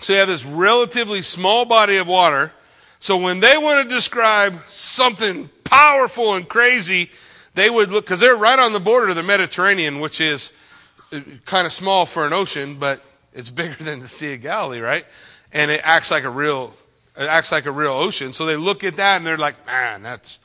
so 0.00 0.12
you 0.12 0.18
have 0.18 0.26
this 0.26 0.44
relatively 0.44 1.22
small 1.22 1.64
body 1.66 1.98
of 1.98 2.08
water. 2.08 2.50
So 2.98 3.16
when 3.16 3.38
they 3.38 3.56
want 3.58 3.88
to 3.88 3.94
describe 3.94 4.58
something 4.66 5.50
powerful 5.62 6.34
and 6.34 6.48
crazy, 6.48 7.12
they 7.54 7.70
would 7.70 7.90
look 7.90 8.06
because 8.06 8.18
they're 8.18 8.34
right 8.34 8.58
on 8.58 8.72
the 8.72 8.80
border 8.80 9.10
of 9.10 9.14
the 9.14 9.22
Mediterranean, 9.22 10.00
which 10.00 10.20
is 10.20 10.52
kind 11.44 11.66
of 11.66 11.72
small 11.72 12.06
for 12.06 12.26
an 12.26 12.32
ocean, 12.32 12.76
but 12.78 13.02
it's 13.32 13.50
bigger 13.50 13.82
than 13.82 14.00
the 14.00 14.08
Sea 14.08 14.34
of 14.34 14.42
Galilee, 14.42 14.80
right? 14.80 15.04
And 15.52 15.70
it 15.70 15.80
acts 15.84 16.10
like 16.10 16.24
a 16.24 16.30
real, 16.30 16.74
it 17.16 17.28
acts 17.28 17.52
like 17.52 17.66
a 17.66 17.72
real 17.72 17.92
ocean. 17.92 18.32
So 18.32 18.46
they 18.46 18.56
look 18.56 18.84
at 18.84 18.96
that 18.96 19.16
and 19.16 19.26
they're 19.26 19.36
like, 19.36 19.66
man, 19.66 20.02
that's, 20.02 20.38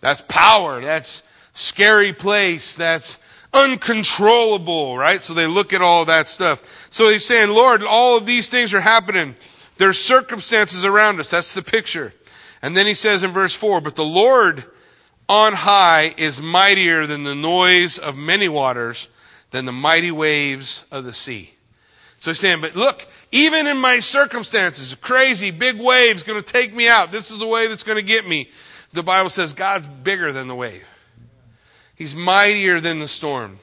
that's 0.00 0.20
power. 0.22 0.80
That's 0.80 1.22
scary 1.54 2.12
place. 2.12 2.76
That's 2.76 3.18
uncontrollable, 3.52 4.98
right? 4.98 5.22
So 5.22 5.32
they 5.32 5.46
look 5.46 5.72
at 5.72 5.80
all 5.80 6.04
that 6.06 6.28
stuff. 6.28 6.88
So 6.90 7.08
he's 7.08 7.24
saying, 7.24 7.50
Lord, 7.50 7.82
all 7.82 8.16
of 8.16 8.26
these 8.26 8.50
things 8.50 8.74
are 8.74 8.80
happening. 8.80 9.36
There's 9.78 9.98
circumstances 9.98 10.84
around 10.84 11.20
us. 11.20 11.30
That's 11.30 11.54
the 11.54 11.62
picture. 11.62 12.12
And 12.62 12.76
then 12.76 12.86
he 12.86 12.94
says 12.94 13.22
in 13.22 13.30
verse 13.30 13.54
4, 13.54 13.80
but 13.80 13.96
the 13.96 14.04
Lord 14.04 14.64
on 15.28 15.52
high 15.52 16.14
is 16.16 16.40
mightier 16.40 17.06
than 17.06 17.22
the 17.22 17.34
noise 17.34 17.98
of 17.98 18.16
many 18.16 18.48
waters 18.48 19.08
than 19.54 19.66
the 19.66 19.72
mighty 19.72 20.10
waves 20.10 20.84
of 20.90 21.04
the 21.04 21.12
sea. 21.12 21.54
So 22.18 22.32
he's 22.32 22.40
saying, 22.40 22.60
but 22.60 22.74
look, 22.74 23.06
even 23.30 23.68
in 23.68 23.78
my 23.78 24.00
circumstances, 24.00 24.92
crazy, 24.96 25.52
big 25.52 25.80
waves 25.80 26.24
going 26.24 26.42
to 26.42 26.52
take 26.52 26.74
me 26.74 26.88
out. 26.88 27.12
This 27.12 27.30
is 27.30 27.40
a 27.40 27.46
wave 27.46 27.70
that's 27.70 27.84
going 27.84 27.98
to 27.98 28.04
get 28.04 28.26
me. 28.26 28.50
The 28.94 29.04
Bible 29.04 29.30
says 29.30 29.52
God's 29.52 29.86
bigger 29.86 30.32
than 30.32 30.48
the 30.48 30.56
wave. 30.56 30.84
He's 31.94 32.16
mightier 32.16 32.80
than 32.80 32.98
the 32.98 33.06
storm. 33.06 33.58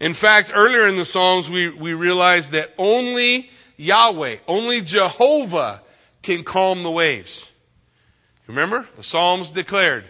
In 0.00 0.12
fact, 0.12 0.50
earlier 0.52 0.88
in 0.88 0.96
the 0.96 1.04
Psalms, 1.04 1.48
we, 1.48 1.68
we 1.68 1.94
realized 1.94 2.50
that 2.50 2.74
only 2.76 3.48
Yahweh, 3.76 4.38
only 4.48 4.80
Jehovah 4.80 5.82
can 6.22 6.42
calm 6.42 6.82
the 6.82 6.90
waves. 6.90 7.48
Remember? 8.48 8.88
The 8.96 9.04
Psalms 9.04 9.52
declared, 9.52 10.02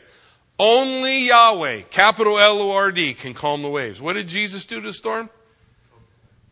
only 0.59 1.27
Yahweh, 1.27 1.83
capital 1.91 2.39
L 2.39 2.61
O 2.61 2.73
R 2.73 2.93
D, 2.93 3.15
can 3.15 3.35
calm 3.35 3.63
the 3.63 3.69
waves. 3.69 4.01
What 4.01 4.15
did 4.15 4.29
Jesus 4.29 4.65
do 4.65 4.81
to 4.81 4.87
the 4.87 4.93
storm? 4.93 5.29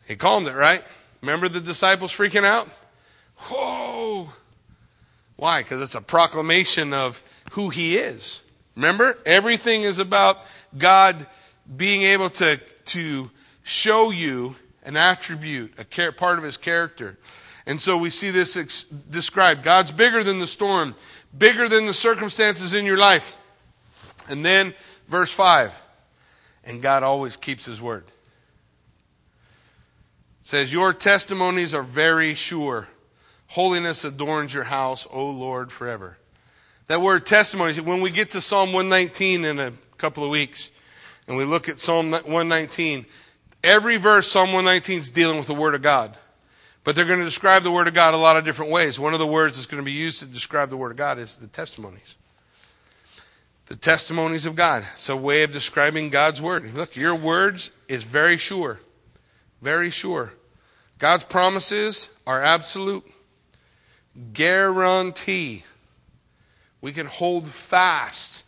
He 0.06 0.16
calmed 0.16 0.46
it, 0.46 0.54
right? 0.54 0.82
Remember 1.22 1.48
the 1.48 1.60
disciples 1.60 2.12
freaking 2.12 2.44
out? 2.44 2.68
Whoa! 3.36 4.30
Why? 5.36 5.62
Because 5.62 5.80
it's 5.80 5.94
a 5.94 6.00
proclamation 6.00 6.92
of 6.92 7.22
who 7.52 7.70
He 7.70 7.96
is. 7.96 8.42
Remember? 8.76 9.16
Everything 9.24 9.82
is 9.82 9.98
about 9.98 10.38
God 10.76 11.26
being 11.76 12.02
able 12.02 12.28
to, 12.30 12.58
to 12.86 13.30
show 13.62 14.10
you 14.10 14.56
an 14.84 14.96
attribute, 14.96 15.72
a 15.78 16.12
part 16.12 16.38
of 16.38 16.44
His 16.44 16.58
character. 16.58 17.16
And 17.66 17.80
so 17.80 17.96
we 17.96 18.10
see 18.10 18.30
this 18.30 18.56
ex- 18.56 18.84
described. 18.84 19.62
God's 19.62 19.90
bigger 19.90 20.22
than 20.22 20.38
the 20.38 20.46
storm, 20.46 20.94
bigger 21.36 21.68
than 21.68 21.86
the 21.86 21.94
circumstances 21.94 22.74
in 22.74 22.84
your 22.84 22.98
life. 22.98 23.34
And 24.28 24.44
then 24.44 24.74
verse 25.08 25.30
5 25.30 25.82
and 26.66 26.82
God 26.82 27.02
always 27.02 27.36
keeps 27.36 27.64
his 27.66 27.80
word. 27.80 28.04
It 30.40 30.46
says, 30.46 30.72
Your 30.72 30.92
testimonies 30.92 31.74
are 31.74 31.82
very 31.82 32.34
sure. 32.34 32.88
Holiness 33.48 34.04
adorns 34.04 34.54
your 34.54 34.64
house, 34.64 35.06
O 35.10 35.30
Lord, 35.30 35.70
forever. 35.70 36.16
That 36.86 37.00
word 37.00 37.24
testimony, 37.24 37.78
when 37.80 38.00
we 38.00 38.10
get 38.10 38.30
to 38.32 38.40
Psalm 38.40 38.72
119 38.72 39.44
in 39.44 39.58
a 39.58 39.72
couple 39.96 40.24
of 40.24 40.30
weeks, 40.30 40.70
and 41.26 41.36
we 41.36 41.44
look 41.44 41.68
at 41.68 41.78
Psalm 41.78 42.10
119, 42.10 43.06
every 43.62 43.96
verse, 43.96 44.30
Psalm 44.30 44.48
119 44.52 44.98
is 44.98 45.10
dealing 45.10 45.38
with 45.38 45.46
the 45.46 45.54
Word 45.54 45.74
of 45.74 45.82
God. 45.82 46.14
But 46.82 46.94
they're 46.94 47.06
going 47.06 47.20
to 47.20 47.24
describe 47.24 47.62
the 47.62 47.70
Word 47.70 47.88
of 47.88 47.94
God 47.94 48.12
a 48.12 48.18
lot 48.18 48.36
of 48.36 48.44
different 48.44 48.70
ways. 48.70 49.00
One 49.00 49.14
of 49.14 49.18
the 49.18 49.26
words 49.26 49.56
that's 49.56 49.66
going 49.66 49.82
to 49.82 49.84
be 49.84 49.92
used 49.92 50.18
to 50.18 50.26
describe 50.26 50.68
the 50.68 50.76
Word 50.76 50.90
of 50.90 50.98
God 50.98 51.18
is 51.18 51.36
the 51.36 51.46
testimonies. 51.46 52.16
The 53.66 53.76
testimonies 53.76 54.46
of 54.46 54.56
God. 54.56 54.84
It's 54.94 55.08
a 55.08 55.16
way 55.16 55.42
of 55.42 55.52
describing 55.52 56.10
God's 56.10 56.40
word. 56.40 56.74
Look, 56.74 56.96
your 56.96 57.14
words 57.14 57.70
is 57.88 58.04
very 58.04 58.36
sure. 58.36 58.80
Very 59.62 59.90
sure. 59.90 60.32
God's 60.98 61.24
promises 61.24 62.08
are 62.26 62.42
absolute. 62.42 63.04
Guarantee. 64.32 65.64
We 66.80 66.92
can 66.92 67.06
hold 67.06 67.46
fast 67.46 68.43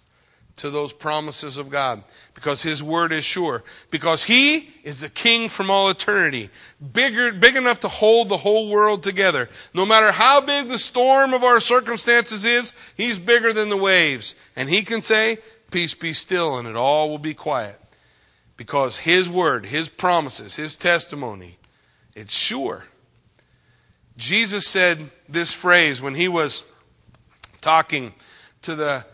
to 0.57 0.71
those 0.71 0.93
promises 0.93 1.59
of 1.59 1.69
God 1.69 2.03
because 2.35 2.63
his 2.63 2.83
word 2.83 3.13
is 3.13 3.25
sure. 3.25 3.63
Because 3.91 4.25
he 4.25 4.71
is 4.85 5.01
the 5.01 5.09
king 5.09 5.49
from 5.49 5.71
all 5.71 5.91
eternity, 5.91 6.51
bigger, 6.93 7.33
big 7.33 7.57
enough 7.57 7.81
to 7.81 7.89
hold 7.89 8.29
the 8.29 8.39
whole 8.39 8.71
world 8.71 9.03
together. 9.03 9.49
No 9.75 9.85
matter 9.85 10.13
how 10.13 10.41
big 10.41 10.69
the 10.69 10.79
storm 10.79 11.35
of 11.35 11.45
our 11.45 11.61
circumstances 11.61 12.45
is, 12.45 12.73
he's 12.97 13.19
bigger 13.19 13.53
than 13.53 13.69
the 13.69 13.77
waves. 13.77 14.35
And 14.55 14.71
he 14.71 14.83
can 14.83 15.03
say, 15.03 15.39
peace 15.71 15.95
be 15.95 16.13
still, 16.13 16.57
and 16.57 16.67
it 16.67 16.77
all 16.77 17.11
will 17.11 17.19
be 17.19 17.35
quiet. 17.35 17.81
Because 18.57 18.99
his 18.99 19.29
word, 19.29 19.67
his 19.67 19.89
promises, 19.89 20.57
his 20.57 20.77
testimony, 20.77 21.59
it's 22.15 22.35
sure. 22.35 22.85
Jesus 24.17 24.67
said 24.67 25.11
this 25.29 25.53
phrase 25.53 26.01
when 26.01 26.15
he 26.15 26.29
was 26.29 26.65
talking 27.61 28.15
to 28.63 28.75
the, 28.75 29.05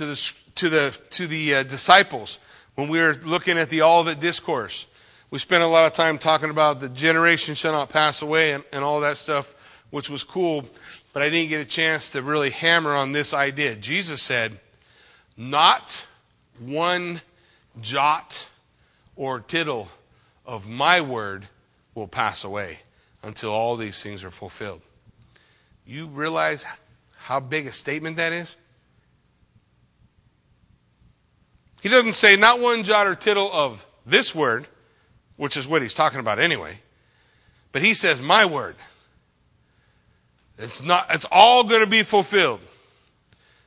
to 0.00 0.06
the 0.06 0.32
to 0.54 0.68
the, 0.70 0.98
to 1.10 1.26
the 1.26 1.56
uh, 1.56 1.62
disciples 1.62 2.38
when 2.74 2.88
we 2.88 2.98
were 2.98 3.18
looking 3.22 3.58
at 3.58 3.68
the 3.68 3.82
All 3.82 4.00
Olivet 4.00 4.18
Discourse. 4.18 4.86
We 5.30 5.38
spent 5.38 5.62
a 5.62 5.66
lot 5.66 5.84
of 5.84 5.92
time 5.92 6.16
talking 6.16 6.48
about 6.48 6.80
the 6.80 6.88
generation 6.88 7.54
shall 7.54 7.72
not 7.72 7.90
pass 7.90 8.22
away 8.22 8.52
and, 8.52 8.64
and 8.72 8.82
all 8.82 9.00
that 9.00 9.18
stuff, 9.18 9.54
which 9.90 10.08
was 10.08 10.24
cool, 10.24 10.64
but 11.12 11.22
I 11.22 11.28
didn't 11.28 11.50
get 11.50 11.60
a 11.60 11.66
chance 11.66 12.08
to 12.10 12.22
really 12.22 12.48
hammer 12.48 12.94
on 12.94 13.12
this 13.12 13.34
idea. 13.34 13.76
Jesus 13.76 14.22
said, 14.22 14.58
Not 15.36 16.06
one 16.58 17.20
jot 17.82 18.48
or 19.16 19.40
tittle 19.40 19.90
of 20.46 20.66
my 20.66 21.02
word 21.02 21.46
will 21.94 22.08
pass 22.08 22.42
away 22.42 22.78
until 23.22 23.50
all 23.50 23.76
these 23.76 24.02
things 24.02 24.24
are 24.24 24.30
fulfilled. 24.30 24.80
You 25.84 26.06
realize 26.06 26.64
how 27.18 27.38
big 27.38 27.66
a 27.66 27.72
statement 27.72 28.16
that 28.16 28.32
is? 28.32 28.56
He 31.80 31.88
doesn't 31.88 32.12
say 32.12 32.36
not 32.36 32.60
one 32.60 32.82
jot 32.82 33.06
or 33.06 33.14
tittle 33.14 33.50
of 33.52 33.86
this 34.04 34.34
word, 34.34 34.66
which 35.36 35.56
is 35.56 35.66
what 35.66 35.82
he's 35.82 35.94
talking 35.94 36.20
about 36.20 36.38
anyway, 36.38 36.80
but 37.72 37.82
he 37.82 37.94
says 37.94 38.20
my 38.20 38.44
word. 38.44 38.76
It's 40.58 40.82
not 40.82 41.06
it's 41.10 41.26
all 41.30 41.64
going 41.64 41.80
to 41.80 41.86
be 41.86 42.02
fulfilled. 42.02 42.60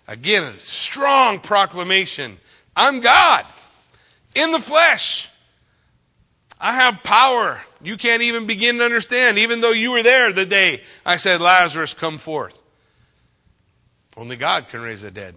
Again, 0.08 0.44
a 0.44 0.58
strong 0.58 1.40
proclamation. 1.40 2.38
I'm 2.76 3.00
God 3.00 3.46
in 4.36 4.52
the 4.52 4.60
flesh. 4.60 5.30
I 6.60 6.74
have 6.74 7.04
power. 7.04 7.62
You 7.82 7.98
can't 7.98 8.22
even 8.22 8.46
begin 8.46 8.78
to 8.78 8.86
understand, 8.86 9.38
even 9.38 9.60
though 9.60 9.72
you 9.72 9.92
were 9.92 10.04
there 10.04 10.32
the 10.32 10.46
day 10.46 10.82
I 11.06 11.18
said, 11.18 11.42
Lazarus, 11.42 11.94
come 11.94 12.18
forth. 12.18 12.60
Only 14.16 14.36
God 14.36 14.68
can 14.68 14.82
raise 14.82 15.02
the 15.02 15.12
dead. 15.12 15.36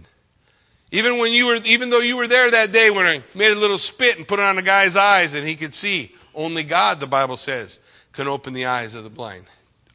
Even 0.93 1.19
when 1.19 1.33
you 1.33 1.47
were, 1.47 1.57
even 1.65 1.91
though 1.91 2.01
you 2.01 2.17
were 2.17 2.29
there 2.29 2.51
that 2.51 2.73
day 2.73 2.91
when 2.91 3.07
I 3.07 3.23
made 3.35 3.53
a 3.53 3.59
little 3.59 3.79
spit 3.79 4.19
and 4.19 4.27
put 4.27 4.39
it 4.39 4.45
on 4.45 4.59
a 4.59 4.63
guy's 4.63 4.97
eyes 4.97 5.35
and 5.35 5.47
he 5.47 5.57
could 5.57 5.75
see, 5.75 6.15
only 6.35 6.63
God, 6.63 7.01
the 7.01 7.07
Bible 7.07 7.37
says, 7.37 7.79
can 8.13 8.29
open 8.29 8.53
the 8.53 8.67
eyes 8.67 8.95
of 8.95 9.05
the 9.05 9.11
blind. 9.11 9.45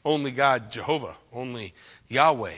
Only 0.04 0.32
God, 0.32 0.72
Jehovah, 0.72 1.16
only 1.32 1.74
Yahweh. 2.10 2.56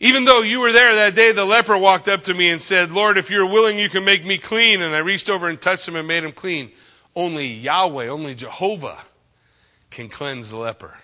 Even 0.00 0.24
though 0.24 0.42
you 0.42 0.60
were 0.60 0.72
there 0.72 0.94
that 0.94 1.14
day, 1.14 1.32
the 1.32 1.44
leper 1.44 1.78
walked 1.78 2.08
up 2.08 2.24
to 2.24 2.34
me 2.34 2.50
and 2.50 2.60
said, 2.60 2.92
Lord, 2.92 3.16
if 3.16 3.30
you're 3.30 3.46
willing, 3.46 3.78
you 3.78 3.88
can 3.88 4.04
make 4.04 4.24
me 4.24 4.38
clean. 4.38 4.82
And 4.82 4.94
I 4.94 4.98
reached 4.98 5.30
over 5.30 5.48
and 5.48 5.60
touched 5.60 5.88
him 5.88 5.96
and 5.96 6.06
made 6.06 6.24
him 6.24 6.32
clean. 6.32 6.72
Only 7.16 7.46
Yahweh, 7.46 8.08
only 8.08 8.34
Jehovah 8.34 8.98
can 9.90 10.08
cleanse 10.08 10.50
the 10.50 10.58
leper. 10.58 10.98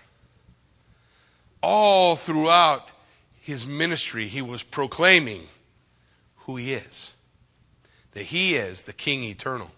All 1.63 2.15
throughout 2.15 2.90
his 3.51 3.67
ministry, 3.67 4.27
he 4.27 4.41
was 4.41 4.63
proclaiming 4.63 5.47
who 6.37 6.55
he 6.55 6.73
is 6.73 7.13
that 8.13 8.23
he 8.23 8.55
is 8.55 8.83
the 8.83 8.93
King 8.93 9.23
eternal, 9.23 9.71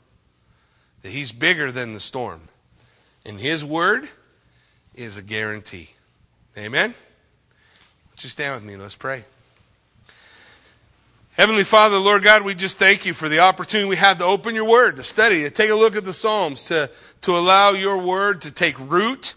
that 1.02 1.10
he's 1.10 1.32
bigger 1.32 1.72
than 1.72 1.94
the 1.94 2.00
storm. 2.00 2.42
And 3.26 3.40
his 3.40 3.64
word 3.64 4.10
is 4.96 5.18
a 5.18 5.22
guarantee. 5.22 5.92
Amen? 6.58 6.94
You 8.22 8.30
stand 8.30 8.56
with 8.56 8.64
me? 8.64 8.78
Let's 8.78 8.96
pray. 8.96 9.26
Heavenly 11.34 11.64
Father, 11.64 11.98
Lord 11.98 12.24
God, 12.24 12.44
we 12.44 12.56
just 12.56 12.78
thank 12.78 13.06
you 13.06 13.14
for 13.14 13.28
the 13.28 13.40
opportunity 13.40 13.90
we 13.90 13.96
had 13.96 14.20
to 14.20 14.24
open 14.24 14.56
your 14.56 14.68
word, 14.68 14.96
to 14.96 15.04
study, 15.04 15.42
to 15.44 15.50
take 15.50 15.70
a 15.70 15.76
look 15.76 15.96
at 15.96 16.06
the 16.06 16.14
Psalms, 16.14 16.66
to, 16.66 16.90
to 17.22 17.32
allow 17.32 17.72
your 17.72 17.98
word 17.98 18.44
to 18.44 18.52
take 18.52 18.80
root 18.80 19.34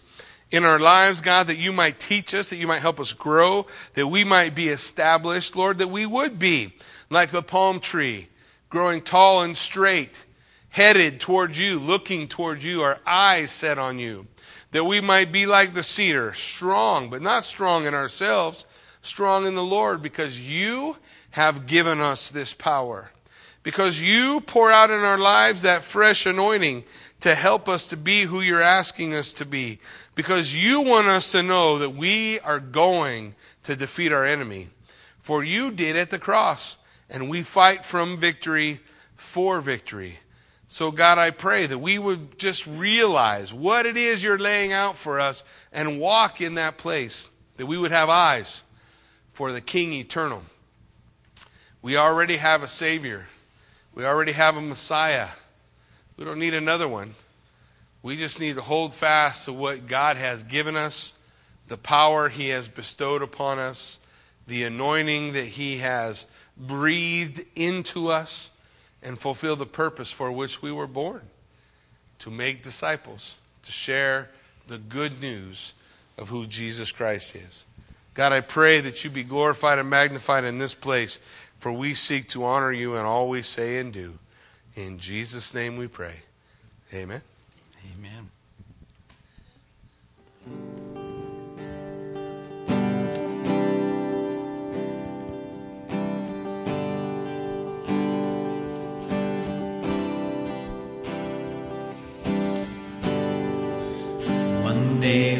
in 0.51 0.63
our 0.63 0.79
lives, 0.79 1.21
God, 1.21 1.47
that 1.47 1.57
you 1.57 1.73
might 1.73 1.99
teach 1.99 2.33
us, 2.33 2.49
that 2.49 2.57
you 2.57 2.67
might 2.67 2.81
help 2.81 2.99
us 2.99 3.13
grow, 3.13 3.65
that 3.93 4.07
we 4.07 4.23
might 4.23 4.55
be 4.55 4.69
established, 4.69 5.55
Lord, 5.55 5.79
that 5.79 5.89
we 5.89 6.05
would 6.05 6.39
be 6.39 6.73
like 7.09 7.31
the 7.31 7.41
palm 7.41 7.79
tree, 7.79 8.29
growing 8.69 9.01
tall 9.01 9.43
and 9.43 9.55
straight, 9.55 10.25
headed 10.69 11.19
towards 11.19 11.59
you, 11.59 11.79
looking 11.79 12.27
towards 12.27 12.63
you, 12.63 12.81
our 12.81 12.99
eyes 13.05 13.51
set 13.51 13.77
on 13.77 13.99
you 13.99 14.27
that 14.71 14.83
we 14.83 15.01
might 15.01 15.31
be 15.31 15.45
like 15.45 15.73
the 15.73 15.83
cedar, 15.83 16.33
strong, 16.33 17.09
but 17.09 17.21
not 17.21 17.45
strong 17.45 17.85
in 17.85 17.93
ourselves, 17.93 18.65
strong 19.01 19.45
in 19.45 19.55
the 19.55 19.63
Lord, 19.63 20.01
because 20.01 20.39
you 20.39 20.97
have 21.31 21.67
given 21.67 22.01
us 22.01 22.29
this 22.29 22.53
power. 22.53 23.11
Because 23.63 24.01
you 24.01 24.41
pour 24.41 24.71
out 24.71 24.91
in 24.91 24.99
our 24.99 25.17
lives 25.17 25.61
that 25.61 25.83
fresh 25.83 26.25
anointing 26.25 26.83
to 27.21 27.35
help 27.35 27.67
us 27.67 27.87
to 27.87 27.97
be 27.97 28.21
who 28.21 28.41
you're 28.41 28.61
asking 28.61 29.13
us 29.13 29.33
to 29.33 29.45
be. 29.45 29.79
Because 30.17 30.51
you 30.51 30.81
want 30.81 31.05
us 31.05 31.31
to 31.33 31.43
know 31.43 31.77
that 31.77 31.91
we 31.91 32.39
are 32.39 32.59
going 32.59 33.35
to 33.61 33.75
defeat 33.75 34.11
our 34.11 34.25
enemy. 34.25 34.69
For 35.19 35.43
you 35.43 35.69
did 35.69 35.95
at 35.95 36.09
the 36.09 36.17
cross, 36.17 36.75
and 37.07 37.29
we 37.29 37.43
fight 37.43 37.85
from 37.85 38.19
victory 38.19 38.79
for 39.15 39.61
victory. 39.61 40.17
So, 40.67 40.89
God, 40.89 41.19
I 41.19 41.29
pray 41.29 41.67
that 41.67 41.77
we 41.77 41.99
would 41.99 42.39
just 42.39 42.65
realize 42.65 43.53
what 43.53 43.85
it 43.85 43.95
is 43.95 44.23
you're 44.23 44.39
laying 44.39 44.73
out 44.73 44.97
for 44.97 45.19
us 45.19 45.43
and 45.71 45.99
walk 45.99 46.41
in 46.41 46.55
that 46.55 46.79
place, 46.79 47.27
that 47.57 47.67
we 47.67 47.77
would 47.77 47.91
have 47.91 48.09
eyes 48.09 48.63
for 49.31 49.51
the 49.51 49.61
King 49.61 49.93
eternal. 49.93 50.41
We 51.83 51.95
already 51.95 52.37
have 52.37 52.63
a 52.63 52.67
Savior, 52.67 53.27
we 53.93 54.03
already 54.03 54.31
have 54.31 54.57
a 54.57 54.61
Messiah. 54.61 55.27
We 56.17 56.25
don't 56.25 56.39
need 56.39 56.55
another 56.55 56.87
one. 56.87 57.13
We 58.07 58.15
just 58.15 58.39
need 58.39 58.55
to 58.55 58.61
hold 58.61 58.93
fast 58.93 59.43
to 59.45 59.51
what 59.51 59.85
God 59.85 60.15
has 60.15 60.41
given 60.41 60.77
us, 60.77 61.11
the 61.67 61.75
power 61.75 62.29
He 62.29 62.47
has 62.47 62.69
bestowed 62.69 63.21
upon 63.21 63.59
us, 63.59 63.99
the 64.47 64.63
anointing 64.63 65.33
that 65.33 65.43
He 65.43 65.79
has 65.79 66.25
breathed 66.55 67.43
into 67.53 68.07
us 68.07 68.49
and 69.03 69.19
fulfill 69.19 69.57
the 69.57 69.65
purpose 69.65 70.09
for 70.09 70.31
which 70.31 70.61
we 70.61 70.71
were 70.71 70.87
born 70.87 71.19
to 72.19 72.31
make 72.31 72.63
disciples, 72.63 73.35
to 73.63 73.73
share 73.73 74.29
the 74.67 74.77
good 74.77 75.19
news 75.19 75.73
of 76.17 76.29
who 76.29 76.47
Jesus 76.47 76.93
Christ 76.93 77.35
is. 77.35 77.65
God, 78.13 78.31
I 78.31 78.39
pray 78.39 78.79
that 78.79 79.03
you 79.03 79.09
be 79.09 79.25
glorified 79.25 79.79
and 79.79 79.89
magnified 79.89 80.45
in 80.45 80.59
this 80.59 80.73
place, 80.73 81.19
for 81.59 81.73
we 81.73 81.93
seek 81.93 82.29
to 82.29 82.45
honor 82.45 82.71
you 82.71 82.95
in 82.95 83.03
all 83.03 83.27
we 83.27 83.41
say 83.41 83.79
and 83.79 83.91
do. 83.91 84.17
In 84.77 84.97
Jesus' 84.97 85.53
name 85.53 85.75
we 85.75 85.87
pray. 85.87 86.15
Amen. 86.93 87.21
Amen. 87.93 88.29
One 104.63 104.99
day 104.99 105.36